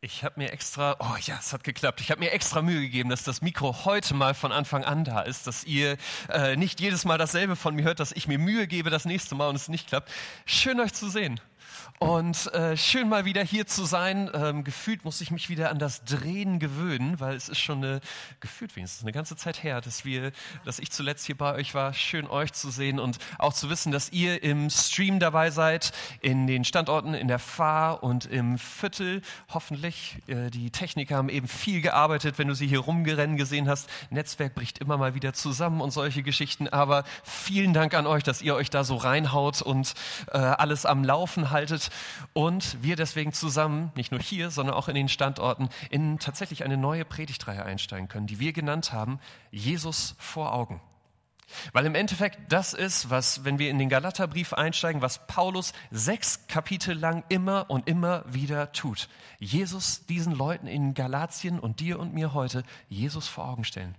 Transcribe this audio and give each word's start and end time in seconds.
Ich 0.00 0.22
habe 0.22 0.38
mir 0.38 0.52
extra, 0.52 0.94
oh 1.00 1.16
ja, 1.22 1.38
es 1.40 1.52
hat 1.52 1.64
geklappt. 1.64 2.00
Ich 2.00 2.12
habe 2.12 2.20
mir 2.20 2.30
extra 2.30 2.62
Mühe 2.62 2.82
gegeben, 2.82 3.08
dass 3.08 3.24
das 3.24 3.42
Mikro 3.42 3.84
heute 3.84 4.14
mal 4.14 4.32
von 4.32 4.52
Anfang 4.52 4.84
an 4.84 5.02
da 5.02 5.22
ist, 5.22 5.48
dass 5.48 5.64
ihr 5.64 5.96
äh, 6.28 6.54
nicht 6.54 6.80
jedes 6.80 7.04
Mal 7.04 7.18
dasselbe 7.18 7.56
von 7.56 7.74
mir 7.74 7.82
hört, 7.82 7.98
dass 7.98 8.12
ich 8.12 8.28
mir 8.28 8.38
Mühe 8.38 8.68
gebe 8.68 8.90
das 8.90 9.06
nächste 9.06 9.34
Mal 9.34 9.48
und 9.48 9.56
es 9.56 9.66
nicht 9.66 9.88
klappt. 9.88 10.08
Schön 10.46 10.78
euch 10.78 10.94
zu 10.94 11.10
sehen. 11.10 11.40
Und 11.98 12.52
äh, 12.54 12.76
schön 12.76 13.08
mal 13.08 13.24
wieder 13.24 13.42
hier 13.42 13.66
zu 13.66 13.84
sein. 13.84 14.30
Ähm, 14.32 14.62
gefühlt 14.62 15.04
muss 15.04 15.20
ich 15.20 15.32
mich 15.32 15.48
wieder 15.48 15.70
an 15.70 15.80
das 15.80 16.04
Drehen 16.04 16.60
gewöhnen, 16.60 17.18
weil 17.18 17.34
es 17.34 17.48
ist 17.48 17.58
schon 17.58 17.78
eine, 17.78 18.00
gefühlt 18.38 18.76
wenigstens 18.76 19.02
eine 19.02 19.10
ganze 19.10 19.34
Zeit 19.34 19.64
her, 19.64 19.80
dass 19.80 20.04
wir, 20.04 20.30
dass 20.64 20.78
ich 20.78 20.92
zuletzt 20.92 21.26
hier 21.26 21.36
bei 21.36 21.54
euch 21.54 21.74
war. 21.74 21.92
Schön 21.94 22.28
euch 22.28 22.52
zu 22.52 22.70
sehen 22.70 23.00
und 23.00 23.18
auch 23.38 23.52
zu 23.52 23.68
wissen, 23.68 23.90
dass 23.90 24.12
ihr 24.12 24.44
im 24.44 24.70
Stream 24.70 25.18
dabei 25.18 25.50
seid, 25.50 25.90
in 26.20 26.46
den 26.46 26.64
Standorten 26.64 27.14
in 27.14 27.26
der 27.26 27.40
Fahr 27.40 28.04
und 28.04 28.26
im 28.26 28.58
Viertel. 28.58 29.20
Hoffentlich. 29.48 30.18
Äh, 30.28 30.50
die 30.50 30.70
Techniker 30.70 31.16
haben 31.16 31.28
eben 31.28 31.48
viel 31.48 31.80
gearbeitet, 31.80 32.38
wenn 32.38 32.46
du 32.46 32.54
sie 32.54 32.68
hier 32.68 32.80
rumgerennen 32.80 33.36
gesehen 33.36 33.68
hast. 33.68 33.90
Netzwerk 34.10 34.54
bricht 34.54 34.78
immer 34.78 34.98
mal 34.98 35.16
wieder 35.16 35.32
zusammen 35.32 35.80
und 35.80 35.90
solche 35.90 36.22
Geschichten. 36.22 36.68
Aber 36.68 37.02
vielen 37.24 37.74
Dank 37.74 37.94
an 37.94 38.06
euch, 38.06 38.22
dass 38.22 38.40
ihr 38.40 38.54
euch 38.54 38.70
da 38.70 38.84
so 38.84 38.94
reinhaut 38.94 39.62
und 39.62 39.94
äh, 40.30 40.38
alles 40.38 40.86
am 40.86 41.02
Laufen 41.02 41.50
haltet 41.50 41.57
und 42.32 42.82
wir 42.82 42.96
deswegen 42.96 43.32
zusammen, 43.32 43.92
nicht 43.94 44.12
nur 44.12 44.20
hier, 44.20 44.50
sondern 44.50 44.74
auch 44.74 44.88
in 44.88 44.94
den 44.94 45.08
Standorten, 45.08 45.68
in 45.90 46.18
tatsächlich 46.18 46.64
eine 46.64 46.76
neue 46.76 47.04
Predigtreihe 47.04 47.64
einsteigen 47.64 48.08
können, 48.08 48.26
die 48.26 48.40
wir 48.40 48.52
genannt 48.52 48.92
haben, 48.92 49.18
Jesus 49.50 50.14
vor 50.18 50.52
Augen. 50.52 50.80
Weil 51.72 51.86
im 51.86 51.94
Endeffekt 51.94 52.52
das 52.52 52.74
ist, 52.74 53.08
was, 53.08 53.44
wenn 53.44 53.58
wir 53.58 53.70
in 53.70 53.78
den 53.78 53.88
Galaterbrief 53.88 54.52
einsteigen, 54.52 55.00
was 55.00 55.26
Paulus 55.26 55.72
sechs 55.90 56.46
Kapitel 56.46 56.94
lang 56.94 57.24
immer 57.30 57.70
und 57.70 57.88
immer 57.88 58.24
wieder 58.26 58.72
tut. 58.72 59.08
Jesus 59.38 60.04
diesen 60.06 60.34
Leuten 60.34 60.66
in 60.66 60.92
Galatien 60.92 61.58
und 61.58 61.80
dir 61.80 61.98
und 61.98 62.12
mir 62.12 62.34
heute 62.34 62.64
Jesus 62.88 63.28
vor 63.28 63.48
Augen 63.48 63.64
stellen 63.64 63.94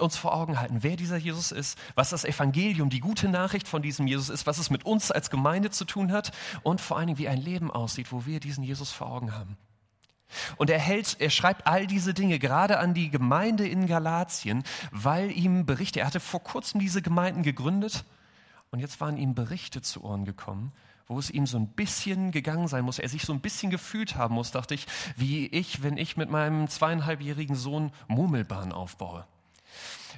uns 0.00 0.16
vor 0.16 0.34
Augen 0.34 0.60
halten, 0.60 0.82
wer 0.82 0.96
dieser 0.96 1.16
Jesus 1.16 1.52
ist, 1.52 1.78
was 1.94 2.10
das 2.10 2.24
Evangelium, 2.24 2.90
die 2.90 3.00
gute 3.00 3.28
Nachricht 3.28 3.68
von 3.68 3.82
diesem 3.82 4.06
Jesus 4.06 4.28
ist, 4.28 4.46
was 4.46 4.58
es 4.58 4.70
mit 4.70 4.84
uns 4.84 5.10
als 5.10 5.30
Gemeinde 5.30 5.70
zu 5.70 5.84
tun 5.84 6.12
hat 6.12 6.32
und 6.62 6.80
vor 6.80 6.96
allen 6.96 7.08
Dingen, 7.08 7.18
wie 7.18 7.28
ein 7.28 7.40
Leben 7.40 7.70
aussieht, 7.70 8.12
wo 8.12 8.26
wir 8.26 8.40
diesen 8.40 8.64
Jesus 8.64 8.90
vor 8.90 9.10
Augen 9.10 9.34
haben. 9.34 9.56
Und 10.56 10.70
er 10.70 10.78
hält, 10.78 11.16
er 11.20 11.30
schreibt 11.30 11.66
all 11.66 11.86
diese 11.86 12.14
Dinge 12.14 12.38
gerade 12.38 12.78
an 12.78 12.94
die 12.94 13.10
Gemeinde 13.10 13.66
in 13.68 13.86
Galatien, 13.86 14.64
weil 14.90 15.30
ihm 15.30 15.66
Berichte, 15.66 16.00
er 16.00 16.06
hatte 16.06 16.20
vor 16.20 16.42
kurzem 16.42 16.80
diese 16.80 17.02
Gemeinden 17.02 17.42
gegründet 17.42 18.04
und 18.70 18.80
jetzt 18.80 19.00
waren 19.00 19.16
ihm 19.16 19.34
Berichte 19.34 19.82
zu 19.82 20.02
Ohren 20.02 20.24
gekommen, 20.24 20.72
wo 21.06 21.18
es 21.18 21.30
ihm 21.30 21.46
so 21.46 21.58
ein 21.58 21.68
bisschen 21.68 22.30
gegangen 22.32 22.68
sein 22.68 22.84
muss, 22.84 22.98
er 22.98 23.08
sich 23.08 23.22
so 23.22 23.32
ein 23.32 23.40
bisschen 23.40 23.70
gefühlt 23.70 24.16
haben 24.16 24.34
muss, 24.34 24.50
dachte 24.50 24.74
ich, 24.74 24.86
wie 25.16 25.46
ich, 25.46 25.82
wenn 25.82 25.96
ich 25.96 26.16
mit 26.16 26.30
meinem 26.30 26.68
zweieinhalbjährigen 26.68 27.56
Sohn 27.56 27.92
Murmelbahn 28.08 28.72
aufbaue. 28.72 29.26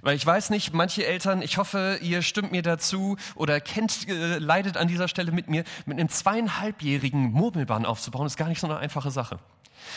Weil 0.07 0.15
ich 0.15 0.25
weiß 0.25 0.51
nicht, 0.51 0.73
manche 0.73 1.05
Eltern, 1.05 1.43
ich 1.43 1.59
hoffe, 1.59 1.99
ihr 2.01 2.23
stimmt 2.23 2.53
mir 2.53 2.63
dazu 2.63 3.17
oder 3.35 3.61
kennt, 3.61 4.09
äh, 4.09 4.39
leidet 4.39 4.77
an 4.77 4.87
dieser 4.87 5.09
Stelle 5.09 5.33
mit 5.33 5.49
mir, 5.49 5.65
mit 5.85 5.99
einem 5.99 6.09
zweieinhalbjährigen 6.09 7.33
Murmelbahn 7.33 7.85
aufzubauen, 7.85 8.25
ist 8.25 8.37
gar 8.37 8.49
nicht 8.49 8.61
so 8.61 8.69
eine 8.69 8.77
einfache 8.77 9.11
Sache. 9.11 9.41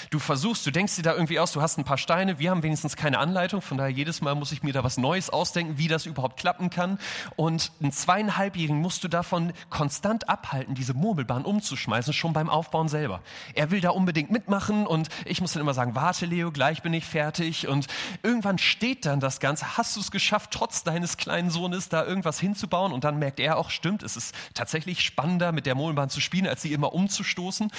Du 0.09 0.19
versuchst, 0.19 0.66
du 0.66 0.72
denkst 0.72 0.95
dir 0.95 1.02
da 1.03 1.13
irgendwie 1.13 1.39
aus, 1.39 1.52
du 1.52 1.61
hast 1.61 1.77
ein 1.77 1.83
paar 1.83 1.97
Steine, 1.97 2.39
wir 2.39 2.52
haben 2.52 2.63
wenigstens 2.63 2.95
keine 2.95 3.19
Anleitung, 3.19 3.61
von 3.61 3.77
daher 3.77 3.91
jedes 3.91 4.21
Mal 4.21 4.36
muss 4.36 4.52
ich 4.52 4.63
mir 4.63 4.73
da 4.73 4.83
was 4.83 4.97
Neues 4.97 5.30
ausdenken, 5.30 5.77
wie 5.77 5.88
das 5.88 6.05
überhaupt 6.05 6.38
klappen 6.39 6.69
kann. 6.69 6.99
Und 7.36 7.71
einen 7.81 7.91
zweieinhalbjährigen 7.91 8.80
musst 8.80 9.03
du 9.03 9.08
davon 9.08 9.53
konstant 9.69 10.30
abhalten, 10.30 10.75
diese 10.75 10.94
Murmelbahn 10.94 11.45
umzuschmeißen, 11.45 12.13
schon 12.13 12.33
beim 12.33 12.49
Aufbauen 12.49 12.88
selber. 12.88 13.21
Er 13.53 13.71
will 13.71 13.81
da 13.81 13.89
unbedingt 13.89 14.31
mitmachen 14.31 14.88
und 14.88 15.09
ich 15.25 15.41
muss 15.41 15.53
dann 15.53 15.61
immer 15.61 15.73
sagen, 15.73 15.95
warte 15.95 16.25
Leo, 16.25 16.52
gleich 16.52 16.81
bin 16.81 16.93
ich 16.93 17.05
fertig. 17.05 17.67
Und 17.67 17.88
irgendwann 18.23 18.58
steht 18.58 19.05
dann 19.05 19.19
das 19.19 19.39
Ganze, 19.39 19.77
hast 19.77 19.95
du 19.95 19.99
es 19.99 20.11
geschafft, 20.11 20.52
trotz 20.52 20.83
deines 20.83 21.17
kleinen 21.17 21.49
Sohnes 21.49 21.89
da 21.89 22.05
irgendwas 22.05 22.39
hinzubauen? 22.39 22.92
Und 22.92 23.04
dann 23.04 23.20
merkt 23.20 23.39
er 23.39 23.58
auch, 23.58 23.70
stimmt, 23.70 24.04
es 24.04 24.17
ist 24.17 24.36
tatsächlich 24.54 25.02
spannender, 25.02 25.52
mit 25.52 25.65
der 25.65 25.75
Murmelbahn 25.75 26.09
zu 26.09 26.21
spielen, 26.21 26.48
als 26.48 26.61
sie 26.61 26.73
immer 26.73 26.93
umzustoßen. 26.93 27.71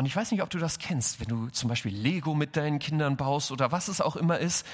Und 0.00 0.06
ich 0.06 0.16
weiß 0.16 0.30
nicht, 0.30 0.40
ob 0.40 0.48
du 0.48 0.56
das 0.56 0.78
kennst, 0.78 1.20
wenn 1.20 1.28
du 1.28 1.50
zum 1.50 1.68
Beispiel 1.68 1.94
Lego 1.94 2.34
mit 2.34 2.56
deinen 2.56 2.78
Kindern 2.78 3.18
baust 3.18 3.50
oder 3.50 3.70
was 3.70 3.88
es 3.88 4.00
auch 4.00 4.16
immer 4.16 4.38
ist. 4.38 4.66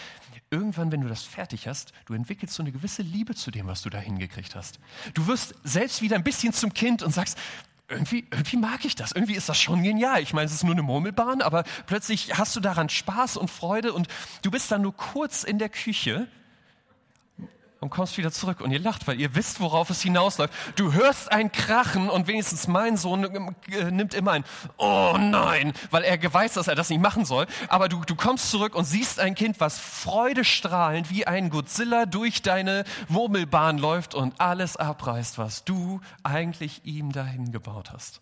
Irgendwann, 0.53 0.93
wenn 0.93 1.01
du 1.01 1.09
das 1.09 1.25
fertig 1.25 1.67
hast, 1.67 1.93
du 2.05 2.15
entwickelst 2.15 2.55
so 2.55 2.63
eine 2.63 2.71
gewisse 2.71 3.03
Liebe 3.03 3.35
zu 3.35 3.51
dem, 3.51 3.67
was 3.67 3.83
du 3.83 3.91
da 3.91 3.99
hingekriegt 3.99 4.55
hast. 4.55 4.79
Du 5.15 5.27
wirst 5.27 5.57
selbst 5.65 6.01
wieder 6.01 6.15
ein 6.15 6.23
bisschen 6.23 6.53
zum 6.53 6.73
Kind 6.73 7.03
und 7.03 7.13
sagst, 7.13 7.37
irgendwie, 7.89 8.25
irgendwie 8.31 8.57
mag 8.57 8.85
ich 8.85 8.95
das. 8.95 9.11
Irgendwie 9.11 9.35
ist 9.35 9.49
das 9.49 9.59
schon 9.59 9.83
genial. 9.83 10.23
Ich 10.23 10.33
meine, 10.33 10.47
es 10.47 10.53
ist 10.53 10.63
nur 10.63 10.75
eine 10.75 10.83
Murmelbahn, 10.83 11.43
aber 11.43 11.65
plötzlich 11.87 12.39
hast 12.39 12.55
du 12.55 12.61
daran 12.61 12.89
Spaß 12.89 13.37
und 13.37 13.51
Freude 13.51 13.95
und 13.95 14.07
du 14.43 14.53
bist 14.53 14.71
dann 14.71 14.83
nur 14.83 14.95
kurz 14.95 15.43
in 15.43 15.59
der 15.59 15.71
Küche 15.71 16.29
und 17.81 17.91
kommst 17.91 18.17
wieder 18.17 18.33
zurück 18.33 18.61
und 18.61 18.71
ihr 18.71 18.79
lacht, 18.79 19.07
weil 19.07 19.21
ihr 19.21 19.35
wisst, 19.35 19.61
worauf 19.61 19.91
es 19.91 20.03
hinausläuft. 20.03 20.53
Du 20.77 20.93
hörst 20.93 21.31
ein 21.31 21.53
Krachen 21.53 22.09
und 22.09 22.27
wenigstens 22.27 22.69
mein 22.69 22.97
Sohn 22.97 23.25
äh, 23.25 23.91
nimmt 23.91 24.15
immer 24.15 24.33
ein 24.33 24.45
Oh 24.79 25.17
nein, 25.19 25.73
weil 25.91 26.05
er 26.05 26.17
weiß, 26.33 26.55
dass 26.55 26.69
er 26.69 26.75
das 26.75 26.91
nicht 26.91 27.01
machen 27.01 27.25
soll. 27.25 27.47
Aber 27.69 27.89
du, 27.89 28.03
du 28.05 28.15
kommst 28.15 28.51
zurück 28.51 28.75
und 28.75 28.85
siehst 28.85 29.21
ein 29.21 29.35
Kind, 29.35 29.61
was 29.61 29.79
freudestrahlend 29.79 31.11
wie 31.11 31.27
ein 31.27 31.51
Godzilla 31.51 32.07
durch 32.07 32.43
deine 32.43 32.85
Murmelbahn 33.09 33.79
läuft 33.79 34.15
und 34.15 34.41
alles 34.41 34.77
abreißt, 34.77 35.39
was 35.39 35.65
du 35.65 36.01
eigentlich 36.23 36.85
ihm 36.85 37.13
dahin 37.13 37.53
gebaut 37.53 37.93
hast. 37.93 38.21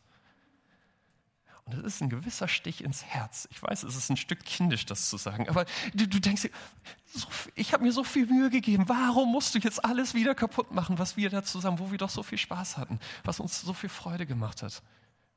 Und 1.67 1.79
das 1.79 1.95
ist 1.95 2.03
ein 2.03 2.11
gewisser 2.11 2.47
Stich 2.47 2.85
ins 2.85 3.05
Herz. 3.05 3.49
Ich 3.51 3.63
weiß, 3.63 3.85
es 3.85 3.97
ist 3.97 4.11
ein 4.11 4.19
Stück 4.19 4.45
kindisch, 4.45 4.85
das 4.85 5.09
zu 5.09 5.17
sagen, 5.17 5.49
aber 5.49 5.65
du, 5.95 6.07
du 6.07 6.21
denkst 6.21 6.43
dir, 6.43 6.51
so, 7.07 7.27
ich 7.55 7.73
habe 7.73 7.85
mir 7.85 7.93
so 7.93 8.05
viel 8.05 8.27
Mühe 8.27 8.51
gegeben. 8.51 8.85
Warum 8.87 9.33
musst 9.33 9.55
du 9.55 9.59
jetzt 9.59 9.83
alles 9.83 10.13
wieder 10.13 10.35
kaputt 10.35 10.73
machen, 10.73 10.99
was 10.99 11.17
wir 11.17 11.31
da 11.31 11.43
zusammen, 11.43 11.79
wo 11.79 11.91
wir 11.91 11.97
doch 11.97 12.11
so 12.11 12.23
viel 12.23 12.37
Spaß 12.37 12.77
hatten, 12.77 13.01
was 13.25 13.41
uns 13.41 13.63
so 13.63 13.73
viel 13.73 13.89
Freude 13.89 14.27
gemacht 14.27 14.63
hat, 14.63 14.83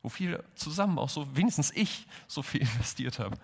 wo 0.02 0.10
viel 0.10 0.44
zusammen 0.56 1.00
auch 1.00 1.10
so, 1.10 1.34
wenigstens 1.36 1.72
ich, 1.72 2.08
so 2.28 2.42
viel 2.42 2.62
investiert 2.74 3.20
habe. 3.20 3.38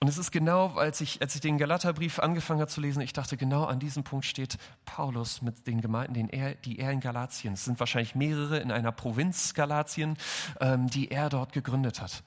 Und 0.00 0.08
es 0.08 0.18
ist 0.18 0.32
genau, 0.32 0.74
als 0.74 1.00
ich, 1.00 1.22
als 1.22 1.34
ich 1.34 1.40
den 1.40 1.58
Galaterbrief 1.58 2.18
angefangen 2.18 2.60
habe 2.60 2.70
zu 2.70 2.80
lesen, 2.80 3.00
ich 3.00 3.12
dachte, 3.12 3.36
genau 3.36 3.64
an 3.64 3.78
diesem 3.78 4.04
Punkt 4.04 4.26
steht 4.26 4.58
Paulus 4.84 5.42
mit 5.42 5.66
den 5.66 5.80
Gemeinden, 5.80 6.14
den 6.14 6.28
er, 6.28 6.54
die 6.54 6.78
er 6.78 6.90
in 6.90 7.00
Galatien, 7.00 7.54
es 7.54 7.64
sind 7.64 7.80
wahrscheinlich 7.80 8.14
mehrere 8.14 8.58
in 8.58 8.70
einer 8.70 8.92
Provinz 8.92 9.54
Galatien, 9.54 10.16
ähm, 10.60 10.88
die 10.88 11.10
er 11.10 11.28
dort 11.30 11.52
gegründet 11.52 12.00
hat. 12.00 12.22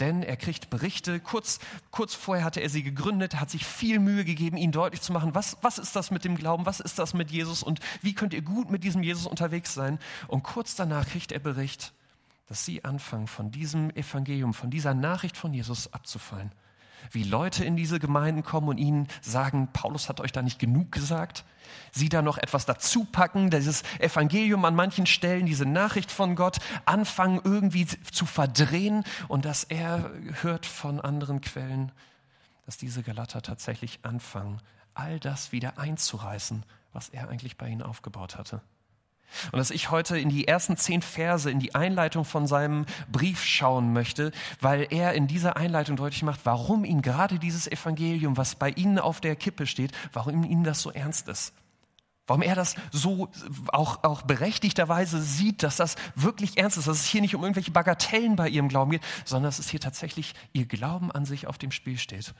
Denn 0.00 0.22
er 0.22 0.36
kriegt 0.36 0.70
Berichte, 0.70 1.20
kurz, 1.20 1.60
kurz 1.90 2.14
vorher 2.14 2.44
hatte 2.44 2.60
er 2.60 2.70
sie 2.70 2.82
gegründet, 2.82 3.38
hat 3.38 3.50
sich 3.50 3.66
viel 3.66 3.98
Mühe 3.98 4.24
gegeben, 4.24 4.56
ihnen 4.56 4.72
deutlich 4.72 5.02
zu 5.02 5.12
machen, 5.12 5.34
was, 5.34 5.58
was 5.60 5.78
ist 5.78 5.94
das 5.94 6.10
mit 6.10 6.24
dem 6.24 6.36
Glauben, 6.36 6.64
was 6.64 6.80
ist 6.80 6.98
das 6.98 7.12
mit 7.12 7.30
Jesus 7.30 7.62
und 7.62 7.80
wie 8.00 8.14
könnt 8.14 8.32
ihr 8.32 8.40
gut 8.40 8.70
mit 8.70 8.82
diesem 8.82 9.02
Jesus 9.02 9.26
unterwegs 9.26 9.74
sein. 9.74 9.98
Und 10.26 10.42
kurz 10.42 10.74
danach 10.74 11.06
kriegt 11.06 11.32
er 11.32 11.38
Bericht, 11.38 11.92
dass 12.46 12.64
sie 12.64 12.82
anfangen, 12.82 13.26
von 13.26 13.50
diesem 13.50 13.90
Evangelium, 13.90 14.54
von 14.54 14.70
dieser 14.70 14.94
Nachricht 14.94 15.36
von 15.36 15.52
Jesus 15.52 15.92
abzufallen 15.92 16.50
wie 17.10 17.24
Leute 17.24 17.64
in 17.64 17.76
diese 17.76 17.98
Gemeinden 17.98 18.42
kommen 18.42 18.68
und 18.68 18.78
ihnen 18.78 19.08
sagen, 19.20 19.68
Paulus 19.72 20.08
hat 20.08 20.20
euch 20.20 20.32
da 20.32 20.42
nicht 20.42 20.58
genug 20.58 20.92
gesagt. 20.92 21.44
Sie 21.92 22.08
da 22.08 22.22
noch 22.22 22.38
etwas 22.38 22.66
dazu 22.66 23.04
packen, 23.04 23.50
dieses 23.50 23.82
Evangelium 23.98 24.64
an 24.64 24.74
manchen 24.74 25.06
Stellen, 25.06 25.46
diese 25.46 25.66
Nachricht 25.66 26.10
von 26.10 26.36
Gott 26.36 26.58
anfangen 26.84 27.40
irgendwie 27.44 27.86
zu 27.86 28.26
verdrehen 28.26 29.04
und 29.28 29.44
dass 29.44 29.64
er 29.64 30.10
hört 30.42 30.66
von 30.66 31.00
anderen 31.00 31.40
Quellen, 31.40 31.92
dass 32.66 32.76
diese 32.76 33.02
Galater 33.02 33.42
tatsächlich 33.42 34.00
anfangen, 34.02 34.60
all 34.94 35.20
das 35.20 35.52
wieder 35.52 35.78
einzureißen, 35.78 36.64
was 36.92 37.08
er 37.08 37.28
eigentlich 37.28 37.56
bei 37.56 37.68
ihnen 37.68 37.82
aufgebaut 37.82 38.36
hatte. 38.36 38.60
Und 39.52 39.58
dass 39.58 39.70
ich 39.70 39.90
heute 39.90 40.18
in 40.18 40.28
die 40.28 40.48
ersten 40.48 40.76
zehn 40.76 41.02
Verse, 41.02 41.50
in 41.50 41.60
die 41.60 41.74
Einleitung 41.74 42.24
von 42.24 42.46
seinem 42.46 42.86
Brief 43.10 43.44
schauen 43.44 43.92
möchte, 43.92 44.32
weil 44.60 44.86
er 44.90 45.14
in 45.14 45.26
dieser 45.26 45.56
Einleitung 45.56 45.96
deutlich 45.96 46.22
macht, 46.22 46.40
warum 46.44 46.84
ihn 46.84 47.02
gerade 47.02 47.38
dieses 47.38 47.66
Evangelium, 47.66 48.36
was 48.36 48.54
bei 48.54 48.70
Ihnen 48.70 48.98
auf 48.98 49.20
der 49.20 49.36
Kippe 49.36 49.66
steht, 49.66 49.92
warum 50.12 50.44
Ihnen 50.44 50.64
das 50.64 50.82
so 50.82 50.90
ernst 50.90 51.28
ist. 51.28 51.52
Warum 52.26 52.42
er 52.42 52.54
das 52.54 52.76
so 52.92 53.28
auch, 53.72 54.04
auch 54.04 54.22
berechtigterweise 54.22 55.20
sieht, 55.20 55.64
dass 55.64 55.76
das 55.76 55.96
wirklich 56.14 56.58
ernst 56.58 56.78
ist, 56.78 56.86
dass 56.86 57.00
es 57.00 57.06
hier 57.06 57.22
nicht 57.22 57.34
um 57.34 57.42
irgendwelche 57.42 57.72
Bagatellen 57.72 58.36
bei 58.36 58.48
Ihrem 58.48 58.68
Glauben 58.68 58.92
geht, 58.92 59.02
sondern 59.24 59.48
dass 59.48 59.58
es 59.58 59.68
hier 59.68 59.80
tatsächlich 59.80 60.34
Ihr 60.52 60.66
Glauben 60.66 61.10
an 61.10 61.24
sich 61.24 61.48
auf 61.48 61.58
dem 61.58 61.72
Spiel 61.72 61.98
steht 61.98 62.32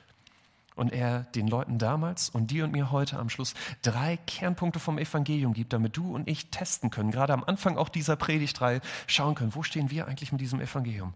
und 0.77 0.93
er 0.93 1.25
den 1.35 1.47
Leuten 1.47 1.79
damals 1.79 2.31
und 2.31 2.51
dir 2.51 2.65
und 2.65 2.73
mir 2.73 2.91
heute 2.91 3.19
am 3.19 3.29
Schluss 3.29 3.55
drei 3.83 4.17
Kernpunkte 4.17 4.79
vom 4.79 4.99
Evangelium 4.99 5.53
gibt, 5.53 5.73
damit 5.73 5.97
du 5.97 6.15
und 6.15 6.29
ich 6.29 6.51
testen 6.51 6.91
können, 6.91 7.11
gerade 7.11 7.33
am 7.33 7.45
Anfang 7.45 7.77
auch 7.77 7.89
dieser 7.89 8.17
Predigtreihe 8.17 8.81
schauen 9.07 9.35
können, 9.35 9.55
wo 9.55 9.63
stehen 9.63 9.91
wir 9.91 10.07
eigentlich 10.07 10.33
mit 10.33 10.41
diesem 10.41 10.61
Evangelium? 10.61 11.15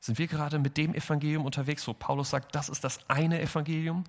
Sind 0.00 0.18
wir 0.18 0.26
gerade 0.26 0.58
mit 0.58 0.76
dem 0.76 0.94
Evangelium 0.94 1.44
unterwegs, 1.44 1.86
wo 1.86 1.92
Paulus 1.92 2.30
sagt, 2.30 2.54
das 2.54 2.68
ist 2.68 2.84
das 2.84 2.98
eine 3.08 3.40
Evangelium? 3.40 4.04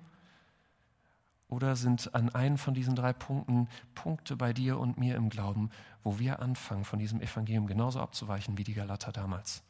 Oder 1.48 1.76
sind 1.76 2.14
an 2.14 2.30
einem 2.30 2.56
von 2.56 2.72
diesen 2.72 2.94
drei 2.94 3.12
Punkten 3.12 3.68
Punkte 3.94 4.36
bei 4.36 4.54
dir 4.54 4.78
und 4.78 4.96
mir 4.96 5.16
im 5.16 5.28
Glauben, 5.28 5.70
wo 6.02 6.18
wir 6.18 6.40
anfangen, 6.40 6.84
von 6.84 6.98
diesem 6.98 7.20
Evangelium 7.20 7.66
genauso 7.66 8.00
abzuweichen 8.00 8.56
wie 8.56 8.64
die 8.64 8.72
Galater 8.72 9.12
damals? 9.12 9.62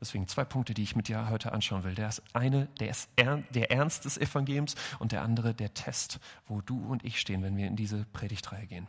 Deswegen 0.00 0.28
zwei 0.28 0.44
Punkte, 0.44 0.74
die 0.74 0.82
ich 0.82 0.94
mit 0.94 1.08
dir 1.08 1.28
heute 1.28 1.52
anschauen 1.52 1.82
will. 1.82 1.94
Der 1.94 2.10
eine, 2.32 2.66
der 2.78 2.90
ist 2.90 3.10
der 3.16 3.70
Ernst 3.72 4.04
des 4.04 4.16
Evangeliums 4.16 4.76
und 5.00 5.10
der 5.10 5.22
andere 5.22 5.54
der 5.54 5.74
Test, 5.74 6.20
wo 6.46 6.60
du 6.60 6.78
und 6.86 7.04
ich 7.04 7.18
stehen, 7.18 7.42
wenn 7.42 7.56
wir 7.56 7.66
in 7.66 7.74
diese 7.74 8.04
Predigtreihe 8.12 8.66
gehen. 8.66 8.86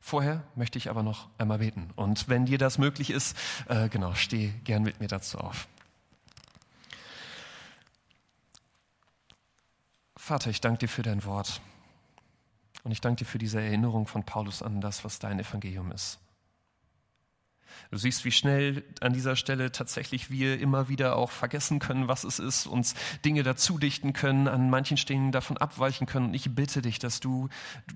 Vorher 0.00 0.44
möchte 0.54 0.78
ich 0.78 0.90
aber 0.90 1.02
noch 1.02 1.28
einmal 1.38 1.58
beten. 1.58 1.90
Und 1.96 2.28
wenn 2.28 2.44
dir 2.46 2.58
das 2.58 2.78
möglich 2.78 3.10
ist, 3.10 3.36
äh, 3.68 3.88
genau, 3.88 4.14
steh 4.14 4.52
gern 4.62 4.82
mit 4.82 5.00
mir 5.00 5.08
dazu 5.08 5.38
auf. 5.38 5.66
Vater, 10.14 10.50
ich 10.50 10.60
danke 10.60 10.80
dir 10.80 10.88
für 10.88 11.02
dein 11.02 11.24
Wort. 11.24 11.60
Und 12.84 12.92
ich 12.92 13.00
danke 13.00 13.24
dir 13.24 13.30
für 13.30 13.38
diese 13.38 13.60
Erinnerung 13.60 14.06
von 14.06 14.24
Paulus 14.24 14.62
an 14.62 14.80
das, 14.80 15.04
was 15.04 15.18
dein 15.18 15.40
Evangelium 15.40 15.90
ist. 15.90 16.18
Du 17.90 17.96
siehst, 17.98 18.24
wie 18.24 18.32
schnell 18.32 18.82
an 19.00 19.12
dieser 19.12 19.36
Stelle 19.36 19.72
tatsächlich 19.72 20.30
wir 20.30 20.60
immer 20.60 20.88
wieder 20.88 21.16
auch 21.16 21.30
vergessen 21.30 21.78
können, 21.78 22.08
was 22.08 22.24
es 22.24 22.38
ist, 22.38 22.66
uns 22.66 22.94
Dinge 23.24 23.42
dazu 23.42 23.78
dichten 23.78 24.12
können, 24.12 24.48
an 24.48 24.70
manchen 24.70 24.96
Stellen 24.96 25.32
davon 25.32 25.58
abweichen 25.58 26.06
können. 26.06 26.26
Und 26.26 26.34
ich 26.34 26.54
bitte 26.54 26.82
dich, 26.82 26.98
dass 26.98 27.20
du, 27.20 27.48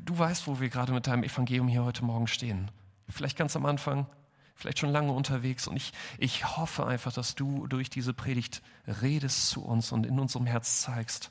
du 0.05 0.19
weißt, 0.19 0.47
wo 0.47 0.61
wir 0.61 0.69
gerade 0.69 0.93
mit 0.93 1.07
deinem 1.07 1.23
Evangelium 1.23 1.69
hier 1.69 1.85
heute 1.85 2.05
Morgen 2.05 2.27
stehen. 2.27 2.71
Vielleicht 3.09 3.39
ganz 3.39 3.57
am 3.57 3.67
Anfang, 3.67 4.07
vielleicht 4.55 4.79
schon 4.79 4.91
lange 4.91 5.13
unterwegs. 5.13 5.67
Und 5.67 5.77
ich, 5.77 5.93
ich 6.19 6.57
hoffe 6.57 6.87
einfach, 6.87 7.13
dass 7.13 7.35
du 7.35 7.67
durch 7.67 7.91
diese 7.91 8.15
Predigt 8.15 8.63
redest 9.03 9.49
zu 9.49 9.65
uns 9.65 9.93
und 9.93 10.07
in 10.07 10.19
unserem 10.19 10.47
Herz 10.47 10.83
zeigst, 10.83 11.31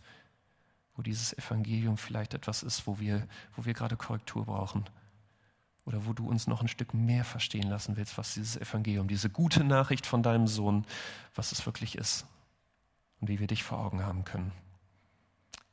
wo 0.95 1.01
dieses 1.01 1.38
Evangelium 1.38 1.97
vielleicht 1.97 2.33
etwas 2.33 2.63
ist, 2.63 2.88
wo 2.88 2.99
wir, 2.99 3.27
wo 3.55 3.65
wir 3.65 3.73
gerade 3.73 3.95
Korrektur 3.95 4.45
brauchen 4.45 4.85
oder 5.87 6.05
wo 6.05 6.11
du 6.11 6.27
uns 6.27 6.47
noch 6.47 6.61
ein 6.61 6.67
Stück 6.67 6.93
mehr 6.93 7.23
verstehen 7.23 7.69
lassen 7.69 7.95
willst, 7.95 8.17
was 8.17 8.33
dieses 8.33 8.57
Evangelium, 8.57 9.07
diese 9.07 9.29
gute 9.29 9.63
Nachricht 9.63 10.05
von 10.05 10.21
deinem 10.21 10.45
Sohn, 10.45 10.85
was 11.33 11.53
es 11.53 11.65
wirklich 11.65 11.97
ist 11.97 12.25
und 13.21 13.29
wie 13.29 13.39
wir 13.39 13.47
dich 13.47 13.63
vor 13.63 13.79
Augen 13.79 14.05
haben 14.05 14.25
können. 14.25 14.51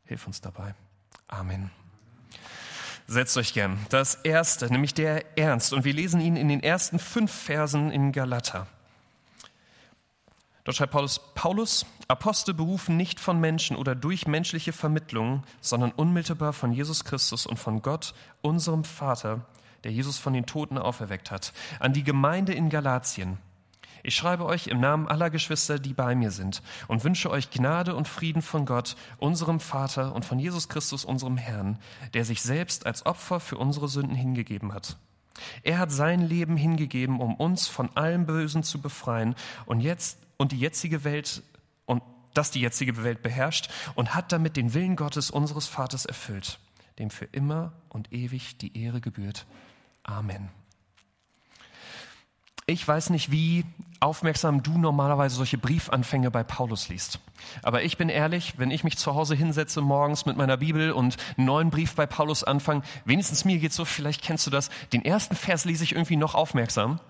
Hilf 0.05 0.27
uns 0.29 0.41
dabei. 0.41 0.77
Amen. 1.27 1.73
Setzt 3.09 3.37
euch 3.37 3.55
gern. 3.55 3.85
Das 3.91 4.15
erste, 4.15 4.73
nämlich 4.73 4.95
der 4.95 5.37
Ernst. 5.37 5.73
Und 5.73 5.85
wir 5.85 5.93
lesen 5.93 6.21
ihn 6.21 6.37
in 6.37 6.49
den 6.49 6.63
ersten 6.63 7.01
fünf 7.01 7.33
Versen 7.33 7.91
in 7.91 8.13
Galater. 8.13 8.69
Dort 10.63 10.77
schreibt 10.77 10.93
Paulus, 10.93 11.21
Paulus, 11.35 11.87
Apostel 12.07 12.55
berufen 12.55 12.97
nicht 12.97 13.19
von 13.19 13.41
Menschen 13.41 13.77
oder 13.77 13.97
durch 13.97 14.29
menschliche 14.29 14.73
Vermittlung, 14.73 15.43
sondern 15.61 15.91
unmittelbar 15.91 16.53
von 16.53 16.73
Jesus 16.73 17.05
Christus 17.05 17.47
und 17.47 17.59
von 17.59 17.83
Gott, 17.83 18.15
unserem 18.43 18.85
Vater, 18.85 19.45
der 19.85 19.93
Jesus 19.93 20.19
von 20.19 20.33
den 20.33 20.47
Toten 20.47 20.79
auferweckt 20.79 21.31
hat, 21.31 21.53
an 21.79 21.93
die 21.93 22.05
Gemeinde 22.05 22.53
in 22.53 22.71
Galatien. 22.71 23.39
Ich 24.07 24.15
schreibe 24.15 24.45
euch 24.45 24.67
im 24.67 24.81
Namen 24.81 25.09
aller 25.09 25.31
Geschwister, 25.31 25.79
die 25.79 25.95
bei 25.95 26.15
mir 26.15 26.31
sind, 26.31 26.63
und 26.89 27.05
wünsche 27.05 27.31
euch 27.31 27.51
Gnade 27.51 27.95
und 27.95 28.07
Frieden 28.07 28.43
von 28.43 28.67
Gott, 28.67 28.97
unserem 29.17 29.61
Vater 29.61 30.15
und 30.15 30.27
von 30.27 30.39
Jesus 30.39 30.69
Christus, 30.69 31.07
unserem 31.07 31.39
Herrn, 31.39 31.79
der 32.13 32.27
sich 32.27 32.43
selbst 32.43 32.85
als 32.85 33.07
Opfer 33.07 33.41
für 33.41 33.57
unsere 33.57 33.89
Sünden 33.89 34.15
hingegeben 34.15 34.75
hat. 34.75 34.99
Er 35.63 35.79
hat 35.79 35.91
sein 35.91 36.21
Leben 36.21 36.59
hingegeben, 36.59 37.19
um 37.19 37.35
uns 37.35 37.67
von 37.67 37.97
allem 37.97 38.27
Bösen 38.27 38.63
zu 38.63 38.81
befreien 38.81 39.35
und 39.65 39.81
jetzt 39.81 40.19
und 40.37 40.53
die 40.53 40.59
jetzige 40.59 41.03
Welt 41.05 41.43
und 41.87 42.03
das 42.35 42.51
die 42.51 42.61
jetzige 42.61 43.03
Welt 43.05 43.23
beherrscht 43.23 43.71
und 43.95 44.15
hat 44.15 44.33
damit 44.33 44.57
den 44.57 44.75
Willen 44.75 44.97
Gottes 44.97 45.31
unseres 45.31 45.67
Vaters 45.67 46.05
erfüllt, 46.05 46.59
dem 46.99 47.09
für 47.09 47.25
immer 47.27 47.73
und 47.89 48.13
ewig 48.13 48.59
die 48.59 48.79
Ehre 48.79 49.01
gebührt. 49.01 49.47
Amen. 50.05 50.51
Ich 52.67 52.87
weiß 52.87 53.11
nicht, 53.11 53.31
wie 53.31 53.65
aufmerksam 54.01 54.63
du 54.63 54.79
normalerweise 54.79 55.37
solche 55.37 55.59
Briefanfänge 55.59 56.31
bei 56.31 56.43
Paulus 56.43 56.89
liest. 56.89 57.19
Aber 57.63 57.83
ich 57.83 57.99
bin 57.99 58.09
ehrlich, 58.09 58.55
wenn 58.59 58.71
ich 58.71 58.85
mich 58.85 58.97
zu 58.97 59.15
Hause 59.15 59.35
hinsetze 59.35 59.83
morgens 59.83 60.25
mit 60.25 60.37
meiner 60.37 60.57
Bibel 60.57 60.93
und 60.93 61.17
einen 61.37 61.47
neuen 61.47 61.71
Brief 61.71 61.95
bei 61.95 62.07
Paulus 62.07 62.43
anfange, 62.43 62.83
wenigstens 63.05 63.45
mir 63.45 63.59
geht's 63.59 63.77
so, 63.77 63.85
vielleicht 63.85 64.23
kennst 64.23 64.47
du 64.47 64.51
das, 64.51 64.71
den 64.95 65.05
ersten 65.05 65.37
Vers 65.37 65.67
lese 65.67 65.85
ich 65.85 65.93
irgendwie 65.93 66.17
noch 66.17 66.35
aufmerksam 66.35 67.01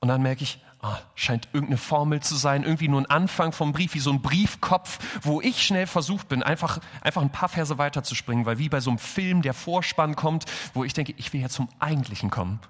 und 0.00 0.08
dann 0.08 0.22
merke 0.22 0.44
ich, 0.44 0.60
ah, 0.80 0.98
scheint 1.14 1.48
irgendeine 1.52 1.78
Formel 1.78 2.20
zu 2.20 2.36
sein, 2.36 2.62
irgendwie 2.62 2.88
nur 2.88 3.00
ein 3.00 3.06
Anfang 3.06 3.52
vom 3.52 3.72
Brief, 3.72 3.94
wie 3.94 4.00
so 4.00 4.10
ein 4.10 4.22
Briefkopf, 4.22 4.98
wo 5.22 5.40
ich 5.40 5.62
schnell 5.62 5.86
versucht 5.86 6.28
bin, 6.28 6.42
einfach, 6.42 6.78
einfach 7.00 7.22
ein 7.22 7.32
paar 7.32 7.48
Verse 7.48 7.78
weiterzuspringen, 7.78 8.46
weil 8.46 8.58
wie 8.58 8.68
bei 8.68 8.80
so 8.80 8.90
einem 8.90 8.98
Film 8.98 9.42
der 9.42 9.54
Vorspann 9.54 10.14
kommt, 10.16 10.44
wo 10.74 10.84
ich 10.84 10.92
denke, 10.92 11.14
ich 11.16 11.32
will 11.32 11.40
ja 11.40 11.48
zum 11.48 11.68
Eigentlichen 11.80 12.30
kommen. 12.30 12.60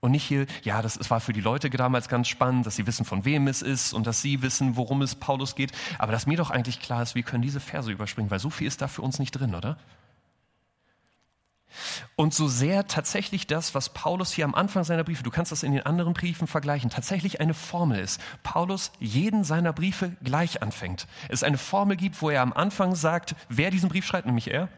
Und 0.00 0.10
nicht 0.12 0.24
hier, 0.24 0.46
ja, 0.62 0.82
das 0.82 1.10
war 1.10 1.20
für 1.20 1.32
die 1.32 1.40
Leute 1.40 1.70
damals 1.70 2.08
ganz 2.08 2.28
spannend, 2.28 2.66
dass 2.66 2.76
sie 2.76 2.86
wissen, 2.86 3.04
von 3.04 3.24
wem 3.24 3.48
es 3.48 3.62
ist 3.62 3.94
und 3.94 4.06
dass 4.06 4.20
sie 4.20 4.42
wissen, 4.42 4.76
worum 4.76 5.02
es 5.02 5.14
Paulus 5.14 5.54
geht. 5.54 5.72
Aber 5.98 6.12
dass 6.12 6.26
mir 6.26 6.36
doch 6.36 6.50
eigentlich 6.50 6.80
klar 6.80 7.02
ist, 7.02 7.14
wir 7.14 7.22
können 7.22 7.42
diese 7.42 7.60
Verse 7.60 7.90
überspringen, 7.90 8.30
weil 8.30 8.38
so 8.38 8.50
viel 8.50 8.66
ist 8.66 8.82
da 8.82 8.88
für 8.88 9.02
uns 9.02 9.18
nicht 9.18 9.32
drin, 9.32 9.54
oder? 9.54 9.78
Und 12.14 12.34
so 12.34 12.48
sehr 12.48 12.86
tatsächlich 12.86 13.46
das, 13.46 13.74
was 13.74 13.90
Paulus 13.90 14.32
hier 14.32 14.44
am 14.44 14.54
Anfang 14.54 14.84
seiner 14.84 15.04
Briefe, 15.04 15.22
du 15.22 15.30
kannst 15.30 15.52
das 15.52 15.62
in 15.62 15.72
den 15.72 15.84
anderen 15.84 16.14
Briefen 16.14 16.46
vergleichen, 16.46 16.90
tatsächlich 16.90 17.40
eine 17.40 17.54
Formel 17.54 18.00
ist. 18.00 18.20
Paulus 18.42 18.92
jeden 18.98 19.44
seiner 19.44 19.72
Briefe 19.72 20.16
gleich 20.22 20.62
anfängt. 20.62 21.06
Es 21.28 21.42
eine 21.42 21.58
Formel 21.58 21.96
gibt, 21.96 22.20
wo 22.22 22.30
er 22.30 22.42
am 22.42 22.52
Anfang 22.52 22.94
sagt, 22.94 23.34
wer 23.48 23.70
diesen 23.70 23.88
Brief 23.88 24.06
schreibt, 24.06 24.26
nämlich 24.26 24.50
er 24.50 24.68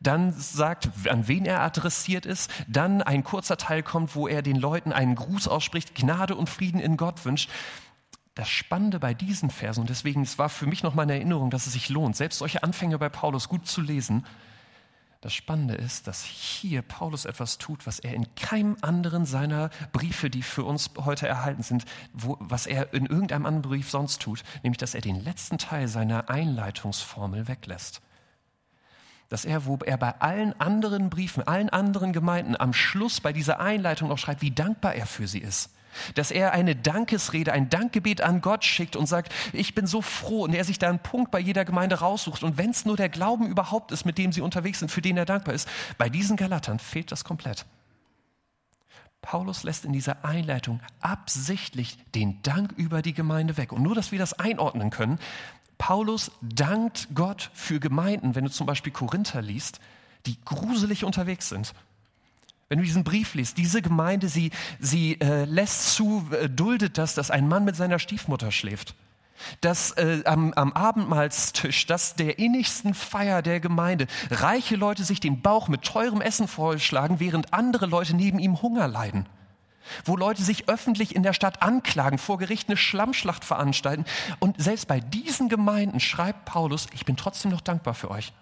dann 0.00 0.32
sagt, 0.32 0.88
an 1.08 1.28
wen 1.28 1.44
er 1.44 1.60
adressiert 1.60 2.24
ist, 2.24 2.50
dann 2.66 3.02
ein 3.02 3.22
kurzer 3.22 3.58
Teil 3.58 3.82
kommt, 3.82 4.14
wo 4.14 4.26
er 4.28 4.40
den 4.40 4.56
Leuten 4.56 4.92
einen 4.92 5.14
Gruß 5.14 5.46
ausspricht, 5.46 5.94
Gnade 5.94 6.34
und 6.34 6.48
Frieden 6.48 6.80
in 6.80 6.96
Gott 6.96 7.24
wünscht. 7.24 7.50
Das 8.34 8.48
Spannende 8.48 8.98
bei 8.98 9.12
diesen 9.12 9.50
Versen, 9.50 9.82
und 9.82 9.90
deswegen, 9.90 10.22
es 10.22 10.38
war 10.38 10.48
für 10.48 10.66
mich 10.66 10.82
noch 10.82 10.94
mal 10.94 11.02
eine 11.02 11.14
Erinnerung, 11.14 11.50
dass 11.50 11.66
es 11.66 11.74
sich 11.74 11.90
lohnt, 11.90 12.16
selbst 12.16 12.38
solche 12.38 12.62
Anfänge 12.62 12.98
bei 12.98 13.10
Paulus 13.10 13.48
gut 13.48 13.66
zu 13.66 13.82
lesen. 13.82 14.24
Das 15.20 15.34
Spannende 15.34 15.74
ist, 15.74 16.06
dass 16.06 16.24
hier 16.24 16.80
Paulus 16.80 17.26
etwas 17.26 17.58
tut, 17.58 17.86
was 17.86 17.98
er 17.98 18.14
in 18.14 18.34
keinem 18.36 18.76
anderen 18.80 19.26
seiner 19.26 19.68
Briefe, 19.92 20.30
die 20.30 20.42
für 20.42 20.64
uns 20.64 20.90
heute 20.96 21.28
erhalten 21.28 21.62
sind, 21.62 21.84
wo, 22.14 22.38
was 22.40 22.66
er 22.66 22.94
in 22.94 23.04
irgendeinem 23.04 23.44
anderen 23.44 23.70
Brief 23.70 23.90
sonst 23.90 24.22
tut, 24.22 24.42
nämlich 24.62 24.78
dass 24.78 24.94
er 24.94 25.02
den 25.02 25.22
letzten 25.22 25.58
Teil 25.58 25.88
seiner 25.88 26.30
Einleitungsformel 26.30 27.48
weglässt 27.48 28.00
dass 29.30 29.44
er, 29.44 29.64
wo 29.64 29.78
er 29.86 29.96
bei 29.96 30.20
allen 30.20 30.60
anderen 30.60 31.08
Briefen, 31.08 31.46
allen 31.46 31.70
anderen 31.70 32.12
Gemeinden 32.12 32.56
am 32.56 32.72
Schluss 32.72 33.20
bei 33.20 33.32
dieser 33.32 33.60
Einleitung 33.60 34.08
noch 34.08 34.18
schreibt, 34.18 34.42
wie 34.42 34.50
dankbar 34.50 34.96
er 34.96 35.06
für 35.06 35.28
sie 35.28 35.38
ist. 35.38 35.70
Dass 36.14 36.30
er 36.30 36.52
eine 36.52 36.76
Dankesrede, 36.76 37.52
ein 37.52 37.68
Dankgebet 37.68 38.20
an 38.20 38.40
Gott 38.40 38.64
schickt 38.64 38.96
und 38.96 39.06
sagt, 39.06 39.32
ich 39.52 39.74
bin 39.74 39.86
so 39.86 40.02
froh 40.02 40.44
und 40.44 40.54
er 40.54 40.64
sich 40.64 40.78
da 40.78 40.88
einen 40.88 40.98
Punkt 40.98 41.30
bei 41.30 41.40
jeder 41.40 41.64
Gemeinde 41.64 42.00
raussucht 42.00 42.42
und 42.42 42.58
wenn 42.58 42.70
es 42.70 42.84
nur 42.84 42.96
der 42.96 43.08
Glauben 43.08 43.46
überhaupt 43.46 43.92
ist, 43.92 44.04
mit 44.04 44.18
dem 44.18 44.32
sie 44.32 44.40
unterwegs 44.40 44.80
sind, 44.80 44.90
für 44.90 45.02
den 45.02 45.16
er 45.16 45.24
dankbar 45.24 45.54
ist, 45.54 45.68
bei 45.98 46.08
diesen 46.08 46.36
Galatern 46.36 46.78
fehlt 46.78 47.12
das 47.12 47.24
komplett. 47.24 47.66
Paulus 49.22 49.64
lässt 49.64 49.84
in 49.84 49.92
dieser 49.92 50.24
Einleitung 50.24 50.80
absichtlich 51.00 51.98
den 52.14 52.40
Dank 52.42 52.72
über 52.72 53.02
die 53.02 53.12
Gemeinde 53.12 53.56
weg. 53.56 53.72
Und 53.72 53.82
nur, 53.82 53.94
dass 53.94 54.12
wir 54.12 54.18
das 54.18 54.32
einordnen 54.32 54.90
können, 54.90 55.18
Paulus 55.78 56.30
dankt 56.42 57.08
Gott 57.14 57.50
für 57.54 57.80
Gemeinden, 57.80 58.34
wenn 58.34 58.44
du 58.44 58.50
zum 58.50 58.66
Beispiel 58.66 58.92
Korinther 58.92 59.42
liest, 59.42 59.80
die 60.26 60.36
gruselig 60.44 61.04
unterwegs 61.04 61.48
sind. 61.48 61.72
Wenn 62.70 62.78
du 62.78 62.84
diesen 62.84 63.02
Brief 63.02 63.34
liest, 63.34 63.58
diese 63.58 63.82
Gemeinde, 63.82 64.28
sie, 64.28 64.52
sie 64.78 65.20
äh, 65.20 65.44
lässt 65.44 65.92
zu, 65.92 66.24
äh, 66.30 66.48
duldet 66.48 66.98
das, 66.98 67.14
dass 67.14 67.32
ein 67.32 67.48
Mann 67.48 67.64
mit 67.64 67.74
seiner 67.74 67.98
Stiefmutter 67.98 68.52
schläft. 68.52 68.94
Dass 69.60 69.90
äh, 69.92 70.22
am, 70.24 70.52
am 70.52 70.72
Abendmahlstisch, 70.72 71.86
dass 71.86 72.14
der 72.14 72.38
innigsten 72.38 72.94
Feier 72.94 73.42
der 73.42 73.58
Gemeinde, 73.58 74.06
reiche 74.30 74.76
Leute 74.76 75.02
sich 75.02 75.18
den 75.18 75.42
Bauch 75.42 75.66
mit 75.66 75.82
teurem 75.82 76.20
Essen 76.20 76.46
vollschlagen, 76.46 77.18
während 77.18 77.52
andere 77.52 77.86
Leute 77.86 78.14
neben 78.14 78.38
ihm 78.38 78.62
Hunger 78.62 78.86
leiden 78.86 79.26
wo 80.04 80.14
Leute 80.14 80.42
sich 80.42 80.68
öffentlich 80.68 81.16
in 81.16 81.24
der 81.24 81.32
Stadt 81.32 81.62
anklagen, 81.62 82.18
vor 82.18 82.38
Gericht 82.38 82.68
eine 82.68 82.76
Schlammschlacht 82.76 83.44
veranstalten. 83.44 84.04
Und 84.38 84.62
selbst 84.62 84.86
bei 84.86 85.00
diesen 85.00 85.48
Gemeinden 85.48 85.98
schreibt 85.98 86.44
Paulus, 86.44 86.86
ich 86.92 87.04
bin 87.04 87.16
trotzdem 87.16 87.50
noch 87.50 87.60
dankbar 87.60 87.94
für 87.94 88.08
euch. 88.08 88.32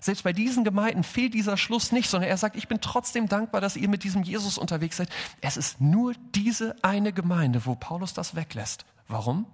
Selbst 0.00 0.22
bei 0.22 0.32
diesen 0.32 0.64
Gemeinden 0.64 1.02
fehlt 1.02 1.34
dieser 1.34 1.56
Schluss 1.56 1.92
nicht, 1.92 2.08
sondern 2.08 2.30
er 2.30 2.36
sagt, 2.36 2.56
ich 2.56 2.68
bin 2.68 2.80
trotzdem 2.80 3.28
dankbar, 3.28 3.60
dass 3.60 3.76
ihr 3.76 3.88
mit 3.88 4.04
diesem 4.04 4.22
Jesus 4.22 4.58
unterwegs 4.58 4.96
seid. 4.96 5.08
Es 5.40 5.56
ist 5.56 5.80
nur 5.80 6.14
diese 6.34 6.76
eine 6.82 7.12
Gemeinde, 7.12 7.66
wo 7.66 7.74
Paulus 7.74 8.14
das 8.14 8.34
weglässt. 8.34 8.84
Warum? 9.08 9.46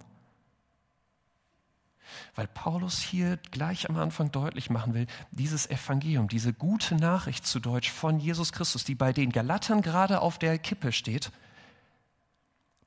weil 2.35 2.47
Paulus 2.47 2.99
hier 2.99 3.37
gleich 3.51 3.89
am 3.89 3.97
Anfang 3.97 4.31
deutlich 4.31 4.69
machen 4.69 4.93
will, 4.93 5.07
dieses 5.31 5.69
Evangelium, 5.69 6.27
diese 6.27 6.53
gute 6.53 6.95
Nachricht 6.95 7.45
zu 7.45 7.59
Deutsch 7.59 7.89
von 7.89 8.19
Jesus 8.19 8.51
Christus, 8.51 8.83
die 8.83 8.95
bei 8.95 9.13
den 9.13 9.31
Galatern 9.31 9.81
gerade 9.81 10.21
auf 10.21 10.37
der 10.37 10.57
Kippe 10.57 10.91
steht, 10.91 11.31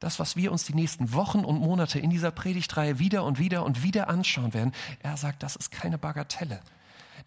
das, 0.00 0.20
was 0.20 0.36
wir 0.36 0.52
uns 0.52 0.64
die 0.64 0.74
nächsten 0.74 1.12
Wochen 1.12 1.44
und 1.44 1.58
Monate 1.58 1.98
in 1.98 2.10
dieser 2.10 2.30
Predigtreihe 2.30 2.98
wieder 2.98 3.24
und 3.24 3.38
wieder 3.38 3.64
und 3.64 3.82
wieder 3.82 4.08
anschauen 4.08 4.54
werden, 4.54 4.72
er 5.00 5.16
sagt, 5.16 5.42
das 5.42 5.56
ist 5.56 5.70
keine 5.70 5.98
Bagatelle. 5.98 6.60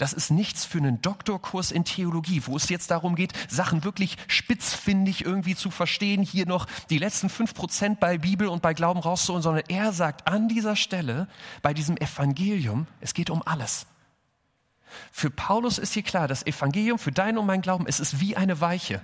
Das 0.01 0.13
ist 0.13 0.31
nichts 0.31 0.65
für 0.65 0.79
einen 0.79 1.00
Doktorkurs 1.00 1.70
in 1.70 1.86
Theologie, 1.86 2.41
wo 2.48 2.58
es 2.58 2.70
jetzt 2.70 2.89
darum 2.89 3.13
geht, 3.13 3.34
Sachen 3.48 3.84
wirklich 3.84 4.17
spitzfindig 4.25 5.24
irgendwie 5.24 5.53
zu 5.53 5.70
verstehen, 5.70 6.24
hier 6.24 6.48
noch 6.48 6.65
die 6.89 6.98
letzten 6.98 7.29
fünf 7.29 7.53
Prozent 7.53 8.00
bei 8.00 8.17
Bibel 8.17 8.48
und 8.48 8.63
bei 8.63 8.74
Glauben 8.74 9.00
rauszuholen, 9.00 9.43
sondern 9.43 9.63
er 9.67 9.93
sagt 9.93 10.27
an 10.27 10.50
dieser 10.50 10.75
Stelle, 10.75 11.27
bei 11.62 11.75
diesem 11.75 11.98
Evangelium, 11.98 12.88
es 13.00 13.13
geht 13.13 13.29
um 13.29 13.43
alles. 13.46 13.86
Für 15.12 15.29
Paulus 15.29 15.77
ist 15.77 15.93
hier 15.93 16.01
klar, 16.01 16.27
das 16.27 16.48
Evangelium 16.48 16.98
für 16.98 17.12
deinen 17.12 17.38
und 17.38 17.46
meinen 17.46 17.62
Glauben, 17.62 17.86
es 17.86 18.00
ist 18.00 18.20
wie 18.20 18.36
eine 18.36 18.60
Weiche. 18.60 19.03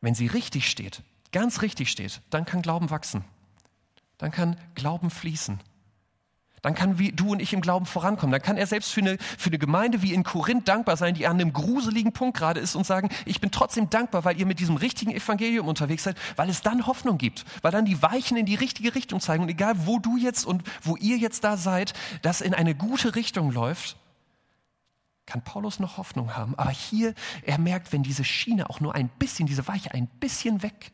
Wenn 0.00 0.14
sie 0.14 0.28
richtig 0.28 0.70
steht, 0.70 1.02
ganz 1.32 1.62
richtig 1.62 1.90
steht, 1.90 2.20
dann 2.30 2.44
kann 2.44 2.62
Glauben 2.62 2.90
wachsen. 2.90 3.24
Dann 4.18 4.30
kann 4.30 4.56
Glauben 4.76 5.10
fließen. 5.10 5.58
Dann 6.62 6.74
kann 6.74 6.98
wie 6.98 7.12
du 7.12 7.32
und 7.32 7.40
ich 7.40 7.52
im 7.52 7.60
Glauben 7.60 7.86
vorankommen. 7.86 8.32
Dann 8.32 8.42
kann 8.42 8.56
er 8.56 8.66
selbst 8.66 8.92
für 8.92 9.00
eine, 9.00 9.18
für 9.18 9.50
eine 9.50 9.58
Gemeinde 9.58 10.02
wie 10.02 10.12
in 10.12 10.24
Korinth 10.24 10.68
dankbar 10.68 10.96
sein, 10.96 11.14
die 11.14 11.26
an 11.26 11.40
einem 11.40 11.52
gruseligen 11.52 12.12
Punkt 12.12 12.36
gerade 12.36 12.60
ist 12.60 12.74
und 12.74 12.86
sagen, 12.86 13.08
ich 13.24 13.40
bin 13.40 13.50
trotzdem 13.50 13.90
dankbar, 13.90 14.24
weil 14.24 14.38
ihr 14.38 14.46
mit 14.46 14.60
diesem 14.60 14.76
richtigen 14.76 15.12
Evangelium 15.12 15.68
unterwegs 15.68 16.04
seid, 16.04 16.16
weil 16.36 16.48
es 16.48 16.62
dann 16.62 16.86
Hoffnung 16.86 17.18
gibt, 17.18 17.44
weil 17.62 17.72
dann 17.72 17.84
die 17.84 18.02
Weichen 18.02 18.36
in 18.36 18.46
die 18.46 18.54
richtige 18.54 18.94
Richtung 18.94 19.20
zeigen. 19.20 19.42
Und 19.42 19.48
egal, 19.48 19.86
wo 19.86 19.98
du 19.98 20.16
jetzt 20.16 20.44
und 20.44 20.62
wo 20.82 20.96
ihr 20.96 21.16
jetzt 21.16 21.44
da 21.44 21.56
seid, 21.56 21.94
das 22.22 22.40
in 22.40 22.54
eine 22.54 22.74
gute 22.74 23.14
Richtung 23.14 23.52
läuft, 23.52 23.96
kann 25.28 25.42
Paulus 25.42 25.78
noch 25.78 25.98
Hoffnung 25.98 26.34
haben. 26.36 26.54
Aber 26.56 26.70
hier, 26.70 27.14
er 27.42 27.58
merkt, 27.58 27.92
wenn 27.92 28.02
diese 28.02 28.24
Schiene 28.24 28.70
auch 28.70 28.80
nur 28.80 28.94
ein 28.94 29.08
bisschen, 29.08 29.46
diese 29.46 29.68
Weiche 29.68 29.92
ein 29.92 30.06
bisschen 30.06 30.62
weg, 30.62 30.90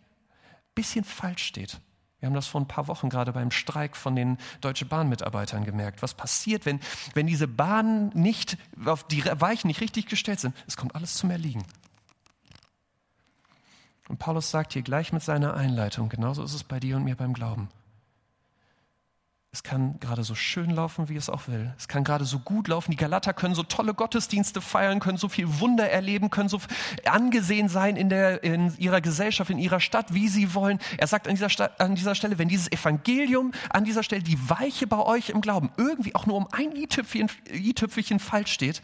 bisschen 0.75 1.05
falsch 1.05 1.45
steht. 1.45 1.81
Wir 2.25 2.29
haben 2.29 2.35
das 2.35 2.47
vor 2.47 2.63
ein 2.63 2.67
paar 2.67 2.89
Wochen 2.89 3.11
gerade 3.11 3.35
beim 3.35 3.51
Streik 3.51 3.95
von 3.99 4.17
den 4.17 4.39
Deutsche 4.63 4.87
Bahn-Mitarbeitern 4.87 5.63
gemerkt. 5.67 6.01
Was 6.01 6.15
passiert, 6.15 6.65
wenn, 6.65 6.81
wenn 7.13 7.27
diese 7.27 7.47
Bahnen 7.47 8.13
nicht, 8.15 8.57
auf 8.87 9.07
die 9.07 9.23
Weichen 9.27 9.69
nicht 9.69 9.83
richtig 9.83 10.07
gestellt 10.07 10.41
sind? 10.41 10.57
Es 10.67 10.79
kommt 10.79 10.95
alles 10.95 11.17
zum 11.17 11.31
Erliegen. 11.31 11.65
Und 14.09 14.19
Paulus 14.19 14.51
sagt 14.51 14.73
hier 14.73 14.81
gleich 14.81 15.13
mit 15.13 15.23
seiner 15.23 15.53
Einleitung, 15.53 16.09
genauso 16.09 16.43
ist 16.43 16.55
es 16.55 16.65
bei 16.65 16.81
dir 16.81 16.97
und 16.97 17.05
mir 17.05 17.15
beim 17.15 17.35
Glauben. 17.35 17.69
Es 19.55 19.63
kann 19.63 20.01
gerade 20.01 20.25
so 20.25 20.35
schön 20.35 20.71
laufen, 20.71 21.09
wie 21.09 21.15
es 21.15 21.31
auch 21.31 21.47
will. 21.47 21.73
Es 21.79 21.87
kann 21.87 22.03
gerade 22.03 22.25
so 22.25 22.41
gut 22.41 22.67
laufen. 22.67 22.91
Die 22.91 22.97
Galater 22.97 23.33
können 23.33 23.55
so 23.55 23.63
tolle 23.63 23.95
Gottesdienste 23.95 24.61
feiern, 24.61 24.99
können 24.99 25.17
so 25.17 25.29
viel 25.29 25.61
Wunder 25.61 25.89
erleben, 25.89 26.29
können 26.29 26.49
so 26.49 26.59
angesehen 27.05 27.69
sein 27.69 27.95
in, 27.95 28.09
der, 28.09 28.43
in 28.43 28.77
ihrer 28.79 29.01
Gesellschaft, 29.01 29.51
in 29.51 29.61
ihrer 29.61 29.79
Stadt, 29.79 30.13
wie 30.13 30.27
sie 30.27 30.55
wollen. 30.55 30.81
Er 30.99 31.07
sagt 31.07 31.29
an 31.29 31.37
dieser, 31.37 31.81
an 31.81 31.95
dieser 31.95 32.17
Stelle, 32.17 32.37
wenn 32.39 32.49
dieses 32.49 32.73
Evangelium 32.73 33.53
an 33.71 33.85
dieser 33.85 34.03
Stelle 34.03 34.25
die 34.25 34.51
Weiche 34.51 34.89
bei 34.89 34.99
euch 34.99 35.31
im 35.31 35.41
Glauben 35.41 35.71
irgendwie 35.77 36.17
auch 36.17 36.27
nur 36.27 36.37
um 36.37 36.49
ein 36.51 36.75
i-Tüpfelchen 36.75 38.19
falsch 38.19 38.51
steht, 38.51 38.83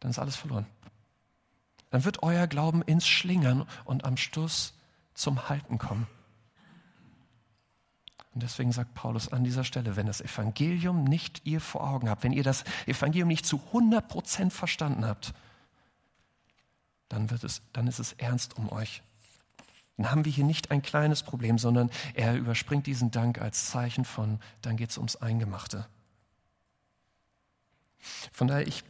dann 0.00 0.10
ist 0.10 0.18
alles 0.18 0.36
verloren. 0.36 0.66
Dann 1.88 2.04
wird 2.04 2.22
euer 2.22 2.48
Glauben 2.48 2.82
ins 2.82 3.08
Schlingern 3.08 3.66
und 3.86 4.04
am 4.04 4.18
Schluss 4.18 4.74
zum 5.14 5.48
Halten 5.48 5.78
kommen. 5.78 6.06
Und 8.38 8.44
deswegen 8.44 8.70
sagt 8.70 8.94
Paulus 8.94 9.32
an 9.32 9.42
dieser 9.42 9.64
Stelle, 9.64 9.96
wenn 9.96 10.06
das 10.06 10.20
Evangelium 10.20 11.02
nicht 11.02 11.40
ihr 11.44 11.60
vor 11.60 11.82
Augen 11.82 12.08
habt, 12.08 12.22
wenn 12.22 12.32
ihr 12.32 12.44
das 12.44 12.62
Evangelium 12.86 13.26
nicht 13.26 13.44
zu 13.44 13.60
100 13.72 14.06
Prozent 14.06 14.52
verstanden 14.52 15.04
habt, 15.04 15.34
dann, 17.08 17.32
wird 17.32 17.42
es, 17.42 17.62
dann 17.72 17.88
ist 17.88 17.98
es 17.98 18.12
ernst 18.12 18.56
um 18.56 18.70
euch. 18.70 19.02
Dann 19.96 20.12
haben 20.12 20.24
wir 20.24 20.30
hier 20.30 20.44
nicht 20.44 20.70
ein 20.70 20.82
kleines 20.82 21.24
Problem, 21.24 21.58
sondern 21.58 21.90
er 22.14 22.36
überspringt 22.36 22.86
diesen 22.86 23.10
Dank 23.10 23.40
als 23.40 23.70
Zeichen 23.70 24.04
von, 24.04 24.38
dann 24.62 24.76
geht 24.76 24.90
es 24.90 24.98
ums 24.98 25.16
Eingemachte. 25.16 25.84
Von 28.30 28.46
daher, 28.46 28.68
ich 28.68 28.84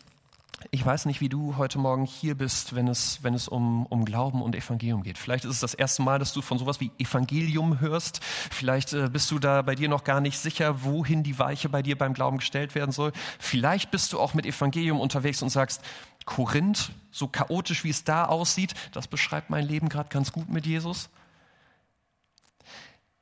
ich 0.71 0.85
weiß 0.85 1.07
nicht, 1.07 1.21
wie 1.21 1.29
du 1.29 1.57
heute 1.57 1.79
Morgen 1.79 2.05
hier 2.05 2.35
bist, 2.35 2.75
wenn 2.75 2.89
es, 2.89 3.23
wenn 3.23 3.35
es 3.35 3.49
um, 3.49 3.87
um 3.87 4.05
Glauben 4.05 4.43
und 4.43 4.55
Evangelium 4.55 5.03
geht. 5.03 5.17
Vielleicht 5.17 5.45
ist 5.45 5.53
es 5.53 5.61
das 5.61 5.75
erste 5.75 6.03
Mal, 6.03 6.19
dass 6.19 6.33
du 6.33 6.43
von 6.43 6.59
sowas 6.59 6.81
wie 6.81 6.91
Evangelium 6.99 7.81
hörst. 7.81 8.21
Vielleicht 8.23 8.93
äh, 8.93 9.09
bist 9.09 9.31
du 9.31 9.39
da 9.39 9.63
bei 9.63 9.75
dir 9.75 9.89
noch 9.89 10.05
gar 10.05 10.21
nicht 10.21 10.39
sicher, 10.39 10.83
wohin 10.83 11.23
die 11.23 11.39
Weiche 11.39 11.69
bei 11.69 11.83
dir 11.83 11.97
beim 11.97 12.13
Glauben 12.13 12.39
gestellt 12.39 12.75
werden 12.75 12.93
soll. 12.93 13.13
Vielleicht 13.39 13.91
bist 13.91 14.13
du 14.13 14.21
auch 14.21 14.35
mit 14.35 14.47
Evangelium 14.47 15.01
unterwegs 15.01 15.43
und 15.43 15.51
sagst, 15.51 15.83
Korinth, 16.25 16.91
so 17.11 17.29
chaotisch 17.29 17.85
wie 17.85 17.91
es 17.91 18.05
da 18.05 18.25
aussieht, 18.25 18.75
das 18.93 19.07
beschreibt 19.07 19.51
mein 19.51 19.67
Leben 19.67 19.89
gerade 19.89 20.09
ganz 20.11 20.33
gut 20.33 20.51
mit 20.51 20.67
Jesus 20.67 21.09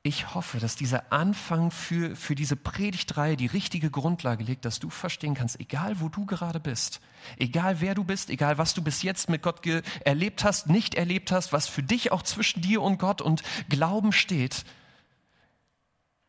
ich 0.07 0.33
hoffe, 0.33 0.59
dass 0.59 0.77
dieser 0.77 1.11
Anfang 1.11 1.69
für, 1.69 2.15
für 2.15 2.33
diese 2.33 2.55
Predigtreihe 2.55 3.35
die 3.35 3.45
richtige 3.45 3.91
Grundlage 3.91 4.41
legt, 4.41 4.63
dass 4.63 4.79
du 4.79 4.89
verstehen 4.89 5.33
kannst, 5.33 5.59
egal 5.59 5.99
wo 5.99 6.07
du 6.07 6.25
gerade 6.25 6.61
bist, 6.61 7.01
egal 7.37 7.81
wer 7.81 7.93
du 7.93 8.05
bist, 8.05 8.29
egal 8.29 8.57
was 8.57 8.73
du 8.73 8.81
bis 8.81 9.03
jetzt 9.03 9.29
mit 9.29 9.41
Gott 9.41 9.59
erlebt 10.05 10.45
hast, 10.45 10.67
nicht 10.67 10.95
erlebt 10.95 11.33
hast, 11.33 11.51
was 11.51 11.67
für 11.67 11.83
dich 11.83 12.13
auch 12.13 12.21
zwischen 12.21 12.61
dir 12.61 12.81
und 12.81 12.99
Gott 12.99 13.21
und 13.21 13.43
Glauben 13.67 14.13
steht. 14.13 14.63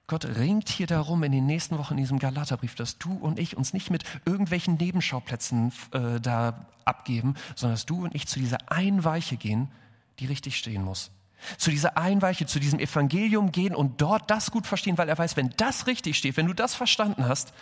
Gott 0.08 0.24
ringt 0.24 0.68
hier 0.68 0.88
darum 0.88 1.22
in 1.22 1.30
den 1.30 1.46
nächsten 1.46 1.78
Wochen 1.78 1.94
in 1.94 1.98
diesem 1.98 2.18
Galaterbrief, 2.18 2.74
dass 2.74 2.98
du 2.98 3.12
und 3.12 3.38
ich 3.38 3.56
uns 3.56 3.74
nicht 3.74 3.90
mit 3.90 4.02
irgendwelchen 4.24 4.74
Nebenschauplätzen 4.74 5.72
äh, 5.92 6.20
da 6.20 6.66
abgeben, 6.84 7.36
sondern 7.54 7.74
dass 7.74 7.86
du 7.86 8.02
und 8.02 8.14
ich 8.14 8.26
zu 8.26 8.40
dieser 8.40 8.72
Einweiche 8.72 9.36
gehen, 9.36 9.70
die 10.18 10.26
richtig 10.26 10.56
stehen 10.56 10.82
muss 10.82 11.12
zu 11.56 11.70
dieser 11.70 11.96
Einweiche, 11.96 12.46
zu 12.46 12.58
diesem 12.58 12.78
Evangelium 12.78 13.52
gehen 13.52 13.74
und 13.74 14.00
dort 14.00 14.30
das 14.30 14.50
gut 14.50 14.66
verstehen, 14.66 14.98
weil 14.98 15.08
er 15.08 15.18
weiß, 15.18 15.36
wenn 15.36 15.50
das 15.56 15.86
richtig 15.86 16.18
steht, 16.18 16.36
wenn 16.36 16.46
du 16.46 16.54
das 16.54 16.74
verstanden 16.74 17.26
hast, 17.26 17.52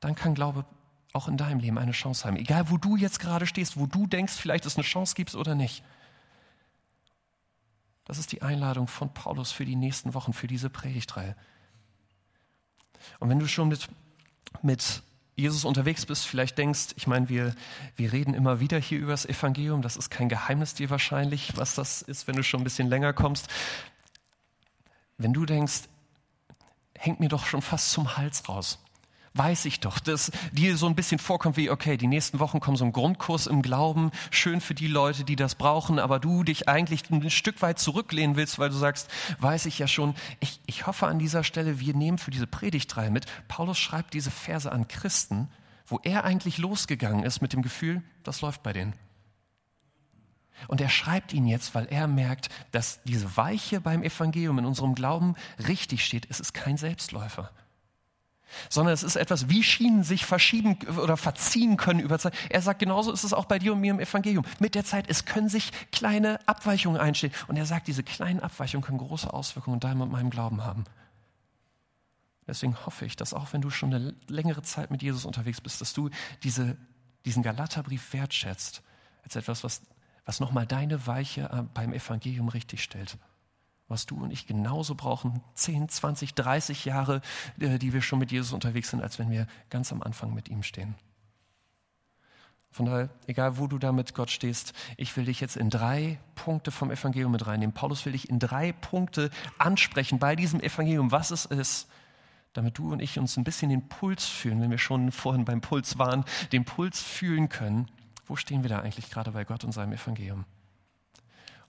dann 0.00 0.14
kann 0.14 0.34
Glaube 0.34 0.64
auch 1.12 1.28
in 1.28 1.36
deinem 1.36 1.60
Leben 1.60 1.78
eine 1.78 1.92
Chance 1.92 2.26
haben. 2.26 2.36
Egal, 2.36 2.70
wo 2.70 2.76
du 2.76 2.96
jetzt 2.96 3.20
gerade 3.20 3.46
stehst, 3.46 3.78
wo 3.78 3.86
du 3.86 4.06
denkst, 4.06 4.32
vielleicht 4.32 4.66
es 4.66 4.76
eine 4.76 4.84
Chance 4.84 5.14
gibt 5.14 5.34
oder 5.34 5.54
nicht. 5.54 5.84
Das 8.04 8.18
ist 8.18 8.32
die 8.32 8.42
Einladung 8.42 8.88
von 8.88 9.14
Paulus 9.14 9.52
für 9.52 9.64
die 9.64 9.76
nächsten 9.76 10.12
Wochen, 10.12 10.32
für 10.32 10.46
diese 10.46 10.68
Predigtreihe. 10.68 11.36
Und 13.20 13.28
wenn 13.28 13.38
du 13.38 13.46
schon 13.46 13.68
mit, 13.68 13.88
mit 14.60 15.02
Jesus 15.36 15.64
unterwegs 15.64 16.06
bist, 16.06 16.26
vielleicht 16.26 16.58
denkst, 16.58 16.94
ich 16.96 17.06
meine, 17.06 17.28
wir, 17.28 17.54
wir 17.96 18.12
reden 18.12 18.34
immer 18.34 18.60
wieder 18.60 18.78
hier 18.78 18.98
über 18.98 19.12
das 19.12 19.26
Evangelium, 19.26 19.82
das 19.82 19.96
ist 19.96 20.10
kein 20.10 20.28
Geheimnis 20.28 20.74
dir 20.74 20.90
wahrscheinlich, 20.90 21.56
was 21.56 21.74
das 21.74 22.02
ist, 22.02 22.28
wenn 22.28 22.36
du 22.36 22.42
schon 22.42 22.60
ein 22.60 22.64
bisschen 22.64 22.88
länger 22.88 23.12
kommst. 23.12 23.48
Wenn 25.18 25.32
du 25.32 25.44
denkst, 25.44 25.82
hängt 26.96 27.20
mir 27.20 27.28
doch 27.28 27.46
schon 27.46 27.62
fast 27.62 27.90
zum 27.90 28.16
Hals 28.16 28.48
raus 28.48 28.83
weiß 29.34 29.64
ich 29.64 29.80
doch, 29.80 29.98
dass 29.98 30.30
dir 30.52 30.76
so 30.76 30.86
ein 30.86 30.94
bisschen 30.94 31.18
vorkommt 31.18 31.56
wie, 31.56 31.68
okay, 31.68 31.96
die 31.96 32.06
nächsten 32.06 32.38
Wochen 32.38 32.60
kommen 32.60 32.76
so 32.76 32.84
ein 32.84 32.92
Grundkurs 32.92 33.48
im 33.48 33.62
Glauben, 33.62 34.12
schön 34.30 34.60
für 34.60 34.74
die 34.74 34.86
Leute, 34.86 35.24
die 35.24 35.34
das 35.34 35.56
brauchen, 35.56 35.98
aber 35.98 36.20
du 36.20 36.44
dich 36.44 36.68
eigentlich 36.68 37.10
ein 37.10 37.28
Stück 37.30 37.60
weit 37.60 37.80
zurücklehnen 37.80 38.36
willst, 38.36 38.60
weil 38.60 38.70
du 38.70 38.76
sagst, 38.76 39.10
weiß 39.40 39.66
ich 39.66 39.78
ja 39.80 39.88
schon. 39.88 40.14
Ich, 40.38 40.60
ich 40.66 40.86
hoffe 40.86 41.08
an 41.08 41.18
dieser 41.18 41.42
Stelle, 41.42 41.80
wir 41.80 41.94
nehmen 41.94 42.18
für 42.18 42.30
diese 42.30 42.46
Predigtreihe 42.46 43.10
mit. 43.10 43.26
Paulus 43.48 43.76
schreibt 43.76 44.14
diese 44.14 44.30
Verse 44.30 44.70
an 44.70 44.86
Christen, 44.86 45.48
wo 45.86 45.98
er 46.04 46.24
eigentlich 46.24 46.58
losgegangen 46.58 47.24
ist 47.24 47.42
mit 47.42 47.52
dem 47.52 47.62
Gefühl, 47.62 48.02
das 48.22 48.40
läuft 48.40 48.62
bei 48.62 48.72
denen. 48.72 48.94
Und 50.68 50.80
er 50.80 50.88
schreibt 50.88 51.32
ihn 51.32 51.48
jetzt, 51.48 51.74
weil 51.74 51.86
er 51.86 52.06
merkt, 52.06 52.50
dass 52.70 53.02
diese 53.02 53.36
Weiche 53.36 53.80
beim 53.80 54.04
Evangelium 54.04 54.60
in 54.60 54.64
unserem 54.64 54.94
Glauben 54.94 55.34
richtig 55.66 56.04
steht. 56.04 56.28
Es 56.30 56.38
ist 56.38 56.54
kein 56.54 56.76
Selbstläufer 56.76 57.50
sondern 58.68 58.94
es 58.94 59.02
ist 59.02 59.16
etwas, 59.16 59.48
wie 59.48 59.62
Schienen 59.62 60.02
sich 60.02 60.26
verschieben 60.26 60.78
oder 61.02 61.16
verziehen 61.16 61.76
können 61.76 62.00
über 62.00 62.18
Zeit. 62.18 62.34
Er 62.50 62.62
sagt, 62.62 62.80
genauso 62.80 63.12
ist 63.12 63.24
es 63.24 63.32
auch 63.32 63.44
bei 63.44 63.58
dir 63.58 63.72
und 63.72 63.80
mir 63.80 63.90
im 63.90 64.00
Evangelium. 64.00 64.44
Mit 64.58 64.74
der 64.74 64.84
Zeit, 64.84 65.06
es 65.08 65.24
können 65.24 65.48
sich 65.48 65.72
kleine 65.92 66.38
Abweichungen 66.46 67.00
einstehen. 67.00 67.32
Und 67.48 67.56
er 67.56 67.66
sagt, 67.66 67.88
diese 67.88 68.02
kleinen 68.02 68.40
Abweichungen 68.40 68.84
können 68.84 68.98
große 68.98 69.32
Auswirkungen 69.32 69.76
in 69.76 69.80
deinem 69.80 70.00
und 70.02 70.12
meinem 70.12 70.30
Glauben 70.30 70.64
haben. 70.64 70.84
Deswegen 72.46 72.76
hoffe 72.84 73.06
ich, 73.06 73.16
dass 73.16 73.32
auch 73.32 73.52
wenn 73.52 73.62
du 73.62 73.70
schon 73.70 73.94
eine 73.94 74.14
längere 74.28 74.62
Zeit 74.62 74.90
mit 74.90 75.02
Jesus 75.02 75.24
unterwegs 75.24 75.60
bist, 75.60 75.80
dass 75.80 75.94
du 75.94 76.10
diese, 76.42 76.76
diesen 77.24 77.42
Galaterbrief 77.42 78.12
wertschätzt 78.12 78.82
als 79.22 79.36
etwas, 79.36 79.64
was, 79.64 79.82
was 80.26 80.40
nochmal 80.40 80.66
deine 80.66 81.06
Weiche 81.06 81.42
äh, 81.50 81.62
beim 81.72 81.92
Evangelium 81.92 82.48
richtig 82.48 82.82
stellt 82.82 83.16
was 83.88 84.06
du 84.06 84.22
und 84.22 84.30
ich 84.30 84.46
genauso 84.46 84.94
brauchen, 84.94 85.42
10, 85.54 85.88
20, 85.88 86.34
30 86.34 86.84
Jahre, 86.84 87.20
äh, 87.60 87.78
die 87.78 87.92
wir 87.92 88.02
schon 88.02 88.18
mit 88.18 88.32
Jesus 88.32 88.52
unterwegs 88.52 88.90
sind, 88.90 89.02
als 89.02 89.18
wenn 89.18 89.30
wir 89.30 89.46
ganz 89.70 89.92
am 89.92 90.02
Anfang 90.02 90.32
mit 90.34 90.48
ihm 90.48 90.62
stehen. 90.62 90.94
Von 92.74 92.86
daher, 92.86 93.08
egal 93.28 93.56
wo 93.58 93.68
du 93.68 93.78
da 93.78 93.92
mit 93.92 94.14
Gott 94.14 94.32
stehst, 94.32 94.72
ich 94.96 95.16
will 95.16 95.26
dich 95.26 95.40
jetzt 95.40 95.56
in 95.56 95.70
drei 95.70 96.18
Punkte 96.34 96.72
vom 96.72 96.90
Evangelium 96.90 97.30
mit 97.30 97.46
reinnehmen. 97.46 97.72
Paulus 97.72 98.04
will 98.04 98.12
dich 98.12 98.28
in 98.28 98.40
drei 98.40 98.72
Punkte 98.72 99.30
ansprechen 99.58 100.18
bei 100.18 100.34
diesem 100.34 100.58
Evangelium, 100.58 101.12
was 101.12 101.30
es 101.30 101.44
ist, 101.44 101.88
damit 102.52 102.76
du 102.76 102.92
und 102.92 103.00
ich 103.00 103.16
uns 103.16 103.36
ein 103.36 103.44
bisschen 103.44 103.68
den 103.68 103.88
Puls 103.88 104.26
fühlen, 104.26 104.60
wenn 104.60 104.72
wir 104.72 104.78
schon 104.78 105.12
vorhin 105.12 105.44
beim 105.44 105.60
Puls 105.60 105.98
waren, 105.98 106.24
den 106.50 106.64
Puls 106.64 107.00
fühlen 107.00 107.48
können. 107.48 107.88
Wo 108.26 108.34
stehen 108.34 108.64
wir 108.64 108.70
da 108.70 108.80
eigentlich 108.80 109.08
gerade 109.08 109.30
bei 109.30 109.44
Gott 109.44 109.62
und 109.62 109.70
seinem 109.70 109.92
Evangelium? 109.92 110.44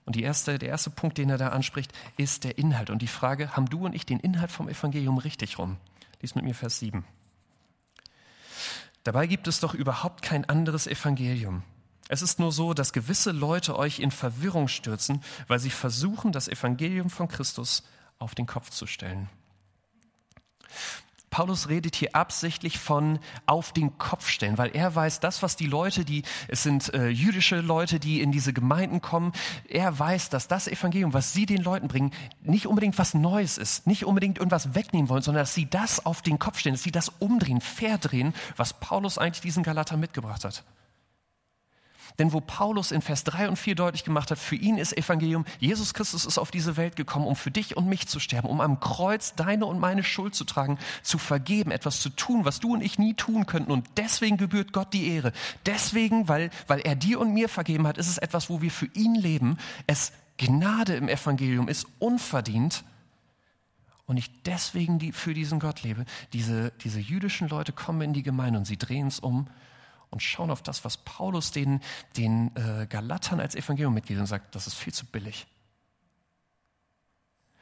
Und 0.06 0.16
erste, 0.16 0.58
der 0.58 0.68
erste 0.68 0.90
Punkt, 0.90 1.18
den 1.18 1.28
er 1.28 1.36
da 1.36 1.48
anspricht, 1.48 1.92
ist 2.16 2.44
der 2.44 2.58
Inhalt. 2.58 2.90
Und 2.90 3.02
die 3.02 3.08
Frage, 3.08 3.56
haben 3.56 3.68
du 3.68 3.84
und 3.84 3.94
ich 3.94 4.06
den 4.06 4.20
Inhalt 4.20 4.52
vom 4.52 4.68
Evangelium 4.68 5.18
richtig 5.18 5.58
rum? 5.58 5.76
Lies 6.22 6.36
mit 6.36 6.44
mir 6.44 6.54
Vers 6.54 6.78
7. 6.78 7.04
Dabei 9.02 9.26
gibt 9.26 9.48
es 9.48 9.60
doch 9.60 9.74
überhaupt 9.74 10.22
kein 10.22 10.48
anderes 10.48 10.86
Evangelium. 10.86 11.62
Es 12.08 12.22
ist 12.22 12.38
nur 12.38 12.52
so, 12.52 12.72
dass 12.72 12.92
gewisse 12.92 13.32
Leute 13.32 13.76
euch 13.76 13.98
in 13.98 14.12
Verwirrung 14.12 14.68
stürzen, 14.68 15.22
weil 15.48 15.58
sie 15.58 15.70
versuchen, 15.70 16.30
das 16.30 16.46
Evangelium 16.46 17.10
von 17.10 17.26
Christus 17.26 17.82
auf 18.18 18.36
den 18.36 18.46
Kopf 18.46 18.70
zu 18.70 18.86
stellen. 18.86 19.28
Paulus 21.36 21.68
redet 21.68 21.94
hier 21.96 22.16
absichtlich 22.16 22.78
von 22.78 23.18
auf 23.44 23.74
den 23.74 23.98
Kopf 23.98 24.26
stellen, 24.26 24.56
weil 24.56 24.70
er 24.74 24.94
weiß, 24.94 25.20
das, 25.20 25.42
was 25.42 25.54
die 25.54 25.66
Leute, 25.66 26.06
die, 26.06 26.22
es 26.48 26.62
sind 26.62 26.94
äh, 26.94 27.08
jüdische 27.08 27.60
Leute, 27.60 28.00
die 28.00 28.22
in 28.22 28.32
diese 28.32 28.54
Gemeinden 28.54 29.02
kommen, 29.02 29.32
er 29.68 29.98
weiß, 29.98 30.30
dass 30.30 30.48
das 30.48 30.66
Evangelium, 30.66 31.12
was 31.12 31.34
sie 31.34 31.44
den 31.44 31.62
Leuten 31.62 31.88
bringen, 31.88 32.12
nicht 32.40 32.66
unbedingt 32.66 32.96
was 32.96 33.12
Neues 33.12 33.58
ist, 33.58 33.86
nicht 33.86 34.06
unbedingt 34.06 34.38
irgendwas 34.38 34.74
wegnehmen 34.74 35.10
wollen, 35.10 35.20
sondern 35.20 35.42
dass 35.42 35.52
sie 35.52 35.68
das 35.68 36.06
auf 36.06 36.22
den 36.22 36.38
Kopf 36.38 36.58
stellen, 36.58 36.74
dass 36.74 36.84
sie 36.84 36.90
das 36.90 37.10
umdrehen, 37.18 37.60
verdrehen, 37.60 38.32
was 38.56 38.72
Paulus 38.72 39.18
eigentlich 39.18 39.42
diesen 39.42 39.62
Galater 39.62 39.98
mitgebracht 39.98 40.42
hat. 40.42 40.64
Denn 42.18 42.32
wo 42.32 42.40
Paulus 42.40 42.92
in 42.92 43.02
Vers 43.02 43.24
3 43.24 43.48
und 43.48 43.56
4 43.56 43.74
deutlich 43.74 44.04
gemacht 44.04 44.30
hat, 44.30 44.38
für 44.38 44.56
ihn 44.56 44.78
ist 44.78 44.96
Evangelium, 44.96 45.44
Jesus 45.58 45.94
Christus 45.94 46.24
ist 46.24 46.38
auf 46.38 46.50
diese 46.50 46.76
Welt 46.76 46.96
gekommen, 46.96 47.26
um 47.26 47.36
für 47.36 47.50
dich 47.50 47.76
und 47.76 47.86
mich 47.86 48.08
zu 48.08 48.20
sterben, 48.20 48.48
um 48.48 48.60
am 48.60 48.80
Kreuz 48.80 49.34
deine 49.34 49.66
und 49.66 49.78
meine 49.78 50.02
Schuld 50.02 50.34
zu 50.34 50.44
tragen, 50.44 50.78
zu 51.02 51.18
vergeben, 51.18 51.70
etwas 51.70 52.00
zu 52.00 52.10
tun, 52.10 52.44
was 52.44 52.60
du 52.60 52.72
und 52.72 52.80
ich 52.80 52.98
nie 52.98 53.14
tun 53.14 53.46
könnten. 53.46 53.70
Und 53.70 53.86
deswegen 53.96 54.36
gebührt 54.36 54.72
Gott 54.72 54.92
die 54.92 55.08
Ehre. 55.08 55.32
Deswegen, 55.66 56.28
weil, 56.28 56.50
weil 56.66 56.80
er 56.80 56.94
dir 56.94 57.20
und 57.20 57.32
mir 57.32 57.48
vergeben 57.48 57.86
hat, 57.86 57.98
ist 57.98 58.08
es 58.08 58.18
etwas, 58.18 58.48
wo 58.50 58.62
wir 58.62 58.70
für 58.70 58.88
ihn 58.94 59.14
leben. 59.14 59.58
Es 59.86 60.12
Gnade 60.38 60.96
im 60.96 61.08
Evangelium 61.08 61.68
ist 61.68 61.86
unverdient 61.98 62.84
und 64.06 64.16
ich 64.16 64.42
deswegen 64.42 64.98
die, 64.98 65.12
für 65.12 65.34
diesen 65.34 65.58
Gott 65.58 65.82
lebe. 65.82 66.04
Diese, 66.32 66.72
diese 66.82 67.00
jüdischen 67.00 67.48
Leute 67.48 67.72
kommen 67.72 68.02
in 68.02 68.12
die 68.12 68.22
Gemeinde 68.22 68.58
und 68.58 68.64
sie 68.64 68.76
drehen 68.76 69.08
es 69.08 69.18
um 69.18 69.48
und 70.16 70.22
schauen 70.22 70.50
auf 70.50 70.62
das, 70.62 70.82
was 70.82 70.96
Paulus 70.96 71.50
den, 71.50 71.80
den 72.16 72.50
äh, 72.56 72.86
Galatern 72.86 73.38
als 73.38 73.54
Evangelium 73.54 73.92
mitgibt 73.92 74.18
und 74.18 74.26
sagt, 74.26 74.54
das 74.54 74.66
ist 74.66 74.72
viel 74.72 74.94
zu 74.94 75.04
billig. 75.04 75.46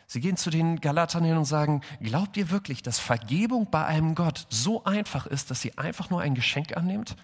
Sie 0.07 0.21
gehen 0.21 0.37
zu 0.37 0.51
den 0.51 0.81
Galatern 0.81 1.25
hin 1.25 1.37
und 1.37 1.47
sagen, 1.47 1.81
glaubt 2.01 2.37
ihr 2.37 2.51
wirklich, 2.51 2.85
dass 2.85 3.01
Vergebung 3.01 3.69
bei 3.73 3.85
einem 3.85 4.15
Gott 4.15 4.47
so 4.51 4.85
einfach 4.85 5.27
ist, 5.27 5.51
dass 5.51 5.63
sie 5.63 5.77
einfach 5.77 6.11
nur 6.11 6.21
ein 6.21 6.37
Geschenk 6.37 6.77
annimmt? 6.77 7.17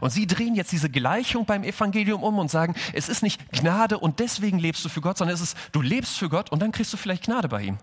Und 0.00 0.08
sie 0.08 0.26
drehen 0.26 0.54
jetzt 0.54 0.72
diese 0.72 0.88
Gleichung 0.88 1.44
beim 1.44 1.62
Evangelium 1.62 2.22
um 2.22 2.38
und 2.38 2.50
sagen, 2.50 2.74
es 2.94 3.10
ist 3.10 3.22
nicht 3.22 3.52
Gnade 3.52 3.98
und 3.98 4.18
deswegen 4.18 4.58
lebst 4.58 4.82
du 4.82 4.88
für 4.88 5.02
Gott, 5.02 5.18
sondern 5.18 5.34
es 5.34 5.42
ist, 5.42 5.58
du 5.72 5.82
lebst 5.82 6.16
für 6.16 6.30
Gott 6.30 6.50
und 6.50 6.62
dann 6.62 6.72
kriegst 6.72 6.90
du 6.94 6.96
vielleicht 6.96 7.24
Gnade 7.24 7.48
bei 7.48 7.64
ihm. 7.64 7.76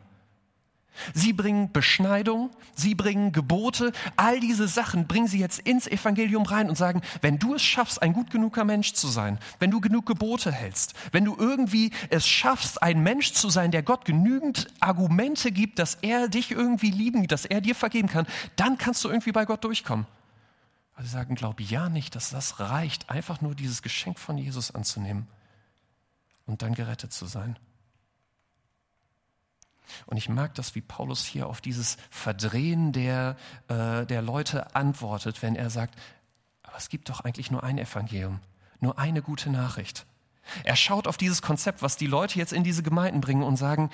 Sie 1.13 1.33
bringen 1.33 1.71
Beschneidung, 1.71 2.49
sie 2.75 2.95
bringen 2.95 3.31
Gebote, 3.31 3.91
all 4.15 4.39
diese 4.39 4.67
Sachen 4.67 5.07
bringen 5.07 5.27
sie 5.27 5.39
jetzt 5.39 5.59
ins 5.59 5.87
Evangelium 5.87 6.43
rein 6.43 6.69
und 6.69 6.75
sagen, 6.75 7.01
wenn 7.21 7.39
du 7.39 7.55
es 7.55 7.61
schaffst, 7.61 8.01
ein 8.01 8.13
gut 8.13 8.31
genuger 8.31 8.63
Mensch 8.63 8.93
zu 8.93 9.07
sein, 9.07 9.39
wenn 9.59 9.71
du 9.71 9.81
genug 9.81 10.05
Gebote 10.05 10.51
hältst, 10.51 10.93
wenn 11.11 11.25
du 11.25 11.35
irgendwie 11.37 11.91
es 12.09 12.27
schaffst, 12.27 12.81
ein 12.81 13.01
Mensch 13.03 13.33
zu 13.33 13.49
sein, 13.49 13.71
der 13.71 13.83
Gott 13.83 14.05
genügend 14.05 14.67
Argumente 14.79 15.51
gibt, 15.51 15.79
dass 15.79 15.95
er 16.01 16.27
dich 16.27 16.51
irgendwie 16.51 16.91
lieben, 16.91 17.27
dass 17.27 17.45
er 17.45 17.61
dir 17.61 17.75
vergeben 17.75 18.07
kann, 18.07 18.27
dann 18.55 18.77
kannst 18.77 19.03
du 19.03 19.09
irgendwie 19.09 19.31
bei 19.31 19.45
Gott 19.45 19.63
durchkommen. 19.63 20.05
Aber 20.95 21.05
sie 21.05 21.11
sagen, 21.11 21.35
glaub 21.35 21.61
ja 21.61 21.89
nicht, 21.89 22.15
dass 22.15 22.31
das 22.31 22.59
reicht, 22.59 23.09
einfach 23.09 23.41
nur 23.41 23.53
dieses 23.53 23.83
Geschenk 23.83 24.17
von 24.17 24.37
Jesus 24.37 24.73
anzunehmen 24.73 25.27
und 26.47 26.63
dann 26.63 26.73
gerettet 26.73 27.13
zu 27.13 27.27
sein. 27.27 27.57
Und 30.05 30.17
ich 30.17 30.29
mag 30.29 30.53
das, 30.55 30.75
wie 30.75 30.81
Paulus 30.81 31.25
hier 31.25 31.47
auf 31.47 31.61
dieses 31.61 31.97
Verdrehen 32.09 32.91
der, 32.91 33.35
äh, 33.67 34.05
der 34.05 34.21
Leute 34.21 34.75
antwortet, 34.75 35.41
wenn 35.41 35.55
er 35.55 35.69
sagt, 35.69 35.95
aber 36.63 36.77
es 36.77 36.89
gibt 36.89 37.09
doch 37.09 37.21
eigentlich 37.21 37.51
nur 37.51 37.63
ein 37.63 37.77
Evangelium, 37.77 38.39
nur 38.79 38.99
eine 38.99 39.21
gute 39.21 39.49
Nachricht. 39.49 40.05
Er 40.63 40.75
schaut 40.75 41.07
auf 41.07 41.17
dieses 41.17 41.41
Konzept, 41.41 41.81
was 41.81 41.97
die 41.97 42.07
Leute 42.07 42.39
jetzt 42.39 42.53
in 42.53 42.63
diese 42.63 42.83
Gemeinden 42.83 43.21
bringen 43.21 43.43
und 43.43 43.57
sagen, 43.57 43.89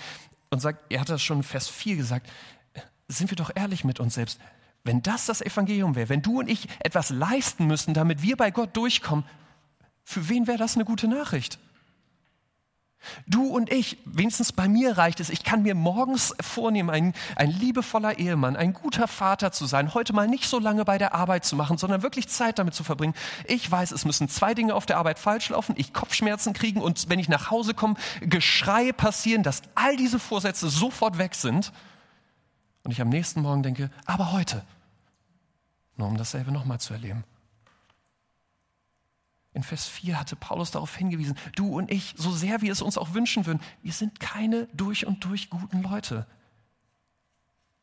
und 0.50 0.60
sagt, 0.60 0.92
er 0.92 1.02
hat 1.02 1.10
das 1.10 1.22
schon 1.22 1.38
in 1.38 1.44
Vers 1.44 1.68
4 1.68 1.96
gesagt, 1.96 2.30
sind 3.08 3.32
wir 3.32 3.36
doch 3.36 3.52
ehrlich 3.56 3.84
mit 3.84 4.00
uns 4.00 4.14
selbst. 4.14 4.40
Wenn 4.84 5.02
das 5.02 5.26
das 5.26 5.42
Evangelium 5.42 5.96
wäre, 5.96 6.10
wenn 6.10 6.22
du 6.22 6.40
und 6.40 6.50
ich 6.50 6.68
etwas 6.80 7.10
leisten 7.10 7.66
müssten, 7.66 7.94
damit 7.94 8.22
wir 8.22 8.38
bei 8.38 8.52
Gott 8.52 8.76
durchkommen, 8.76 9.26
für 10.04 10.28
wen 10.30 10.48
wäre 10.48 10.58
das 10.58 10.76
eine 10.76 10.86
gute 10.86 11.08
Nachricht? 11.08 11.58
Du 13.28 13.48
und 13.48 13.72
ich, 13.72 13.98
wenigstens 14.06 14.52
bei 14.52 14.68
mir 14.68 14.98
reicht 14.98 15.20
es, 15.20 15.30
ich 15.30 15.44
kann 15.44 15.64
mir 15.64 15.76
morgens 15.76 16.34
vornehmen, 16.42 16.90
ein, 16.90 17.14
ein 17.36 17.52
liebevoller 17.52 18.18
Ehemann, 18.20 18.56
ein 18.56 18.74
guter 18.74 19.08
Vater 19.08 19.52
zu 19.52 19.66
sein, 19.66 19.94
heute 19.94 20.14
mal 20.14 20.28
nicht 20.28 20.46
so 20.46 20.60
lange 20.60 20.86
bei 20.86 20.98
der 20.98 21.14
Arbeit 21.14 21.46
zu 21.46 21.56
machen, 21.56 21.78
sondern 21.78 22.04
wirklich 22.04 22.28
Zeit 22.28 22.60
damit 22.60 22.74
zu 22.74 22.84
verbringen. 22.84 23.14
Ich 23.46 23.70
weiß, 23.70 23.92
es 23.92 24.06
müssen 24.06 24.30
zwei 24.30 24.54
Dinge 24.54 24.76
auf 24.76 24.86
der 24.86 24.98
Arbeit 24.98 25.20
falsch 25.20 25.50
laufen, 25.50 25.76
ich 25.78 25.94
Kopfschmerzen 25.94 26.54
kriegen 26.54 26.82
und 26.82 27.10
wenn 27.10 27.20
ich 27.20 27.30
nach 27.30 27.52
Hause 27.52 27.74
komme, 27.74 27.96
Geschreie 28.22 28.94
passieren, 28.94 29.44
dass 29.44 29.62
all 29.76 29.96
diese 29.96 30.20
Vorsätze 30.20 30.70
sofort 30.70 31.18
weg 31.18 31.36
sind. 31.36 31.72
Und 32.84 32.92
ich 32.92 33.02
am 33.02 33.10
nächsten 33.10 33.42
Morgen 33.42 33.64
denke, 33.64 33.90
aber 34.06 34.32
heute, 34.32 34.64
nur 35.96 36.08
um 36.08 36.18
dasselbe 36.18 36.52
nochmal 36.52 36.80
zu 36.80 36.94
erleben. 36.94 37.24
In 39.54 39.64
Vers 39.64 39.88
4 39.88 40.20
hatte 40.20 40.36
Paulus 40.36 40.72
darauf 40.72 40.96
hingewiesen, 40.96 41.38
du 41.56 41.78
und 41.78 41.92
ich, 41.92 42.16
so 42.18 42.32
sehr 42.32 42.62
wir 42.62 42.72
es 42.72 42.82
uns 42.82 42.98
auch 42.98 43.14
wünschen 43.14 43.46
würden, 43.46 43.62
wir 43.84 43.94
sind 43.94 44.20
keine 44.20 44.68
durch 44.74 45.06
und 45.06 45.24
durch 45.26 45.50
guten 45.50 45.84
Leute. 45.84 46.26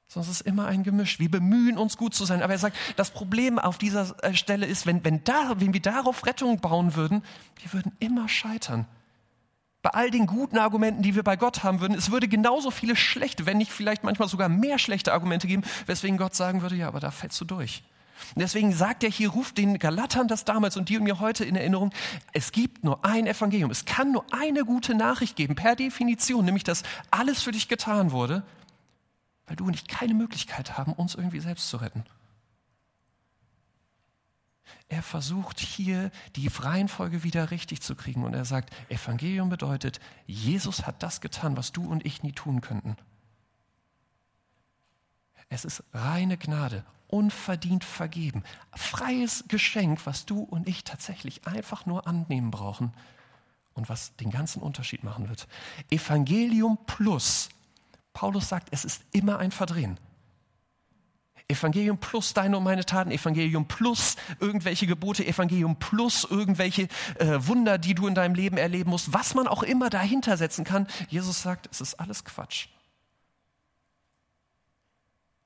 Sondern 0.09 0.33
es 0.33 0.41
ist 0.41 0.47
immer 0.47 0.67
ein 0.67 0.83
Gemisch. 0.83 1.21
Wir 1.21 1.31
bemühen 1.31 1.79
uns 1.79 1.97
gut 1.97 2.17
zu 2.17 2.25
sein. 2.25 2.43
Aber 2.43 2.53
er 2.53 2.59
sagt, 2.59 2.77
das 2.97 3.13
Problem 3.13 3.61
auf 3.61 3.79
dieser 3.79 4.21
äh, 4.25 4.35
Stelle 4.35 4.67
ist, 4.67 4.85
wenn, 4.85 5.05
wenn, 5.05 5.23
da, 5.23 5.61
wenn 5.61 5.73
wir 5.73 5.81
darauf 5.81 6.27
Rettung 6.27 6.59
bauen 6.59 6.97
würden, 6.97 7.23
wir 7.63 7.73
würden 7.73 7.93
immer 8.01 8.29
scheitern. 8.29 8.87
Bei 9.83 9.91
all 9.91 10.11
den 10.11 10.27
guten 10.27 10.59
Argumenten, 10.59 11.03
die 11.03 11.15
wir 11.15 11.23
bei 11.23 11.37
Gott 11.37 11.63
haben 11.63 11.81
würden, 11.81 11.97
es 11.97 12.11
würde 12.11 12.27
genauso 12.27 12.73
viele 12.73 12.97
schlechte, 12.97 13.47
wenn 13.47 13.59
nicht 13.59 13.71
vielleicht 13.71 14.03
manchmal 14.03 14.29
sogar 14.29 14.49
mehr 14.49 14.81
schlechte 14.81 15.13
Argumente 15.13 15.47
geben, 15.47 15.63
weswegen 15.87 16.19
Gott 16.19 16.35
sagen 16.35 16.61
würde, 16.61 16.75
ja, 16.75 16.89
aber 16.89 16.99
da 16.99 17.13
fällst 17.13 17.41
du 17.41 17.45
durch. 17.45 17.85
Und 18.35 18.41
deswegen 18.43 18.73
sagt 18.73 19.05
er 19.05 19.11
hier, 19.11 19.31
ruft 19.31 19.59
den 19.59 19.79
Galatern 19.79 20.29
das 20.29 20.45
damals 20.45 20.77
und 20.77 20.89
dir 20.89 20.99
und 20.99 21.05
mir 21.05 21.21
heute 21.21 21.45
in 21.45 21.57
Erinnerung, 21.57 21.93
es 22.33 22.53
gibt 22.53 22.85
nur 22.85 23.05
ein 23.05 23.27
Evangelium. 23.27 23.71
Es 23.71 23.85
kann 23.85 24.13
nur 24.13 24.25
eine 24.31 24.65
gute 24.65 24.95
Nachricht 24.95 25.37
geben, 25.37 25.55
per 25.55 25.77
Definition, 25.77 26.45
nämlich 26.45 26.65
dass 26.65 26.83
alles 27.11 27.43
für 27.43 27.53
dich 27.53 27.69
getan 27.69 28.13
wurde, 28.13 28.43
weil 29.47 29.57
du 29.57 29.67
und 29.67 29.75
ich 29.75 29.89
keine 29.89 30.15
Möglichkeit 30.15 30.79
haben, 30.79 30.93
uns 30.93 31.15
irgendwie 31.15 31.41
selbst 31.41 31.69
zu 31.69 31.79
retten. 31.79 32.05
Er 34.89 35.03
versucht 35.03 35.61
hier 35.61 36.11
die 36.35 36.49
Reihenfolge 36.49 37.23
wieder 37.23 37.53
richtig 37.53 37.81
zu 37.81 37.95
kriegen 37.95 38.25
und 38.25 38.35
er 38.35 38.45
sagt, 38.45 38.75
Evangelium 38.89 39.49
bedeutet, 39.49 40.01
Jesus 40.27 40.87
hat 40.87 41.03
das 41.03 41.21
getan, 41.21 41.57
was 41.57 41.71
du 41.73 41.89
und 41.89 42.05
ich 42.05 42.23
nie 42.23 42.33
tun 42.33 42.61
könnten. 42.61 42.97
Es 45.51 45.65
ist 45.65 45.83
reine 45.93 46.39
Gnade, 46.39 46.85
unverdient 47.09 47.85
vergeben. 47.85 48.45
Freies 48.73 49.45
Geschenk, 49.49 50.07
was 50.07 50.25
du 50.25 50.41
und 50.41 50.69
ich 50.69 50.85
tatsächlich 50.85 51.47
einfach 51.47 51.87
nur 51.87 52.07
annehmen 52.07 52.53
brauchen 52.53 52.95
und 53.75 53.89
was 53.89 54.15
den 54.17 54.31
ganzen 54.31 54.63
Unterschied 54.63 55.03
machen 55.03 55.29
wird. 55.29 55.49
Evangelium 55.91 56.79
plus. 56.87 57.49
Paulus 58.13 58.49
sagt, 58.49 58.69
es 58.71 58.85
ist 58.85 59.03
immer 59.13 59.39
ein 59.41 59.51
Verdrehen. 59.51 59.99
Evangelium 61.49 61.99
plus 61.99 62.33
deine 62.33 62.57
und 62.57 62.63
meine 62.63 62.87
Taten, 62.87 63.11
Evangelium 63.11 63.67
plus 63.67 64.15
irgendwelche 64.39 64.87
Gebote, 64.87 65.27
Evangelium 65.27 65.77
plus 65.77 66.23
irgendwelche 66.23 66.83
äh, 67.19 67.39
Wunder, 67.41 67.77
die 67.77 67.97
du 67.97 68.07
in 68.07 68.15
deinem 68.15 68.37
Leben 68.37 68.57
erleben 68.57 68.91
musst, 68.91 69.13
was 69.13 69.35
man 69.35 69.49
auch 69.49 69.65
immer 69.65 69.91
dahinter 69.91 70.37
setzen 70.37 70.65
kann. 70.65 70.87
Jesus 71.09 71.43
sagt, 71.43 71.69
es 71.73 71.81
ist 71.81 71.99
alles 71.99 72.25
Quatsch. 72.25 72.69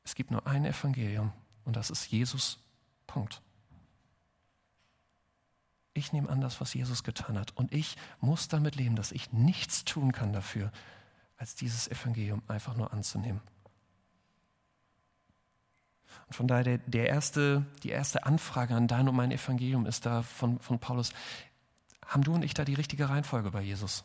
Es 0.05 0.15
gibt 0.15 0.31
nur 0.31 0.47
ein 0.47 0.65
Evangelium 0.65 1.33
und 1.65 1.77
das 1.77 1.91
ist 1.91 2.11
Jesus. 2.11 2.59
Punkt. 3.07 3.43
Ich 5.95 6.13
nehme 6.13 6.29
an 6.29 6.41
das, 6.41 6.61
was 6.61 6.75
Jesus 6.75 7.05
getan 7.05 7.39
hat. 7.39 7.57
Und 7.57 7.73
ich 7.73 7.97
muss 8.21 8.49
damit 8.49 8.75
leben, 8.75 8.97
dass 8.97 9.13
ich 9.13 9.33
nichts 9.33 9.85
tun 9.85 10.13
kann 10.13 10.33
dafür, 10.33 10.73
als 11.37 11.55
dieses 11.55 11.89
Evangelium 11.89 12.43
einfach 12.49 12.75
nur 12.77 12.93
anzunehmen. 12.93 13.41
Und 16.27 16.35
von 16.35 16.49
daher 16.49 16.79
der, 16.79 17.09
erste, 17.09 17.65
die 17.83 17.91
erste 17.91 18.25
Anfrage 18.27 18.75
an 18.75 18.89
dein 18.89 19.09
und 19.09 19.17
mein 19.17 19.31
Evangelium 19.31 19.87
ist 19.87 20.07
da 20.07 20.23
von, 20.23 20.59
von 20.59 20.79
Paulus, 20.79 21.13
haben 22.05 22.23
du 22.23 22.35
und 22.35 22.43
ich 22.43 22.55
da 22.55 22.65
die 22.65 22.75
richtige 22.75 23.09
Reihenfolge 23.09 23.51
bei 23.51 23.63
Jesus? 23.63 24.05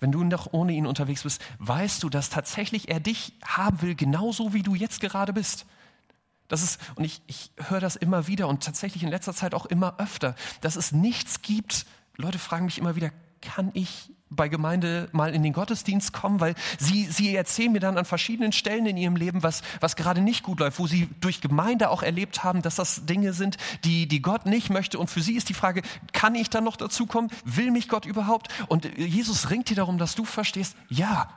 Wenn 0.00 0.12
du 0.12 0.22
noch 0.22 0.52
ohne 0.52 0.72
ihn 0.72 0.86
unterwegs 0.86 1.22
bist, 1.22 1.42
weißt 1.58 2.02
du, 2.02 2.08
dass 2.08 2.30
tatsächlich 2.30 2.88
er 2.88 3.00
dich 3.00 3.32
haben 3.44 3.82
will, 3.82 3.94
genauso 3.94 4.52
wie 4.52 4.62
du 4.62 4.74
jetzt 4.74 5.00
gerade 5.00 5.32
bist. 5.32 5.66
Das 6.48 6.62
ist, 6.62 6.80
und 6.94 7.04
ich, 7.04 7.20
ich 7.26 7.50
höre 7.56 7.80
das 7.80 7.96
immer 7.96 8.26
wieder 8.26 8.48
und 8.48 8.62
tatsächlich 8.62 9.02
in 9.02 9.10
letzter 9.10 9.34
Zeit 9.34 9.54
auch 9.54 9.66
immer 9.66 9.98
öfter, 9.98 10.34
dass 10.60 10.76
es 10.76 10.92
nichts 10.92 11.42
gibt. 11.42 11.84
Leute 12.16 12.38
fragen 12.38 12.64
mich 12.64 12.78
immer 12.78 12.96
wieder, 12.96 13.10
kann 13.40 13.70
ich 13.74 14.10
bei 14.30 14.48
Gemeinde 14.48 15.08
mal 15.12 15.34
in 15.34 15.42
den 15.42 15.52
Gottesdienst 15.52 16.12
kommen, 16.12 16.40
weil 16.40 16.54
sie, 16.78 17.04
sie 17.04 17.34
erzählen 17.34 17.72
mir 17.72 17.80
dann 17.80 17.96
an 17.96 18.04
verschiedenen 18.04 18.52
Stellen 18.52 18.86
in 18.86 18.96
ihrem 18.96 19.16
Leben, 19.16 19.42
was, 19.42 19.62
was 19.80 19.96
gerade 19.96 20.20
nicht 20.20 20.42
gut 20.42 20.60
läuft, 20.60 20.78
wo 20.78 20.86
sie 20.86 21.08
durch 21.20 21.40
Gemeinde 21.40 21.90
auch 21.90 22.02
erlebt 22.02 22.44
haben, 22.44 22.62
dass 22.62 22.76
das 22.76 23.06
Dinge 23.06 23.32
sind, 23.32 23.56
die, 23.84 24.06
die 24.06 24.20
Gott 24.20 24.46
nicht 24.46 24.70
möchte. 24.70 24.98
Und 24.98 25.08
für 25.08 25.22
sie 25.22 25.34
ist 25.34 25.48
die 25.48 25.54
Frage, 25.54 25.82
kann 26.12 26.34
ich 26.34 26.50
dann 26.50 26.64
noch 26.64 26.76
dazu 26.76 27.06
kommen? 27.06 27.30
Will 27.44 27.70
mich 27.70 27.88
Gott 27.88 28.04
überhaupt? 28.04 28.48
Und 28.68 28.84
Jesus 28.98 29.50
ringt 29.50 29.70
dir 29.70 29.76
darum, 29.76 29.98
dass 29.98 30.14
du 30.14 30.24
verstehst, 30.24 30.76
ja. 30.88 31.30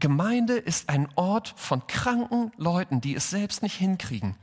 Gemeinde 0.00 0.54
ist 0.54 0.88
ein 0.88 1.08
Ort 1.14 1.54
von 1.56 1.86
kranken 1.86 2.52
Leuten, 2.56 3.00
die 3.00 3.14
es 3.14 3.30
selbst 3.30 3.62
nicht 3.62 3.76
hinkriegen. 3.76 4.36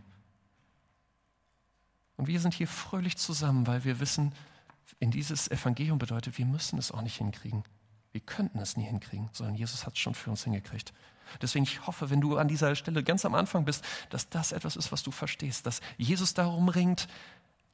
Und 2.17 2.27
wir 2.27 2.39
sind 2.39 2.53
hier 2.53 2.67
fröhlich 2.67 3.17
zusammen, 3.17 3.65
weil 3.65 3.83
wir 3.83 3.99
wissen, 3.99 4.33
in 4.99 5.11
dieses 5.11 5.49
Evangelium 5.49 5.99
bedeutet, 5.99 6.37
wir 6.37 6.45
müssen 6.45 6.77
es 6.77 6.91
auch 6.91 7.01
nicht 7.01 7.17
hinkriegen. 7.17 7.63
Wir 8.11 8.21
könnten 8.21 8.59
es 8.59 8.77
nie 8.77 8.83
hinkriegen, 8.83 9.29
sondern 9.31 9.55
Jesus 9.55 9.85
hat 9.85 9.93
es 9.93 9.99
schon 9.99 10.15
für 10.15 10.29
uns 10.29 10.43
hingekriegt. 10.43 10.93
Deswegen, 11.41 11.63
ich 11.63 11.87
hoffe, 11.87 12.09
wenn 12.09 12.19
du 12.19 12.37
an 12.37 12.47
dieser 12.47 12.75
Stelle 12.75 13.03
ganz 13.03 13.23
am 13.23 13.35
Anfang 13.35 13.63
bist, 13.63 13.85
dass 14.09 14.29
das 14.29 14.51
etwas 14.51 14.75
ist, 14.75 14.91
was 14.91 15.03
du 15.03 15.11
verstehst, 15.11 15.65
dass 15.65 15.81
Jesus 15.97 16.33
darum 16.33 16.67
ringt, 16.67 17.07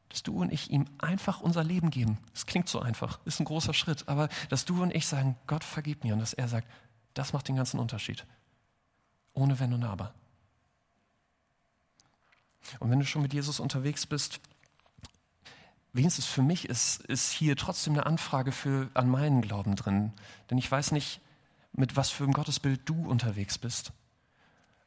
dass 0.09 0.23
du 0.23 0.39
und 0.41 0.53
ich 0.53 0.69
ihm 0.69 0.85
einfach 0.99 1.41
unser 1.41 1.63
Leben 1.63 1.89
geben. 1.89 2.17
Es 2.33 2.45
klingt 2.45 2.69
so 2.69 2.79
einfach, 2.79 3.19
ist 3.25 3.39
ein 3.39 3.45
großer 3.45 3.73
Schritt, 3.73 4.07
aber 4.07 4.29
dass 4.49 4.65
du 4.65 4.81
und 4.81 4.95
ich 4.95 5.07
sagen, 5.07 5.35
Gott 5.47 5.63
vergib 5.63 6.03
mir 6.03 6.13
und 6.13 6.19
dass 6.19 6.33
er 6.33 6.47
sagt, 6.47 6.67
das 7.13 7.33
macht 7.33 7.47
den 7.47 7.55
ganzen 7.55 7.79
Unterschied. 7.79 8.25
Ohne 9.33 9.59
Wenn 9.59 9.73
und 9.73 9.83
Aber. 9.83 10.13
Und 12.79 12.91
wenn 12.91 12.99
du 12.99 13.05
schon 13.05 13.21
mit 13.21 13.33
Jesus 13.33 13.59
unterwegs 13.59 14.05
bist, 14.05 14.39
wenigstens 15.93 16.25
für 16.25 16.41
mich 16.41 16.69
ist, 16.69 17.01
ist 17.03 17.31
hier 17.31 17.55
trotzdem 17.55 17.93
eine 17.93 18.05
Anfrage 18.05 18.51
für, 18.51 18.89
an 18.93 19.09
meinen 19.09 19.41
Glauben 19.41 19.75
drin. 19.75 20.13
Denn 20.49 20.57
ich 20.57 20.71
weiß 20.71 20.91
nicht, 20.91 21.21
mit 21.73 21.95
was 21.95 22.09
für 22.09 22.23
einem 22.23 22.33
Gottesbild 22.33 22.81
du 22.85 23.07
unterwegs 23.07 23.57
bist. 23.57 23.91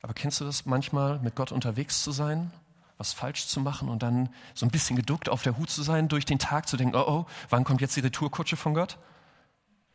Aber 0.03 0.15
kennst 0.15 0.41
du 0.41 0.45
das 0.45 0.67
manchmal, 0.67 1.19
mit 1.21 1.37
Gott 1.37 1.53
unterwegs 1.53 2.03
zu 2.03 2.13
sein, 2.13 2.51
was 2.97 3.13
falsch 3.13 3.47
zu 3.47 3.61
machen 3.61 3.89
und 3.89 4.03
dann 4.03 4.29
so 4.55 4.67
ein 4.67 4.71
bisschen 4.71 4.97
geduckt 4.97 5.29
auf 5.29 5.43
der 5.43 5.57
Hut 5.57 5.71
zu 5.71 5.83
sein, 5.83 6.09
durch 6.09 6.27
den 6.27 6.39
Tag 6.39 6.69
zu 6.69 6.77
denken, 6.77 6.97
oh 6.97 7.05
oh, 7.07 7.27
wann 7.49 7.65
kommt 7.65 7.81
jetzt 7.81 7.97
die 7.97 8.01
Retourkutsche 8.01 8.57
von 8.57 8.75
Gott? 8.75 8.99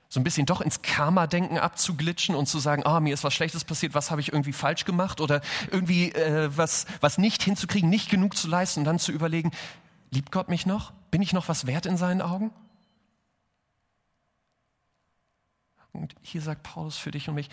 So 0.10 0.20
ein 0.20 0.24
bisschen 0.24 0.46
doch 0.46 0.62
ins 0.62 0.82
Karma-Denken 0.82 1.58
abzuglitschen 1.58 2.36
und 2.36 2.48
zu 2.48 2.60
sagen, 2.60 2.84
oh, 2.86 3.00
mir 3.00 3.14
ist 3.14 3.24
was 3.24 3.34
Schlechtes 3.34 3.64
passiert, 3.64 3.94
was 3.94 4.12
habe 4.12 4.22
ich 4.22 4.32
irgendwie 4.32 4.54
falsch 4.54 4.86
gemacht 4.86 5.20
oder 5.22 5.42
irgendwie 5.72 6.12
äh, 6.14 6.50
was, 6.56 6.86
was 7.02 7.18
nicht 7.18 7.44
hinzukriegen, 7.44 7.90
nicht 7.90 8.10
genug 8.10 8.38
zu 8.38 8.48
leisten 8.48 8.82
und 8.82 8.86
dann 8.86 9.00
zu 9.00 9.12
überlegen, 9.12 9.52
Liebt 10.12 10.32
Gott 10.32 10.50
mich 10.50 10.66
noch? 10.66 10.92
Bin 11.12 11.22
ich 11.22 11.34
noch 11.34 11.48
was 11.48 11.66
wert 11.66 11.86
in 11.86 11.98
seinen 11.98 12.22
Augen? 12.22 12.52
Und 15.94 16.16
hier 16.22 16.42
sagt 16.42 16.64
Paulus 16.64 16.98
für 16.98 17.12
dich 17.12 17.30
und 17.30 17.36
mich, 17.36 17.50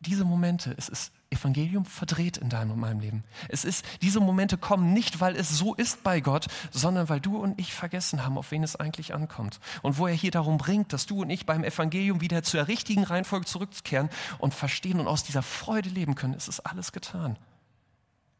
diese 0.00 0.24
Momente, 0.24 0.74
es 0.76 0.88
ist 0.88 1.12
Evangelium 1.30 1.84
verdreht 1.84 2.36
in 2.36 2.48
deinem 2.48 2.70
und 2.72 2.78
meinem 2.78 3.00
Leben. 3.00 3.24
Es 3.48 3.64
ist, 3.64 3.84
diese 4.00 4.20
Momente 4.20 4.56
kommen 4.56 4.92
nicht, 4.92 5.20
weil 5.20 5.34
es 5.34 5.58
so 5.58 5.74
ist 5.74 6.04
bei 6.04 6.20
Gott, 6.20 6.46
sondern 6.70 7.08
weil 7.08 7.20
du 7.20 7.36
und 7.36 7.58
ich 7.60 7.74
vergessen 7.74 8.24
haben, 8.24 8.38
auf 8.38 8.52
wen 8.52 8.62
es 8.62 8.76
eigentlich 8.76 9.12
ankommt. 9.12 9.58
Und 9.82 9.98
wo 9.98 10.06
er 10.06 10.14
hier 10.14 10.30
darum 10.30 10.56
bringt, 10.56 10.92
dass 10.92 11.06
du 11.06 11.22
und 11.22 11.30
ich 11.30 11.46
beim 11.46 11.64
Evangelium 11.64 12.20
wieder 12.20 12.44
zur 12.44 12.68
richtigen 12.68 13.02
Reihenfolge 13.02 13.46
zurückkehren 13.46 14.08
und 14.38 14.54
verstehen 14.54 15.00
und 15.00 15.08
aus 15.08 15.24
dieser 15.24 15.42
Freude 15.42 15.88
leben 15.88 16.14
können. 16.14 16.34
Es 16.34 16.46
ist 16.46 16.60
alles 16.60 16.92
getan. 16.92 17.36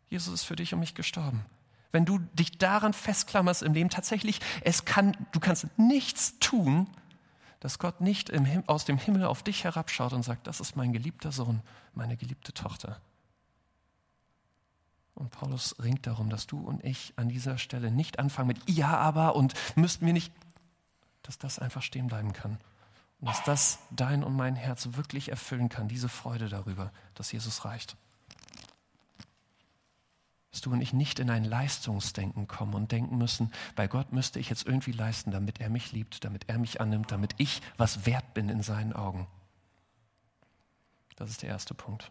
Jesus 0.08 0.32
ist 0.32 0.44
für 0.44 0.56
dich 0.56 0.72
und 0.74 0.80
mich 0.80 0.94
gestorben 0.94 1.44
wenn 1.92 2.04
du 2.04 2.18
dich 2.18 2.58
daran 2.58 2.92
festklammerst 2.92 3.62
im 3.62 3.72
Leben, 3.72 3.90
tatsächlich, 3.90 4.40
es 4.62 4.84
kann, 4.84 5.16
du 5.32 5.40
kannst 5.40 5.66
nichts 5.78 6.38
tun, 6.38 6.86
dass 7.60 7.78
Gott 7.78 8.00
nicht 8.00 8.28
im, 8.30 8.46
aus 8.66 8.84
dem 8.84 8.98
Himmel 8.98 9.24
auf 9.24 9.42
dich 9.42 9.64
herabschaut 9.64 10.12
und 10.12 10.22
sagt, 10.22 10.46
das 10.46 10.60
ist 10.60 10.76
mein 10.76 10.92
geliebter 10.92 11.32
Sohn, 11.32 11.60
meine 11.94 12.16
geliebte 12.16 12.52
Tochter. 12.52 13.00
Und 15.14 15.30
Paulus 15.30 15.74
ringt 15.82 16.06
darum, 16.06 16.30
dass 16.30 16.46
du 16.46 16.60
und 16.60 16.84
ich 16.84 17.12
an 17.16 17.28
dieser 17.28 17.58
Stelle 17.58 17.90
nicht 17.90 18.20
anfangen 18.20 18.48
mit 18.48 18.70
Ja, 18.70 18.96
aber 18.96 19.34
und 19.34 19.54
müssten 19.74 20.06
wir 20.06 20.12
nicht, 20.12 20.32
dass 21.22 21.38
das 21.38 21.58
einfach 21.58 21.82
stehen 21.82 22.06
bleiben 22.06 22.32
kann. 22.32 22.58
Und 23.20 23.28
dass 23.28 23.42
das 23.42 23.78
dein 23.90 24.22
und 24.22 24.36
mein 24.36 24.54
Herz 24.54 24.90
wirklich 24.92 25.30
erfüllen 25.30 25.68
kann, 25.68 25.88
diese 25.88 26.08
Freude 26.08 26.48
darüber, 26.48 26.92
dass 27.14 27.32
Jesus 27.32 27.64
reicht 27.64 27.96
dass 30.50 30.60
du 30.62 30.72
und 30.72 30.80
ich 30.80 30.92
nicht 30.92 31.18
in 31.18 31.30
ein 31.30 31.44
Leistungsdenken 31.44 32.48
kommen 32.48 32.74
und 32.74 32.90
denken 32.90 33.18
müssen, 33.18 33.52
bei 33.76 33.86
Gott 33.86 34.12
müsste 34.12 34.38
ich 34.38 34.48
jetzt 34.48 34.66
irgendwie 34.66 34.92
leisten, 34.92 35.30
damit 35.30 35.60
er 35.60 35.68
mich 35.68 35.92
liebt, 35.92 36.24
damit 36.24 36.48
er 36.48 36.58
mich 36.58 36.80
annimmt, 36.80 37.12
damit 37.12 37.34
ich 37.38 37.60
was 37.76 38.06
wert 38.06 38.34
bin 38.34 38.48
in 38.48 38.62
seinen 38.62 38.92
Augen. 38.92 39.26
Das 41.16 41.30
ist 41.30 41.42
der 41.42 41.50
erste 41.50 41.74
Punkt. 41.74 42.10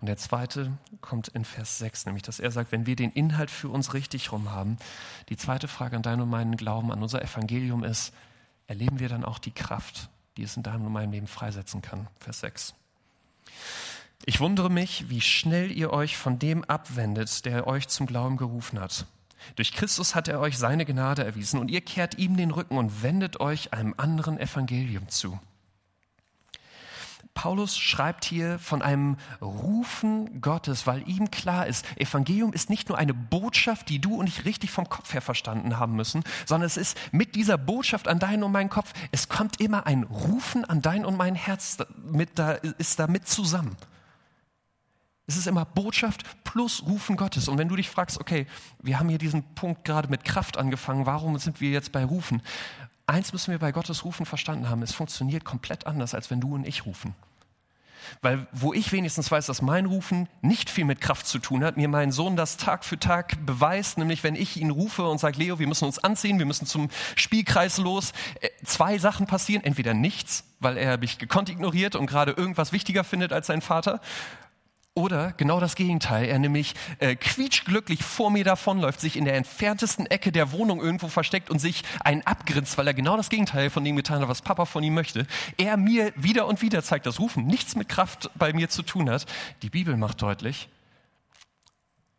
Und 0.00 0.06
der 0.06 0.16
zweite 0.16 0.76
kommt 1.00 1.28
in 1.28 1.44
Vers 1.44 1.78
6, 1.78 2.06
nämlich 2.06 2.24
dass 2.24 2.40
er 2.40 2.50
sagt, 2.50 2.72
wenn 2.72 2.86
wir 2.86 2.96
den 2.96 3.12
Inhalt 3.12 3.50
für 3.50 3.68
uns 3.68 3.94
richtig 3.94 4.32
rum 4.32 4.50
haben, 4.50 4.76
die 5.28 5.36
zweite 5.36 5.68
Frage 5.68 5.96
an 5.96 6.02
deinen 6.02 6.22
und 6.22 6.30
meinen 6.30 6.56
Glauben, 6.56 6.90
an 6.90 7.02
unser 7.02 7.22
Evangelium 7.22 7.84
ist, 7.84 8.12
erleben 8.66 8.98
wir 8.98 9.08
dann 9.08 9.24
auch 9.24 9.38
die 9.38 9.52
Kraft, 9.52 10.10
die 10.36 10.42
es 10.42 10.56
in 10.56 10.62
deinem 10.62 10.86
und 10.86 10.92
meinem 10.92 11.12
Leben 11.12 11.26
freisetzen 11.26 11.80
kann. 11.80 12.08
Vers 12.18 12.40
6. 12.40 12.74
Ich 14.28 14.40
wundere 14.40 14.68
mich, 14.68 15.08
wie 15.08 15.22
schnell 15.22 15.72
ihr 15.72 15.90
euch 15.90 16.18
von 16.18 16.38
dem 16.38 16.62
abwendet, 16.62 17.46
der 17.46 17.66
euch 17.66 17.88
zum 17.88 18.06
Glauben 18.06 18.36
gerufen 18.36 18.78
hat. 18.78 19.06
Durch 19.56 19.72
Christus 19.72 20.14
hat 20.14 20.28
er 20.28 20.38
euch 20.40 20.58
seine 20.58 20.84
Gnade 20.84 21.24
erwiesen 21.24 21.58
und 21.58 21.70
ihr 21.70 21.80
kehrt 21.80 22.18
ihm 22.18 22.36
den 22.36 22.50
Rücken 22.50 22.76
und 22.76 23.02
wendet 23.02 23.40
euch 23.40 23.72
einem 23.72 23.94
anderen 23.96 24.38
Evangelium 24.38 25.08
zu. 25.08 25.40
Paulus 27.32 27.78
schreibt 27.78 28.26
hier 28.26 28.58
von 28.58 28.82
einem 28.82 29.16
Rufen 29.40 30.42
Gottes, 30.42 30.86
weil 30.86 31.08
ihm 31.08 31.30
klar 31.30 31.66
ist, 31.66 31.86
Evangelium 31.98 32.52
ist 32.52 32.68
nicht 32.68 32.90
nur 32.90 32.98
eine 32.98 33.14
Botschaft, 33.14 33.88
die 33.88 33.98
du 33.98 34.14
und 34.16 34.28
ich 34.28 34.44
richtig 34.44 34.70
vom 34.70 34.90
Kopf 34.90 35.14
her 35.14 35.22
verstanden 35.22 35.78
haben 35.78 35.96
müssen, 35.96 36.22
sondern 36.44 36.66
es 36.66 36.76
ist 36.76 36.98
mit 37.12 37.34
dieser 37.34 37.56
Botschaft 37.56 38.06
an 38.06 38.18
deinen 38.18 38.42
und 38.42 38.52
meinen 38.52 38.68
Kopf, 38.68 38.92
es 39.10 39.30
kommt 39.30 39.58
immer 39.58 39.86
ein 39.86 40.02
Rufen 40.02 40.66
an 40.66 40.82
dein 40.82 41.06
und 41.06 41.16
mein 41.16 41.34
Herz 41.34 41.78
mit, 41.96 42.38
da 42.38 42.52
ist 42.52 42.98
damit 42.98 43.26
zusammen. 43.26 43.74
Es 45.28 45.36
ist 45.36 45.46
immer 45.46 45.66
Botschaft 45.66 46.22
plus 46.42 46.82
Rufen 46.86 47.16
Gottes. 47.16 47.48
Und 47.48 47.58
wenn 47.58 47.68
du 47.68 47.76
dich 47.76 47.90
fragst, 47.90 48.18
okay, 48.18 48.46
wir 48.82 48.98
haben 48.98 49.10
hier 49.10 49.18
diesen 49.18 49.42
Punkt 49.54 49.84
gerade 49.84 50.08
mit 50.08 50.24
Kraft 50.24 50.56
angefangen, 50.56 51.04
warum 51.04 51.38
sind 51.38 51.60
wir 51.60 51.70
jetzt 51.70 51.92
bei 51.92 52.02
Rufen? 52.02 52.42
Eins 53.06 53.34
müssen 53.34 53.50
wir 53.50 53.58
bei 53.58 53.70
Gottes 53.70 54.06
Rufen 54.06 54.24
verstanden 54.24 54.70
haben, 54.70 54.82
es 54.82 54.92
funktioniert 54.92 55.44
komplett 55.44 55.86
anders, 55.86 56.14
als 56.14 56.30
wenn 56.30 56.40
du 56.40 56.54
und 56.54 56.66
ich 56.66 56.86
rufen. 56.86 57.14
Weil 58.22 58.46
wo 58.52 58.72
ich 58.72 58.90
wenigstens 58.92 59.30
weiß, 59.30 59.44
dass 59.46 59.60
mein 59.60 59.84
Rufen 59.84 60.28
nicht 60.40 60.70
viel 60.70 60.86
mit 60.86 61.02
Kraft 61.02 61.26
zu 61.26 61.38
tun 61.38 61.62
hat, 61.62 61.76
mir 61.76 61.88
mein 61.88 62.10
Sohn 62.10 62.36
das 62.36 62.56
Tag 62.56 62.84
für 62.84 62.98
Tag 62.98 63.44
beweist, 63.44 63.98
nämlich 63.98 64.24
wenn 64.24 64.34
ich 64.34 64.56
ihn 64.56 64.70
rufe 64.70 65.06
und 65.06 65.18
sage, 65.18 65.38
Leo, 65.38 65.58
wir 65.58 65.66
müssen 65.66 65.84
uns 65.84 65.98
anziehen, 65.98 66.38
wir 66.38 66.46
müssen 66.46 66.64
zum 66.64 66.88
Spielkreis 67.16 67.76
los, 67.76 68.12
äh, 68.40 68.48
zwei 68.64 68.98
Sachen 68.98 69.26
passieren, 69.26 69.62
entweder 69.62 69.92
nichts, 69.92 70.44
weil 70.58 70.78
er 70.78 70.96
mich 70.96 71.18
gekonnt 71.18 71.50
ignoriert 71.50 71.96
und 71.96 72.06
gerade 72.06 72.32
irgendwas 72.32 72.72
wichtiger 72.72 73.04
findet 73.04 73.32
als 73.32 73.48
sein 73.48 73.60
Vater, 73.60 74.00
oder 74.98 75.32
genau 75.36 75.60
das 75.60 75.76
Gegenteil, 75.76 76.24
er 76.24 76.40
nämlich 76.40 76.74
äh, 76.98 77.14
quietschglücklich 77.14 78.02
vor 78.02 78.32
mir 78.32 78.42
davonläuft, 78.42 79.00
sich 79.00 79.16
in 79.16 79.24
der 79.24 79.36
entferntesten 79.36 80.06
Ecke 80.06 80.32
der 80.32 80.50
Wohnung 80.50 80.80
irgendwo 80.80 81.06
versteckt 81.06 81.50
und 81.50 81.60
sich 81.60 81.84
einen 82.00 82.22
abgrinst, 82.22 82.76
weil 82.76 82.88
er 82.88 82.94
genau 82.94 83.16
das 83.16 83.30
Gegenteil 83.30 83.70
von 83.70 83.84
dem 83.84 83.94
getan 83.94 84.20
hat, 84.20 84.28
was 84.28 84.42
Papa 84.42 84.64
von 84.64 84.82
ihm 84.82 84.94
möchte. 84.94 85.28
Er 85.56 85.76
mir 85.76 86.12
wieder 86.16 86.48
und 86.48 86.62
wieder 86.62 86.82
zeigt, 86.82 87.06
dass 87.06 87.20
Rufen 87.20 87.46
nichts 87.46 87.76
mit 87.76 87.88
Kraft 87.88 88.28
bei 88.34 88.52
mir 88.52 88.68
zu 88.70 88.82
tun 88.82 89.08
hat. 89.08 89.26
Die 89.62 89.70
Bibel 89.70 89.96
macht 89.96 90.20
deutlich, 90.20 90.68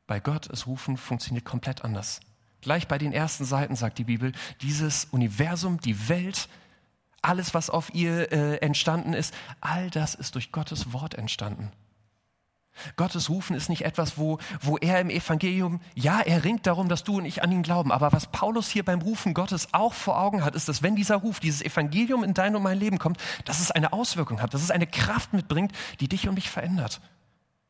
bei 0.07 0.21
Gott 0.21 0.47
ist 0.47 0.65
Rufen 0.65 0.95
funktioniert 0.95 1.43
komplett 1.43 1.83
anders. 1.83 2.21
Gleich 2.61 2.87
bei 2.87 2.97
den 2.97 3.11
ersten 3.11 3.43
Seiten 3.43 3.75
sagt 3.75 3.97
die 3.97 4.05
Bibel, 4.05 4.31
dieses 4.61 5.05
Universum, 5.11 5.81
die 5.81 6.07
Welt, 6.07 6.47
alles, 7.21 7.53
was 7.53 7.69
auf 7.69 7.93
ihr 7.93 8.31
äh, 8.31 8.55
entstanden 8.59 9.13
ist, 9.13 9.33
all 9.59 9.89
das 9.89 10.15
ist 10.15 10.35
durch 10.35 10.53
Gottes 10.53 10.93
Wort 10.93 11.15
entstanden. 11.15 11.73
Gottes 12.95 13.29
Rufen 13.29 13.55
ist 13.55 13.69
nicht 13.69 13.85
etwas, 13.85 14.17
wo, 14.17 14.39
wo 14.61 14.77
er 14.77 14.99
im 14.99 15.09
Evangelium, 15.09 15.81
ja, 15.95 16.19
er 16.19 16.43
ringt 16.43 16.67
darum, 16.67 16.89
dass 16.89 17.03
du 17.03 17.17
und 17.17 17.25
ich 17.25 17.43
an 17.43 17.51
ihn 17.51 17.63
glauben. 17.63 17.91
Aber 17.91 18.11
was 18.11 18.27
Paulus 18.27 18.69
hier 18.69 18.83
beim 18.83 19.01
Rufen 19.01 19.33
Gottes 19.33 19.73
auch 19.73 19.93
vor 19.93 20.19
Augen 20.19 20.43
hat, 20.43 20.55
ist, 20.55 20.69
dass 20.69 20.83
wenn 20.83 20.95
dieser 20.95 21.17
Ruf, 21.17 21.39
dieses 21.39 21.61
Evangelium 21.61 22.23
in 22.23 22.33
dein 22.33 22.55
und 22.55 22.63
mein 22.63 22.79
Leben 22.79 22.99
kommt, 22.99 23.19
dass 23.45 23.59
es 23.59 23.71
eine 23.71 23.93
Auswirkung 23.93 24.41
hat, 24.41 24.53
dass 24.53 24.63
es 24.63 24.71
eine 24.71 24.87
Kraft 24.87 25.33
mitbringt, 25.33 25.71
die 25.99 26.07
dich 26.07 26.27
und 26.27 26.35
mich 26.35 26.49
verändert. 26.49 27.01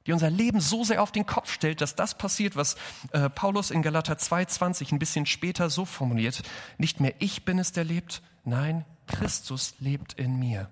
Die 0.07 0.13
unser 0.13 0.29
Leben 0.29 0.59
so 0.59 0.83
sehr 0.83 1.03
auf 1.03 1.11
den 1.11 1.25
Kopf 1.25 1.51
stellt, 1.53 1.81
dass 1.81 1.95
das 1.95 2.17
passiert, 2.17 2.55
was 2.55 2.75
äh, 3.11 3.29
Paulus 3.29 3.69
in 3.69 3.81
Galater 3.81 4.13
2,20 4.13 4.93
ein 4.93 4.99
bisschen 4.99 5.25
später 5.25 5.69
so 5.69 5.85
formuliert. 5.85 6.41
Nicht 6.77 6.99
mehr 6.99 7.13
ich 7.19 7.45
bin 7.45 7.59
es, 7.59 7.73
der 7.73 7.83
lebt, 7.83 8.21
nein, 8.43 8.85
Christus 9.07 9.75
lebt 9.79 10.13
in 10.13 10.39
mir. 10.39 10.69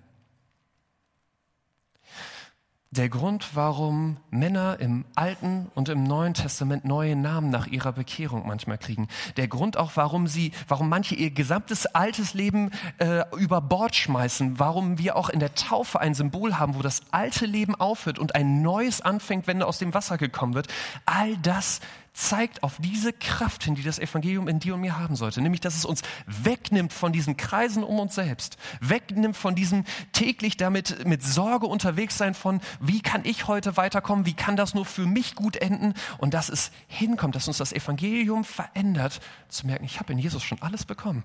Der 2.90 3.10
Grund, 3.10 3.50
warum 3.54 4.16
Männer 4.30 4.80
im 4.80 5.04
Alten 5.14 5.70
und 5.74 5.90
im 5.90 6.04
Neuen 6.04 6.32
Testament 6.32 6.86
neue 6.86 7.16
Namen 7.16 7.50
nach 7.50 7.66
ihrer 7.66 7.92
Bekehrung 7.92 8.46
manchmal 8.46 8.78
kriegen. 8.78 9.08
Der 9.36 9.46
Grund 9.46 9.76
auch, 9.76 9.92
warum 9.96 10.26
sie, 10.26 10.52
warum 10.68 10.88
manche 10.88 11.14
ihr 11.14 11.30
gesamtes 11.30 11.84
altes 11.84 12.32
Leben 12.32 12.70
äh, 12.96 13.24
über 13.36 13.60
Bord 13.60 13.94
schmeißen. 13.94 14.58
Warum 14.58 14.98
wir 14.98 15.16
auch 15.16 15.28
in 15.28 15.38
der 15.38 15.54
Taufe 15.54 16.00
ein 16.00 16.14
Symbol 16.14 16.58
haben, 16.58 16.76
wo 16.76 16.82
das 16.82 17.02
alte 17.10 17.44
Leben 17.44 17.74
aufhört 17.74 18.18
und 18.18 18.34
ein 18.34 18.62
neues 18.62 19.02
anfängt, 19.02 19.46
wenn 19.46 19.62
aus 19.62 19.78
dem 19.78 19.92
Wasser 19.92 20.16
gekommen 20.16 20.54
wird. 20.54 20.68
All 21.04 21.36
das 21.38 21.80
zeigt 22.18 22.64
auf 22.64 22.78
diese 22.80 23.12
Kraft 23.12 23.62
hin, 23.62 23.76
die 23.76 23.84
das 23.84 24.00
Evangelium 24.00 24.48
in 24.48 24.58
dir 24.58 24.74
und 24.74 24.80
mir 24.80 24.98
haben 24.98 25.14
sollte. 25.14 25.40
Nämlich, 25.40 25.60
dass 25.60 25.76
es 25.76 25.84
uns 25.84 26.02
wegnimmt 26.26 26.92
von 26.92 27.12
diesen 27.12 27.36
Kreisen 27.36 27.84
um 27.84 28.00
uns 28.00 28.16
selbst, 28.16 28.56
wegnimmt 28.80 29.36
von 29.36 29.54
diesem 29.54 29.84
täglich 30.12 30.56
damit 30.56 31.06
mit 31.06 31.22
Sorge 31.22 31.66
unterwegs 31.66 32.18
sein 32.18 32.34
von, 32.34 32.60
wie 32.80 33.02
kann 33.02 33.20
ich 33.24 33.46
heute 33.46 33.76
weiterkommen, 33.76 34.26
wie 34.26 34.34
kann 34.34 34.56
das 34.56 34.74
nur 34.74 34.84
für 34.84 35.06
mich 35.06 35.36
gut 35.36 35.56
enden? 35.56 35.94
Und 36.18 36.34
dass 36.34 36.48
es 36.48 36.72
hinkommt, 36.88 37.36
dass 37.36 37.46
uns 37.46 37.58
das 37.58 37.72
Evangelium 37.72 38.42
verändert, 38.42 39.20
zu 39.48 39.68
merken, 39.68 39.84
ich 39.84 40.00
habe 40.00 40.12
in 40.12 40.18
Jesus 40.18 40.42
schon 40.42 40.60
alles 40.60 40.84
bekommen. 40.84 41.22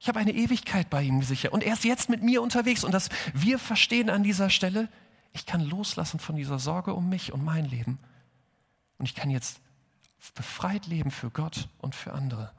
Ich 0.00 0.08
habe 0.08 0.18
eine 0.18 0.32
Ewigkeit 0.32 0.90
bei 0.90 1.04
ihm 1.04 1.22
sicher 1.22 1.52
und 1.52 1.62
er 1.62 1.74
ist 1.74 1.84
jetzt 1.84 2.08
mit 2.08 2.24
mir 2.24 2.42
unterwegs. 2.42 2.82
Und 2.82 2.92
dass 2.92 3.10
wir 3.32 3.60
verstehen 3.60 4.10
an 4.10 4.24
dieser 4.24 4.50
Stelle, 4.50 4.88
ich 5.32 5.46
kann 5.46 5.60
loslassen 5.60 6.18
von 6.18 6.34
dieser 6.34 6.58
Sorge 6.58 6.94
um 6.94 7.08
mich 7.08 7.32
und 7.32 7.44
mein 7.44 7.64
Leben 7.64 8.00
und 9.02 9.06
ich 9.06 9.16
kann 9.16 9.30
jetzt 9.30 9.60
befreit 10.36 10.86
leben 10.86 11.10
für 11.10 11.28
Gott 11.28 11.68
und 11.78 11.96
für 11.96 12.12
andere. 12.12 12.52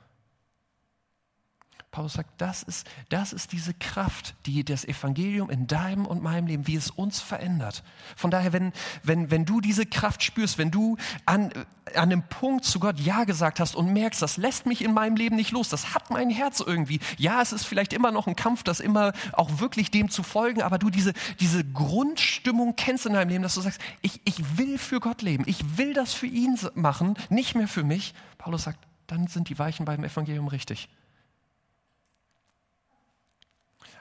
Paulus 1.94 2.14
sagt, 2.14 2.42
das 2.42 2.64
ist, 2.64 2.90
das 3.10 3.34
ist 3.34 3.52
diese 3.52 3.76
Kraft, 3.76 4.34
die 4.48 4.66
das 4.66 4.84
Evangelium 4.84 5.52
in 5.52 5.68
deinem 5.68 6.08
und 6.08 6.24
meinem 6.24 6.48
Leben, 6.48 6.66
wie 6.66 6.76
es 6.76 6.90
uns 6.90 7.22
verändert. 7.22 7.84
Von 8.16 8.32
daher, 8.32 8.52
wenn, 8.52 8.74
wenn, 9.04 9.30
wenn 9.30 9.46
du 9.46 9.62
diese 9.62 9.86
Kraft 9.86 10.24
spürst, 10.24 10.58
wenn 10.58 10.72
du 10.72 10.98
an, 11.28 11.52
an 11.94 12.12
einem 12.12 12.24
Punkt 12.24 12.66
zu 12.66 12.80
Gott 12.80 13.00
Ja 13.00 13.26
gesagt 13.26 13.60
hast 13.60 13.76
und 13.76 13.94
merkst, 13.94 14.24
das 14.24 14.38
lässt 14.38 14.66
mich 14.66 14.84
in 14.84 14.92
meinem 14.92 15.16
Leben 15.16 15.36
nicht 15.36 15.52
los, 15.52 15.70
das 15.70 15.94
hat 15.94 16.10
mein 16.10 16.32
Herz 16.32 16.62
irgendwie. 16.66 17.00
Ja, 17.20 17.44
es 17.44 17.54
ist 17.54 17.66
vielleicht 17.66 17.94
immer 17.94 18.12
noch 18.12 18.26
ein 18.26 18.36
Kampf, 18.36 18.64
das 18.64 18.80
immer 18.80 19.14
auch 19.32 19.60
wirklich 19.60 19.92
dem 19.92 20.10
zu 20.10 20.24
folgen, 20.24 20.64
aber 20.64 20.80
du 20.80 20.90
diese, 20.90 21.14
diese 21.40 21.64
Grundstimmung 21.64 22.76
kennst 22.76 23.06
in 23.06 23.14
deinem 23.14 23.30
Leben, 23.30 23.44
dass 23.44 23.54
du 23.54 23.62
sagst, 23.62 23.80
ich, 24.02 24.20
ich 24.26 24.58
will 24.58 24.80
für 24.80 25.00
Gott 25.00 25.22
leben, 25.22 25.44
ich 25.46 25.78
will 25.78 25.94
das 25.94 26.12
für 26.12 26.26
ihn 26.26 26.58
machen, 26.74 27.18
nicht 27.30 27.54
mehr 27.54 27.68
für 27.68 27.84
mich. 27.84 28.16
Paulus 28.40 28.64
sagt, 28.64 28.80
dann 29.06 29.28
sind 29.28 29.50
die 29.50 29.60
Weichen 29.60 29.86
beim 29.86 30.04
Evangelium 30.04 30.48
richtig. 30.48 30.90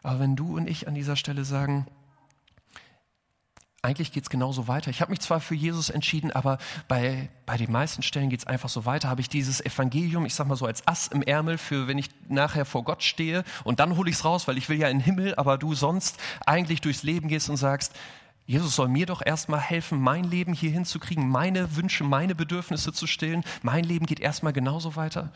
Aber 0.03 0.21
wenn 0.21 0.37
du 0.37 0.57
und 0.57 0.69
ich 0.69 0.88
an 0.88 0.95
dieser 0.95 1.17
Stelle 1.17 1.45
sagen, 1.45 1.87
eigentlich 3.85 4.12
geht 4.12 4.23
es 4.23 4.31
genauso 4.31 4.69
weiter. 4.69 4.91
Ich 4.91 5.01
habe 5.01 5.11
mich 5.11 5.19
zwar 5.19 5.41
für 5.41 5.57
Jesus 5.57 5.91
entschieden, 5.91 6.31
aber 6.31 6.59
bei, 6.87 7.29
bei 7.47 7.57
den 7.57 7.73
meisten 7.73 8.05
Stellen 8.05 8.31
geht 8.31 8.38
es 8.38 8.47
einfach 8.47 8.69
so 8.69 8.85
weiter. 8.85 9.09
Habe 9.09 9.21
ich 9.21 9.29
dieses 9.29 9.61
Evangelium, 9.61 10.25
ich 10.25 10.37
sag 10.37 10.47
mal 10.47 10.55
so 10.55 10.67
als 10.67 10.87
Ass 10.87 11.09
im 11.09 11.21
Ärmel 11.21 11.59
für, 11.59 11.88
wenn 11.88 11.99
ich 11.99 12.09
nachher 12.29 12.65
vor 12.65 12.85
Gott 12.85 13.03
stehe 13.03 13.43
und 13.65 13.81
dann 13.81 13.97
hole 13.97 14.09
ich 14.09 14.17
es 14.17 14.25
raus, 14.25 14.47
weil 14.47 14.57
ich 14.57 14.69
will 14.69 14.79
ja 14.79 14.88
in 14.88 14.99
den 14.99 15.05
Himmel, 15.05 15.35
aber 15.35 15.59
du 15.59 15.75
sonst 15.75 16.21
eigentlich 16.47 16.81
durchs 16.81 17.03
Leben 17.03 17.27
gehst 17.27 17.51
und 17.51 17.57
sagst, 17.57 17.93
Jesus 18.47 18.77
soll 18.77 18.88
mir 18.88 19.07
doch 19.07 19.23
erstmal 19.25 19.61
helfen, 19.61 20.01
mein 20.01 20.25
Leben 20.25 20.53
hier 20.53 20.71
hinzukriegen, 20.71 21.29
meine 21.29 21.75
Wünsche, 21.77 22.05
meine 22.05 22.37
Bedürfnisse 22.37 22.93
zu 22.93 23.09
stillen. 23.09 23.45
Mein 23.62 23.85
Leben 23.85 24.07
geht 24.07 24.21
erstmal 24.21 24.53
genauso 24.53 24.95
weiter. 24.95 25.33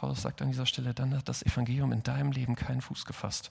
Paulus 0.00 0.22
sagt 0.22 0.42
an 0.42 0.48
dieser 0.48 0.66
Stelle, 0.66 0.92
dann 0.92 1.16
hat 1.16 1.28
das 1.28 1.42
Evangelium 1.42 1.90
in 1.90 2.02
deinem 2.02 2.30
Leben 2.30 2.54
keinen 2.54 2.82
Fuß 2.82 3.06
gefasst. 3.06 3.50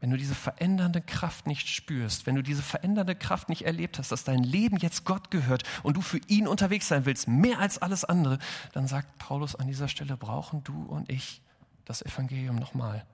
Wenn 0.00 0.10
du 0.10 0.16
diese 0.16 0.34
verändernde 0.34 1.02
Kraft 1.02 1.46
nicht 1.46 1.68
spürst, 1.68 2.26
wenn 2.26 2.34
du 2.34 2.42
diese 2.42 2.62
verändernde 2.62 3.14
Kraft 3.14 3.48
nicht 3.48 3.66
erlebt 3.66 3.98
hast, 3.98 4.10
dass 4.10 4.24
dein 4.24 4.42
Leben 4.42 4.78
jetzt 4.78 5.04
Gott 5.04 5.30
gehört 5.30 5.64
und 5.82 5.96
du 5.96 6.00
für 6.00 6.20
ihn 6.28 6.46
unterwegs 6.46 6.88
sein 6.88 7.04
willst, 7.04 7.28
mehr 7.28 7.58
als 7.58 7.78
alles 7.78 8.04
andere, 8.04 8.38
dann 8.72 8.86
sagt 8.86 9.18
Paulus 9.18 9.54
an 9.54 9.66
dieser 9.66 9.88
Stelle, 9.88 10.16
brauchen 10.16 10.64
du 10.64 10.84
und 10.84 11.10
ich 11.10 11.42
das 11.84 12.02
Evangelium 12.02 12.56
nochmal. 12.56 13.06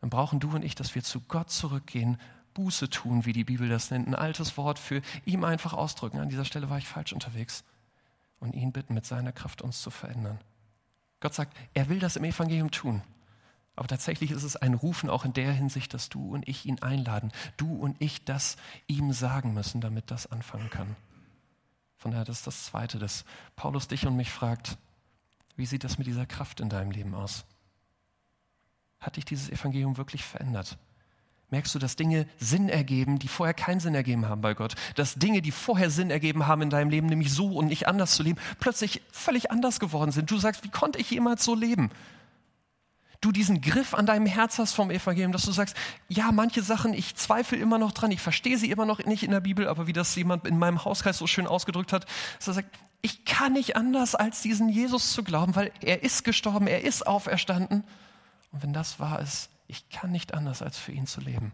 Dann 0.00 0.10
brauchen 0.10 0.38
du 0.38 0.50
und 0.50 0.64
ich, 0.64 0.74
dass 0.74 0.94
wir 0.94 1.02
zu 1.02 1.20
Gott 1.22 1.50
zurückgehen, 1.50 2.18
Buße 2.54 2.90
tun, 2.90 3.24
wie 3.24 3.32
die 3.32 3.44
Bibel 3.44 3.68
das 3.68 3.90
nennt, 3.90 4.06
ein 4.06 4.14
altes 4.14 4.56
Wort 4.56 4.78
für 4.78 5.00
ihm 5.24 5.44
einfach 5.44 5.72
ausdrücken. 5.72 6.18
An 6.18 6.28
dieser 6.28 6.44
Stelle 6.44 6.68
war 6.70 6.78
ich 6.78 6.88
falsch 6.88 7.12
unterwegs 7.12 7.64
und 8.40 8.54
ihn 8.54 8.72
bitten, 8.72 8.94
mit 8.94 9.06
seiner 9.06 9.32
Kraft 9.32 9.62
uns 9.62 9.82
zu 9.82 9.90
verändern. 9.90 10.38
Gott 11.20 11.34
sagt, 11.34 11.56
er 11.74 11.88
will 11.88 11.98
das 11.98 12.16
im 12.16 12.24
Evangelium 12.24 12.70
tun. 12.70 13.02
Aber 13.74 13.86
tatsächlich 13.86 14.32
ist 14.32 14.42
es 14.42 14.56
ein 14.56 14.74
Rufen 14.74 15.08
auch 15.08 15.24
in 15.24 15.32
der 15.32 15.52
Hinsicht, 15.52 15.94
dass 15.94 16.08
du 16.08 16.34
und 16.34 16.48
ich 16.48 16.66
ihn 16.66 16.80
einladen, 16.80 17.30
du 17.56 17.76
und 17.76 17.96
ich 18.00 18.24
das 18.24 18.56
ihm 18.88 19.12
sagen 19.12 19.54
müssen, 19.54 19.80
damit 19.80 20.10
das 20.10 20.26
anfangen 20.26 20.68
kann. 20.68 20.96
Von 21.96 22.10
daher, 22.10 22.24
das 22.24 22.38
ist 22.38 22.46
das 22.46 22.64
Zweite, 22.64 22.98
dass 22.98 23.24
Paulus 23.56 23.88
dich 23.88 24.06
und 24.06 24.16
mich 24.16 24.30
fragt, 24.30 24.78
wie 25.56 25.66
sieht 25.66 25.84
das 25.84 25.98
mit 25.98 26.06
dieser 26.06 26.26
Kraft 26.26 26.60
in 26.60 26.68
deinem 26.68 26.90
Leben 26.90 27.14
aus? 27.14 27.44
Hat 29.00 29.16
dich 29.16 29.24
dieses 29.24 29.48
Evangelium 29.48 29.96
wirklich 29.96 30.24
verändert? 30.24 30.78
Merkst 31.50 31.74
du, 31.74 31.78
dass 31.78 31.96
Dinge 31.96 32.26
Sinn 32.38 32.68
ergeben, 32.68 33.18
die 33.18 33.28
vorher 33.28 33.54
keinen 33.54 33.80
Sinn 33.80 33.94
ergeben 33.94 34.28
haben 34.28 34.40
bei 34.40 34.54
Gott. 34.54 34.74
Dass 34.96 35.14
Dinge, 35.14 35.42
die 35.42 35.50
vorher 35.50 35.90
Sinn 35.90 36.10
ergeben 36.10 36.46
haben 36.46 36.62
in 36.62 36.70
deinem 36.70 36.90
Leben, 36.90 37.06
nämlich 37.06 37.32
so 37.32 37.56
und 37.56 37.68
nicht 37.68 37.88
anders 37.88 38.14
zu 38.14 38.22
leben, 38.22 38.38
plötzlich 38.60 39.02
völlig 39.10 39.50
anders 39.50 39.80
geworden 39.80 40.12
sind. 40.12 40.30
Du 40.30 40.38
sagst, 40.38 40.64
wie 40.64 40.70
konnte 40.70 40.98
ich 40.98 41.10
jemals 41.10 41.44
so 41.44 41.54
leben? 41.54 41.90
Du 43.20 43.32
diesen 43.32 43.60
Griff 43.60 43.94
an 43.94 44.06
deinem 44.06 44.26
Herz 44.26 44.58
hast 44.58 44.74
vom 44.74 44.90
Evangelium, 44.90 45.32
dass 45.32 45.42
du 45.42 45.50
sagst, 45.50 45.76
ja, 46.08 46.30
manche 46.30 46.62
Sachen, 46.62 46.94
ich 46.94 47.16
zweifle 47.16 47.58
immer 47.58 47.78
noch 47.78 47.90
dran, 47.90 48.12
ich 48.12 48.20
verstehe 48.20 48.58
sie 48.58 48.70
immer 48.70 48.86
noch 48.86 49.04
nicht 49.04 49.24
in 49.24 49.32
der 49.32 49.40
Bibel, 49.40 49.66
aber 49.66 49.88
wie 49.88 49.92
das 49.92 50.14
jemand 50.14 50.46
in 50.46 50.56
meinem 50.58 50.84
Hauskreis 50.84 51.18
so 51.18 51.26
schön 51.26 51.48
ausgedrückt 51.48 51.92
hat, 51.92 52.06
dass 52.38 52.46
er 52.46 52.54
sagt, 52.54 52.78
ich 53.02 53.24
kann 53.24 53.54
nicht 53.54 53.74
anders, 53.76 54.14
als 54.14 54.42
diesen 54.42 54.68
Jesus 54.68 55.12
zu 55.12 55.24
glauben, 55.24 55.56
weil 55.56 55.72
er 55.80 56.02
ist 56.02 56.24
gestorben, 56.24 56.66
er 56.68 56.84
ist 56.84 57.06
auferstanden. 57.06 57.84
Und 58.52 58.62
wenn 58.62 58.72
das 58.72 59.00
wahr 59.00 59.20
ist, 59.20 59.50
ich 59.68 59.88
kann 59.90 60.10
nicht 60.10 60.34
anders, 60.34 60.62
als 60.62 60.78
für 60.78 60.92
ihn 60.92 61.06
zu 61.06 61.20
leben. 61.20 61.52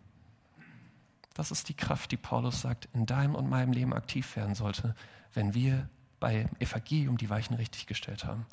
Das 1.35 1.51
ist 1.51 1.69
die 1.69 1.75
Kraft, 1.75 2.13
die 2.13 2.17
Paulus 2.17 2.61
sagt, 2.61 2.89
in 2.95 3.07
deinem 3.07 3.35
und 3.35 3.49
meinem 3.51 3.73
Leben 3.73 3.93
aktiv 3.93 4.37
werden 4.37 4.55
sollte, 4.55 4.95
wenn 5.35 5.53
wir 5.53 5.89
bei 6.21 6.49
Evangelium 6.61 7.19
die 7.19 7.29
Weichen 7.29 7.55
richtig 7.57 7.87
gestellt 7.87 8.25
haben. 8.25 8.47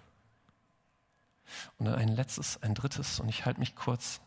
Und 1.78 1.86
dann 1.86 1.96
ein 1.96 2.10
letztes, 2.10 2.62
ein 2.64 2.74
drittes, 2.74 3.20
und 3.20 3.30
ich 3.30 3.46
halte 3.46 3.60
mich 3.60 3.76
kurz. 3.76 4.20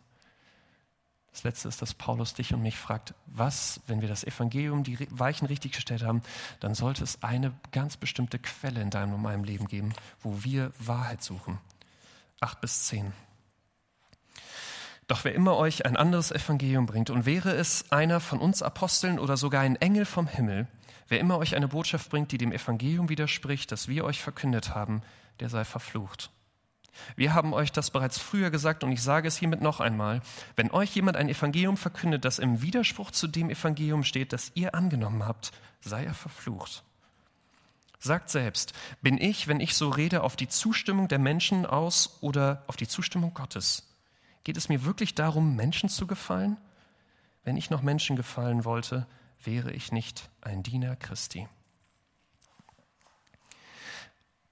Das 1.33 1.42
letzte 1.42 1.68
ist, 1.68 1.83
dass 1.83 1.94
Paulus 1.94 2.35
dich 2.35 2.55
und 2.55 2.62
mich 2.62 2.79
fragt, 2.79 3.12
was, 3.27 3.81
wenn 3.88 4.01
wir 4.01 4.09
das 4.09 4.23
Evangelium, 4.23 4.85
die 4.85 5.09
Weichen 5.11 5.47
richtig 5.47 5.73
gestellt 5.73 6.05
haben, 6.05 6.23
dann 6.61 6.77
sollte 6.77 7.03
es 7.03 7.25
eine 7.25 7.53
ganz 7.73 7.97
bestimmte 7.97 8.38
Quelle 8.38 8.81
in 8.81 8.90
deinem 8.90 9.14
und 9.14 9.23
meinem 9.23 9.42
Leben 9.42 9.66
geben, 9.66 9.94
wo 10.20 10.44
wir 10.44 10.73
Wahrheit 10.79 11.25
suchen. 11.25 11.59
Acht 12.38 12.61
bis 12.61 12.85
zehn. 12.85 13.12
Doch 15.06 15.24
wer 15.24 15.34
immer 15.34 15.56
euch 15.56 15.84
ein 15.84 15.96
anderes 15.96 16.30
Evangelium 16.30 16.86
bringt, 16.86 17.10
und 17.10 17.26
wäre 17.26 17.54
es 17.54 17.90
einer 17.92 18.20
von 18.20 18.38
uns 18.38 18.62
Aposteln 18.62 19.18
oder 19.18 19.36
sogar 19.36 19.60
ein 19.60 19.76
Engel 19.76 20.04
vom 20.06 20.26
Himmel, 20.26 20.66
wer 21.08 21.20
immer 21.20 21.38
euch 21.38 21.54
eine 21.54 21.68
Botschaft 21.68 22.10
bringt, 22.10 22.32
die 22.32 22.38
dem 22.38 22.52
Evangelium 22.52 23.08
widerspricht, 23.08 23.70
das 23.70 23.88
wir 23.88 24.04
euch 24.04 24.22
verkündet 24.22 24.74
haben, 24.74 25.02
der 25.40 25.50
sei 25.50 25.64
verflucht. 25.64 26.30
Wir 27.16 27.34
haben 27.34 27.52
euch 27.52 27.72
das 27.72 27.90
bereits 27.90 28.18
früher 28.18 28.50
gesagt 28.50 28.84
und 28.84 28.92
ich 28.92 29.02
sage 29.02 29.28
es 29.28 29.36
hiermit 29.36 29.60
noch 29.60 29.80
einmal. 29.80 30.22
Wenn 30.56 30.70
euch 30.70 30.94
jemand 30.94 31.16
ein 31.16 31.28
Evangelium 31.28 31.76
verkündet, 31.76 32.24
das 32.24 32.38
im 32.38 32.62
Widerspruch 32.62 33.10
zu 33.10 33.26
dem 33.26 33.50
Evangelium 33.50 34.04
steht, 34.04 34.32
das 34.32 34.52
ihr 34.54 34.74
angenommen 34.74 35.26
habt, 35.26 35.52
sei 35.80 36.04
er 36.04 36.14
verflucht. 36.14 36.84
Sagt 37.98 38.30
selbst, 38.30 38.74
bin 39.02 39.18
ich, 39.18 39.48
wenn 39.48 39.60
ich 39.60 39.74
so 39.74 39.88
rede, 39.88 40.22
auf 40.22 40.36
die 40.36 40.48
Zustimmung 40.48 41.08
der 41.08 41.18
Menschen 41.18 41.66
aus 41.66 42.18
oder 42.20 42.62
auf 42.66 42.76
die 42.76 42.88
Zustimmung 42.88 43.34
Gottes? 43.34 43.93
Geht 44.44 44.57
es 44.57 44.68
mir 44.68 44.85
wirklich 44.85 45.14
darum, 45.14 45.57
Menschen 45.57 45.88
zu 45.88 46.07
gefallen? 46.07 46.59
Wenn 47.44 47.57
ich 47.57 47.70
noch 47.70 47.83
Menschen 47.83 48.16
gefallen 48.16 48.64
wollte, 48.64 49.07
wäre 49.42 49.72
ich 49.72 49.92
nicht 49.92 50.30
ein 50.40 50.62
Diener 50.62 50.96
Christi. 50.96 51.48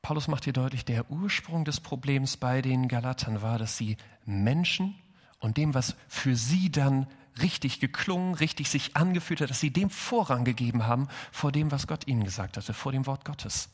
Paulus 0.00 0.28
macht 0.28 0.44
hier 0.44 0.52
deutlich, 0.52 0.84
der 0.84 1.10
Ursprung 1.10 1.64
des 1.64 1.80
Problems 1.80 2.36
bei 2.36 2.60
den 2.60 2.88
Galatern 2.88 3.40
war, 3.40 3.58
dass 3.58 3.76
sie 3.76 3.96
Menschen 4.24 4.96
und 5.38 5.56
dem, 5.56 5.74
was 5.74 5.94
für 6.08 6.36
sie 6.36 6.70
dann 6.70 7.06
richtig 7.40 7.80
geklungen, 7.80 8.34
richtig 8.34 8.68
sich 8.68 8.96
angefühlt 8.96 9.40
hat, 9.40 9.50
dass 9.50 9.60
sie 9.60 9.70
dem 9.70 9.90
Vorrang 9.90 10.44
gegeben 10.44 10.86
haben 10.86 11.08
vor 11.30 11.52
dem, 11.52 11.70
was 11.70 11.86
Gott 11.86 12.06
ihnen 12.06 12.24
gesagt 12.24 12.56
hatte, 12.56 12.74
vor 12.74 12.92
dem 12.92 13.06
Wort 13.06 13.24
Gottes. 13.24 13.70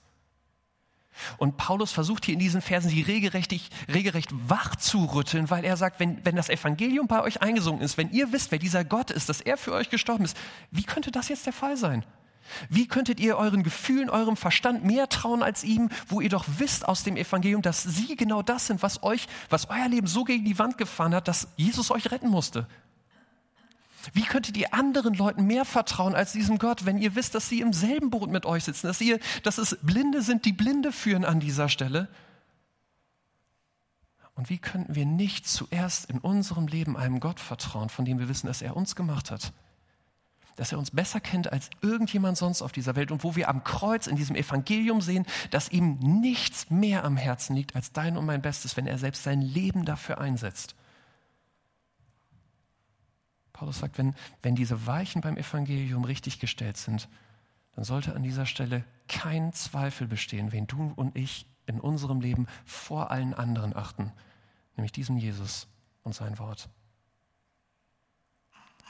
Und 1.37 1.57
Paulus 1.57 1.92
versucht 1.92 2.24
hier 2.24 2.35
in 2.35 2.40
diesen 2.40 2.61
Versen 2.61 2.90
sie 2.90 3.02
regelrecht, 3.02 3.54
regelrecht 3.92 4.31
wach 4.48 4.76
zu 4.76 5.04
rütteln, 5.04 5.50
weil 5.50 5.64
er 5.64 5.76
sagt, 5.76 6.00
wenn, 6.00 6.24
wenn 6.24 6.37
das 6.37 6.48
Evangelium 6.48 7.07
bei 7.07 7.22
euch 7.22 7.42
eingesungen 7.42 7.83
ist, 7.83 7.96
wenn 7.96 8.11
ihr 8.11 8.33
wisst, 8.33 8.50
wer 8.50 8.59
dieser 8.59 8.85
Gott 8.85 9.11
ist, 9.11 9.28
dass 9.28 9.40
er 9.40 9.57
für 9.57 9.72
euch 9.72 9.90
gestorben 9.90 10.24
ist, 10.24 10.37
wie 10.70 10.85
könnte 10.85 11.11
das 11.11 11.28
jetzt 11.28 11.46
der 11.46 11.52
Fall 11.52 11.76
sein? 11.76 12.04
Wie 12.70 12.87
könntet 12.87 13.20
ihr 13.20 13.37
euren 13.37 13.62
Gefühlen, 13.62 14.11
eurem 14.11 14.37
Verstand 14.37 14.85
mehr 14.85 15.09
trauen 15.09 15.42
als 15.42 15.64
ihm, 15.64 15.90
wo 16.09 16.20
ihr 16.20 16.31
doch 16.31 16.46
wisst 16.59 16.87
aus 16.88 17.04
dem 17.04 17.16
Evangelium, 17.16 17.62
dass 17.62 17.83
sie 17.83 18.16
genau 18.16 18.42
das 18.42 18.66
sind, 18.66 18.83
was 18.83 19.02
euch, 19.02 19.26
was 19.50 19.68
euer 19.68 19.88
Leben 19.88 20.07
so 20.07 20.24
gegen 20.24 20.44
die 20.44 20.59
Wand 20.59 20.78
gefahren 20.78 21.14
hat, 21.14 21.28
dass 21.28 21.48
Jesus 21.57 21.90
euch 21.90 22.11
retten 22.11 22.28
musste? 22.28 22.66
Wie 24.12 24.22
könntet 24.22 24.56
ihr 24.56 24.74
anderen 24.74 25.14
Leuten 25.14 25.46
mehr 25.46 25.64
vertrauen 25.64 26.14
als 26.14 26.32
diesem 26.32 26.58
Gott, 26.58 26.87
wenn 26.87 26.98
ihr 26.98 27.14
wisst, 27.14 27.34
dass 27.34 27.48
sie 27.48 27.61
im 27.61 27.72
selben 27.72 28.11
Boot 28.11 28.30
mit 28.30 28.46
euch 28.46 28.64
sitzen, 28.64 28.87
dass 28.87 29.00
ihr, 29.00 29.18
dass 29.42 29.58
es 29.58 29.78
Blinde 29.82 30.22
sind, 30.22 30.44
die 30.44 30.52
Blinde 30.52 30.92
führen 30.92 31.24
an 31.24 31.40
dieser 31.40 31.68
Stelle? 31.68 32.08
Und 34.34 34.50
wie 34.50 34.58
könnten 34.58 34.94
wir 34.94 35.04
nicht 35.04 35.48
zuerst 35.48 36.08
in 36.08 36.18
unserem 36.18 36.68
Leben 36.68 36.96
einem 36.96 37.18
Gott 37.18 37.40
vertrauen, 37.40 37.88
von 37.88 38.04
dem 38.04 38.20
wir 38.20 38.28
wissen, 38.28 38.46
dass 38.46 38.62
er 38.62 38.76
uns 38.76 38.94
gemacht 38.94 39.32
hat? 39.32 39.52
Dass 40.54 40.70
er 40.70 40.78
uns 40.78 40.92
besser 40.92 41.18
kennt 41.18 41.52
als 41.52 41.70
irgendjemand 41.82 42.38
sonst 42.38 42.62
auf 42.62 42.70
dieser 42.70 42.94
Welt 42.94 43.11
und 43.11 43.24
wo 43.24 43.34
wir 43.34 43.48
am 43.48 43.64
Kreuz 43.64 44.06
in 44.06 44.14
diesem 44.14 44.37
Evangelium 44.37 45.00
sehen, 45.00 45.26
dass 45.50 45.70
ihm 45.70 45.98
nichts 45.98 46.70
mehr 46.70 47.04
am 47.04 47.16
Herzen 47.16 47.56
liegt 47.56 47.74
als 47.74 47.90
dein 47.90 48.16
und 48.16 48.26
mein 48.26 48.40
Bestes, 48.40 48.76
wenn 48.76 48.87
er 48.87 48.98
selbst 48.98 49.24
sein 49.24 49.42
Leben 49.42 49.84
dafür 49.84 50.18
einsetzt. 50.18 50.76
Paulus 53.59 53.81
sagt, 53.81 53.99
wenn, 53.99 54.14
wenn 54.40 54.55
diese 54.55 54.87
Weichen 54.87 55.21
beim 55.21 55.37
Evangelium 55.37 56.05
richtig 56.05 56.38
gestellt 56.38 56.77
sind, 56.77 57.09
dann 57.75 57.83
sollte 57.83 58.14
an 58.14 58.23
dieser 58.23 58.47
Stelle 58.47 58.85
kein 59.09 59.53
Zweifel 59.53 60.07
bestehen, 60.07 60.53
wen 60.53 60.68
du 60.68 60.92
und 60.94 61.16
ich 61.16 61.44
in 61.66 61.81
unserem 61.81 62.21
Leben 62.21 62.47
vor 62.64 63.11
allen 63.11 63.35
anderen 63.35 63.75
achten, 63.75 64.12
nämlich 64.77 64.92
diesem 64.92 65.16
Jesus 65.16 65.66
und 66.05 66.14
sein 66.14 66.38
Wort. 66.38 66.68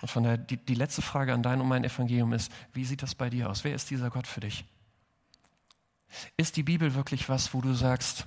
Und 0.03 0.11
von 0.11 0.23
daher, 0.23 0.37
die, 0.37 0.59
die 0.59 0.75
letzte 0.75 1.01
Frage 1.01 1.33
an 1.33 1.43
dein 1.43 1.63
und 1.63 1.69
mein 1.69 1.85
Evangelium 1.85 2.35
ist, 2.35 2.53
wie 2.75 2.85
sieht 2.85 3.03
das 3.03 3.15
bei 3.15 3.31
dir 3.31 3.49
aus? 3.49 3.65
Wer 3.65 3.75
ist 3.75 3.89
dieser 3.89 4.11
Gott 4.11 4.27
für 4.27 4.41
dich? 4.41 4.67
Ist 6.37 6.59
die 6.59 6.63
Bibel 6.63 6.95
wirklich 6.95 7.31
was, 7.31 7.55
wo 7.55 7.63
du 7.63 7.73
sagst, 7.73 8.27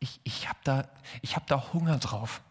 ich, 0.00 0.20
ich 0.22 0.50
habe 0.50 0.58
da, 0.64 0.88
hab 1.24 1.46
da 1.46 1.72
Hunger 1.72 1.96
drauf? 1.96 2.42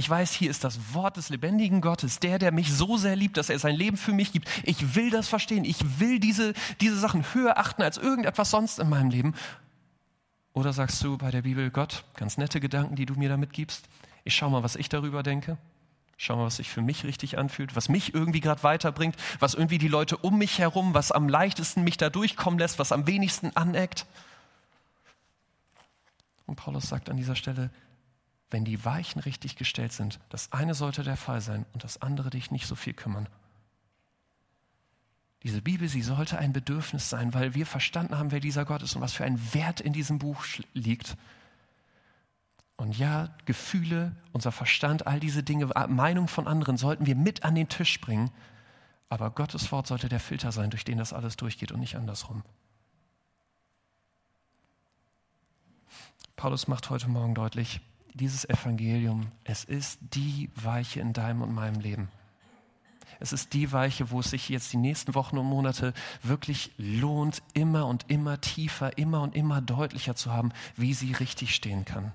Ich 0.00 0.08
weiß, 0.08 0.32
hier 0.32 0.50
ist 0.50 0.64
das 0.64 0.94
Wort 0.94 1.18
des 1.18 1.28
lebendigen 1.28 1.82
Gottes, 1.82 2.20
der, 2.20 2.38
der 2.38 2.52
mich 2.52 2.72
so 2.72 2.96
sehr 2.96 3.16
liebt, 3.16 3.36
dass 3.36 3.50
er 3.50 3.58
sein 3.58 3.76
Leben 3.76 3.98
für 3.98 4.14
mich 4.14 4.32
gibt. 4.32 4.48
Ich 4.64 4.94
will 4.94 5.10
das 5.10 5.28
verstehen. 5.28 5.66
Ich 5.66 6.00
will 6.00 6.18
diese, 6.18 6.54
diese 6.80 6.98
Sachen 6.98 7.22
höher 7.34 7.58
achten 7.58 7.82
als 7.82 7.98
irgendetwas 7.98 8.50
sonst 8.50 8.78
in 8.78 8.88
meinem 8.88 9.10
Leben. 9.10 9.34
Oder 10.54 10.72
sagst 10.72 11.04
du 11.04 11.18
bei 11.18 11.30
der 11.30 11.42
Bibel, 11.42 11.70
Gott, 11.70 12.04
ganz 12.14 12.38
nette 12.38 12.60
Gedanken, 12.60 12.96
die 12.96 13.04
du 13.04 13.12
mir 13.12 13.28
damit 13.28 13.52
gibst. 13.52 13.90
Ich 14.24 14.34
schau 14.34 14.48
mal, 14.48 14.62
was 14.62 14.74
ich 14.74 14.88
darüber 14.88 15.22
denke. 15.22 15.58
Schau 16.16 16.36
mal, 16.36 16.46
was 16.46 16.56
sich 16.56 16.70
für 16.70 16.80
mich 16.80 17.04
richtig 17.04 17.36
anfühlt, 17.36 17.76
was 17.76 17.90
mich 17.90 18.14
irgendwie 18.14 18.40
gerade 18.40 18.62
weiterbringt, 18.62 19.16
was 19.38 19.52
irgendwie 19.52 19.76
die 19.76 19.88
Leute 19.88 20.16
um 20.16 20.38
mich 20.38 20.58
herum, 20.58 20.94
was 20.94 21.12
am 21.12 21.28
leichtesten 21.28 21.84
mich 21.84 21.98
da 21.98 22.08
durchkommen 22.08 22.58
lässt, 22.58 22.78
was 22.78 22.92
am 22.92 23.06
wenigsten 23.06 23.54
aneckt. 23.54 24.06
Und 26.46 26.56
Paulus 26.56 26.88
sagt 26.88 27.10
an 27.10 27.18
dieser 27.18 27.36
Stelle, 27.36 27.68
wenn 28.50 28.64
die 28.64 28.84
Weichen 28.84 29.20
richtig 29.20 29.56
gestellt 29.56 29.92
sind, 29.92 30.18
das 30.28 30.52
eine 30.52 30.74
sollte 30.74 31.02
der 31.02 31.16
Fall 31.16 31.40
sein 31.40 31.66
und 31.72 31.84
das 31.84 32.02
andere 32.02 32.30
dich 32.30 32.50
nicht 32.50 32.66
so 32.66 32.74
viel 32.74 32.94
kümmern. 32.94 33.28
Diese 35.42 35.62
Bibel, 35.62 35.88
sie 35.88 36.02
sollte 36.02 36.38
ein 36.38 36.52
Bedürfnis 36.52 37.08
sein, 37.08 37.32
weil 37.32 37.54
wir 37.54 37.64
verstanden 37.64 38.18
haben, 38.18 38.30
wer 38.30 38.40
dieser 38.40 38.64
Gott 38.64 38.82
ist 38.82 38.94
und 38.94 39.00
was 39.00 39.14
für 39.14 39.24
ein 39.24 39.54
Wert 39.54 39.80
in 39.80 39.92
diesem 39.92 40.18
Buch 40.18 40.44
liegt. 40.74 41.16
Und 42.76 42.98
ja, 42.98 43.34
Gefühle, 43.46 44.14
unser 44.32 44.52
Verstand, 44.52 45.06
all 45.06 45.20
diese 45.20 45.42
Dinge, 45.42 45.66
Meinung 45.88 46.28
von 46.28 46.46
anderen 46.46 46.76
sollten 46.76 47.06
wir 47.06 47.16
mit 47.16 47.42
an 47.42 47.54
den 47.54 47.68
Tisch 47.68 48.00
bringen. 48.00 48.30
Aber 49.08 49.30
Gottes 49.30 49.72
Wort 49.72 49.86
sollte 49.86 50.08
der 50.08 50.20
Filter 50.20 50.52
sein, 50.52 50.70
durch 50.70 50.84
den 50.84 50.98
das 50.98 51.12
alles 51.12 51.36
durchgeht 51.36 51.72
und 51.72 51.80
nicht 51.80 51.96
andersrum. 51.96 52.42
Paulus 56.36 56.68
macht 56.68 56.88
heute 56.90 57.08
Morgen 57.08 57.34
deutlich, 57.34 57.80
dieses 58.14 58.48
Evangelium, 58.48 59.28
es 59.44 59.64
ist 59.64 59.98
die 60.00 60.50
Weiche 60.54 61.00
in 61.00 61.12
deinem 61.12 61.42
und 61.42 61.54
meinem 61.54 61.80
Leben. 61.80 62.08
Es 63.20 63.34
ist 63.34 63.52
die 63.52 63.70
Weiche, 63.70 64.10
wo 64.10 64.20
es 64.20 64.30
sich 64.30 64.48
jetzt 64.48 64.72
die 64.72 64.78
nächsten 64.78 65.14
Wochen 65.14 65.36
und 65.36 65.46
Monate 65.46 65.92
wirklich 66.22 66.72
lohnt, 66.78 67.42
immer 67.52 67.86
und 67.86 68.06
immer 68.08 68.40
tiefer, 68.40 68.96
immer 68.96 69.20
und 69.20 69.36
immer 69.36 69.60
deutlicher 69.60 70.16
zu 70.16 70.32
haben, 70.32 70.52
wie 70.76 70.94
sie 70.94 71.12
richtig 71.12 71.54
stehen 71.54 71.84
kann. 71.84 72.12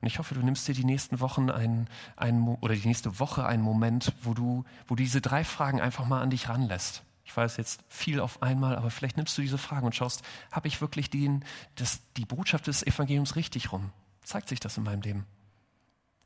Und 0.00 0.06
ich 0.06 0.18
hoffe, 0.18 0.34
du 0.34 0.40
nimmst 0.40 0.66
dir 0.68 0.74
die 0.74 0.84
nächsten 0.84 1.20
Wochen 1.20 1.50
ein, 1.50 1.88
ein, 2.16 2.56
oder 2.60 2.74
die 2.74 2.86
nächste 2.86 3.18
Woche 3.18 3.44
einen 3.44 3.62
Moment, 3.62 4.12
wo 4.22 4.32
du, 4.32 4.64
wo 4.86 4.94
diese 4.94 5.20
drei 5.20 5.44
Fragen 5.44 5.80
einfach 5.80 6.06
mal 6.06 6.22
an 6.22 6.30
dich 6.30 6.48
ranlässt. 6.48 7.02
Ich 7.24 7.36
weiß 7.36 7.58
jetzt 7.58 7.82
viel 7.88 8.20
auf 8.20 8.42
einmal, 8.42 8.76
aber 8.76 8.90
vielleicht 8.90 9.18
nimmst 9.18 9.36
du 9.36 9.42
diese 9.42 9.58
Fragen 9.58 9.84
und 9.84 9.94
schaust, 9.94 10.22
habe 10.50 10.68
ich 10.68 10.80
wirklich 10.80 11.10
den, 11.10 11.44
das, 11.74 12.00
die 12.16 12.24
Botschaft 12.24 12.68
des 12.68 12.86
Evangeliums 12.86 13.36
richtig 13.36 13.70
rum? 13.72 13.90
Zeigt 14.28 14.48
sich 14.48 14.60
das 14.60 14.76
in 14.76 14.84
meinem 14.84 15.00
Leben? 15.00 15.26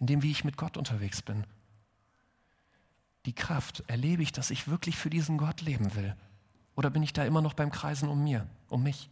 In 0.01 0.07
dem, 0.07 0.23
wie 0.23 0.33
ich 0.33 0.45
mit 0.45 0.57
Gott 0.57 0.77
unterwegs 0.77 1.23
bin. 1.23 1.45
Die 3.25 3.35
Kraft, 3.35 3.85
erlebe 3.87 4.23
ich, 4.23 4.33
dass 4.33 4.51
ich 4.51 4.67
wirklich 4.67 4.97
für 4.97 5.11
diesen 5.11 5.39
Gott 5.39 5.61
leben 5.61 5.95
will? 5.95 6.17
Oder 6.75 6.91
bin 6.91 7.05
ich 7.05 7.13
da 7.13 7.25
immer 7.25 7.41
noch 7.41 7.55
beim 7.55 7.71
Kreisen 7.71 8.09
um 8.09 8.25
mir, 8.25 8.49
um 8.69 8.83
mich? 8.83 9.09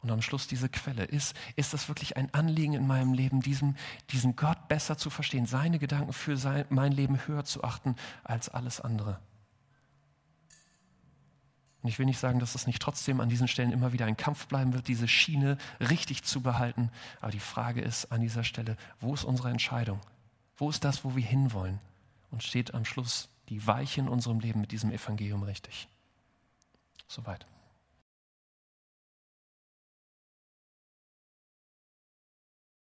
Und 0.00 0.10
am 0.10 0.22
Schluss 0.22 0.46
diese 0.46 0.70
Quelle. 0.70 1.04
Ist, 1.04 1.36
ist 1.54 1.74
das 1.74 1.88
wirklich 1.88 2.16
ein 2.16 2.32
Anliegen 2.32 2.72
in 2.72 2.86
meinem 2.86 3.12
Leben, 3.12 3.40
diesen, 3.40 3.76
diesen 4.10 4.34
Gott 4.34 4.68
besser 4.68 4.96
zu 4.96 5.10
verstehen, 5.10 5.44
seine 5.44 5.78
Gedanken 5.78 6.14
für 6.14 6.38
sein, 6.38 6.64
mein 6.70 6.92
Leben 6.92 7.26
höher 7.26 7.44
zu 7.44 7.62
achten 7.62 7.96
als 8.24 8.48
alles 8.48 8.80
andere? 8.80 9.20
Und 11.82 11.88
ich 11.88 11.98
will 11.98 12.06
nicht 12.06 12.20
sagen, 12.20 12.38
dass 12.38 12.54
es 12.54 12.66
nicht 12.66 12.80
trotzdem 12.80 13.20
an 13.20 13.28
diesen 13.28 13.48
Stellen 13.48 13.72
immer 13.72 13.92
wieder 13.92 14.06
ein 14.06 14.16
Kampf 14.16 14.46
bleiben 14.46 14.72
wird, 14.72 14.86
diese 14.86 15.08
Schiene 15.08 15.58
richtig 15.80 16.22
zu 16.22 16.40
behalten. 16.40 16.90
Aber 17.20 17.32
die 17.32 17.40
Frage 17.40 17.80
ist 17.80 18.12
an 18.12 18.20
dieser 18.20 18.44
Stelle, 18.44 18.76
wo 19.00 19.14
ist 19.14 19.24
unsere 19.24 19.50
Entscheidung? 19.50 20.00
Wo 20.56 20.70
ist 20.70 20.84
das, 20.84 21.04
wo 21.04 21.16
wir 21.16 21.24
hinwollen? 21.24 21.80
Und 22.30 22.42
steht 22.42 22.72
am 22.72 22.84
Schluss 22.84 23.28
die 23.48 23.66
Weiche 23.66 24.00
in 24.00 24.08
unserem 24.08 24.38
Leben 24.38 24.60
mit 24.60 24.70
diesem 24.70 24.92
Evangelium 24.92 25.42
richtig? 25.42 25.88
Soweit. 27.08 27.46